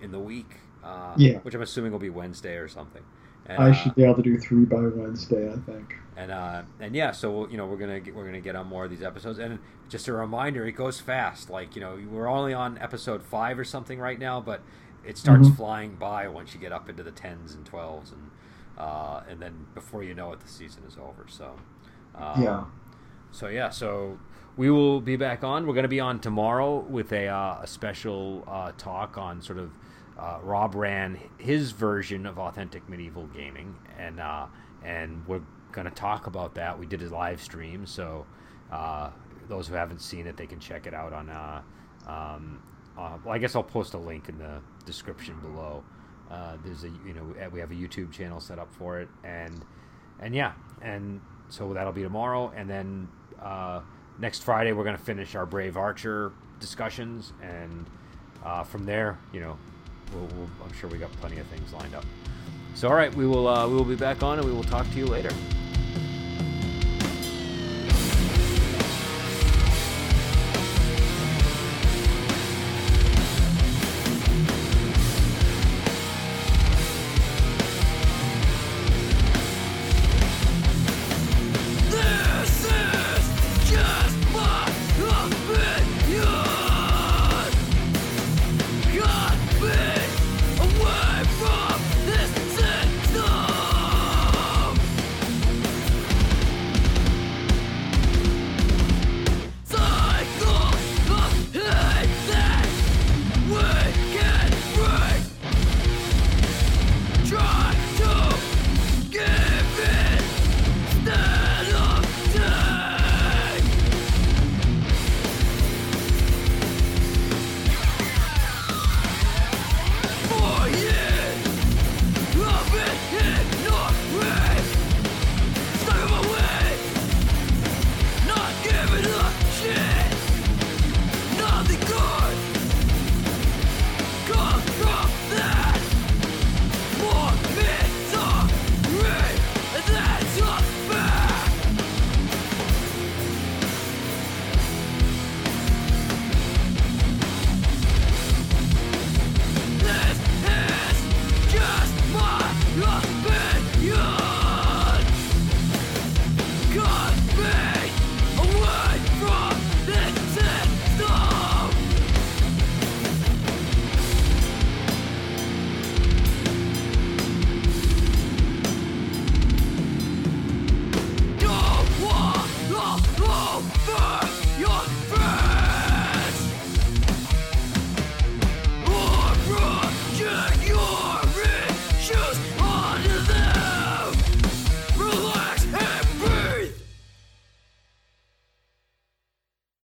in 0.01 0.11
the 0.11 0.19
week. 0.19 0.55
Uh, 0.83 1.13
yeah. 1.17 1.37
Which 1.39 1.53
I'm 1.53 1.61
assuming 1.61 1.91
will 1.91 1.99
be 1.99 2.09
Wednesday 2.09 2.55
or 2.55 2.67
something. 2.67 3.03
And, 3.49 3.63
I 3.63 3.71
should 3.71 3.91
uh, 3.91 3.95
be 3.95 4.03
able 4.03 4.15
to 4.15 4.21
do 4.21 4.37
three 4.37 4.65
by 4.65 4.81
Wednesday, 4.81 5.51
I 5.51 5.57
think. 5.57 5.95
And 6.15 6.31
uh, 6.31 6.61
and 6.79 6.95
yeah, 6.95 7.11
so 7.11 7.47
you 7.49 7.57
know 7.57 7.65
we're 7.65 7.77
gonna 7.77 7.99
get, 7.99 8.13
we're 8.13 8.25
gonna 8.25 8.41
get 8.41 8.55
on 8.55 8.67
more 8.67 8.85
of 8.85 8.91
these 8.91 9.01
episodes. 9.01 9.39
And 9.39 9.59
just 9.89 10.07
a 10.07 10.13
reminder, 10.13 10.65
it 10.65 10.73
goes 10.73 10.99
fast. 10.99 11.49
Like 11.49 11.75
you 11.75 11.81
know 11.81 11.99
we're 12.11 12.27
only 12.27 12.53
on 12.53 12.77
episode 12.77 13.23
five 13.23 13.57
or 13.57 13.63
something 13.63 13.99
right 13.99 14.19
now, 14.19 14.39
but 14.39 14.61
it 15.05 15.17
starts 15.17 15.47
mm-hmm. 15.47 15.55
flying 15.55 15.95
by 15.95 16.27
once 16.27 16.53
you 16.53 16.59
get 16.59 16.71
up 16.71 16.89
into 16.89 17.03
the 17.03 17.11
tens 17.11 17.53
and 17.55 17.65
twelves, 17.65 18.11
and 18.11 18.29
uh, 18.77 19.23
and 19.29 19.41
then 19.41 19.65
before 19.73 20.03
you 20.03 20.13
know 20.13 20.31
it, 20.33 20.41
the 20.41 20.47
season 20.47 20.83
is 20.87 20.97
over. 20.97 21.25
So 21.27 21.55
um, 22.15 22.43
yeah. 22.43 22.65
So 23.31 23.47
yeah, 23.47 23.69
so 23.69 24.19
we 24.57 24.69
will 24.69 24.99
be 24.99 25.15
back 25.15 25.43
on. 25.43 25.65
We're 25.65 25.73
going 25.73 25.83
to 25.83 25.89
be 25.89 25.99
on 25.99 26.19
tomorrow 26.19 26.79
with 26.79 27.13
a, 27.13 27.27
uh, 27.27 27.59
a 27.61 27.67
special 27.67 28.43
uh, 28.47 28.73
talk 28.77 29.17
on 29.17 29.41
sort 29.41 29.57
of 29.57 29.71
uh, 30.19 30.37
Rob 30.43 30.75
ran 30.75 31.17
his 31.37 31.71
version 31.71 32.25
of 32.25 32.37
authentic 32.39 32.87
medieval 32.89 33.27
gaming, 33.27 33.75
and 33.97 34.19
uh, 34.19 34.47
and 34.83 35.25
we're 35.27 35.41
to 35.85 35.93
talk 35.93 36.27
about 36.27 36.55
that. 36.55 36.77
We 36.77 36.85
did 36.85 37.01
a 37.01 37.09
live 37.09 37.41
stream, 37.41 37.85
so 37.85 38.25
uh, 38.71 39.11
those 39.47 39.67
who 39.67 39.75
haven't 39.75 40.01
seen 40.01 40.27
it, 40.27 40.35
they 40.35 40.45
can 40.45 40.59
check 40.59 40.87
it 40.87 40.93
out 40.93 41.13
on. 41.13 41.29
Uh, 41.29 41.61
um, 42.05 42.61
uh, 42.97 43.17
well, 43.23 43.33
I 43.33 43.37
guess 43.37 43.55
I'll 43.55 43.63
post 43.63 43.93
a 43.93 43.97
link 43.97 44.27
in 44.27 44.37
the 44.37 44.59
description 44.85 45.39
below. 45.39 45.83
Uh, 46.29 46.57
there's 46.65 46.83
a 46.83 46.89
you 47.05 47.13
know 47.13 47.49
we 47.51 47.61
have 47.61 47.71
a 47.71 47.75
YouTube 47.75 48.11
channel 48.11 48.41
set 48.41 48.59
up 48.59 48.73
for 48.73 48.99
it, 48.99 49.07
and 49.23 49.63
and 50.19 50.35
yeah, 50.35 50.51
and 50.81 51.21
so 51.47 51.73
that'll 51.73 51.93
be 51.93 52.03
tomorrow, 52.03 52.51
and 52.57 52.69
then 52.69 53.07
next 54.19 54.43
Friday 54.43 54.73
we're 54.73 54.83
to 54.97 55.01
finish 55.01 55.33
our 55.35 55.45
Brave 55.45 55.77
Archer 55.77 56.33
discussions, 56.59 57.31
and 57.41 57.85
from 58.65 58.83
there, 58.83 59.17
you 59.31 59.39
know, 59.39 59.57
we'll, 60.13 60.27
we'll, 60.37 60.49
I'm 60.63 60.73
sure 60.73 60.89
we 60.89 60.97
got 60.97 61.11
plenty 61.13 61.37
of 61.39 61.47
things 61.47 61.71
lined 61.73 61.95
up. 61.95 62.05
So, 62.75 62.87
all 62.87 62.95
right, 62.95 63.13
we 63.13 63.25
will 63.25 63.47
uh, 63.47 63.67
we 63.67 63.75
will 63.75 63.83
be 63.83 63.95
back 63.95 64.23
on, 64.23 64.39
and 64.39 64.47
we 64.47 64.53
will 64.53 64.63
talk 64.63 64.89
to 64.91 64.97
you 64.97 65.05
later. 65.05 65.31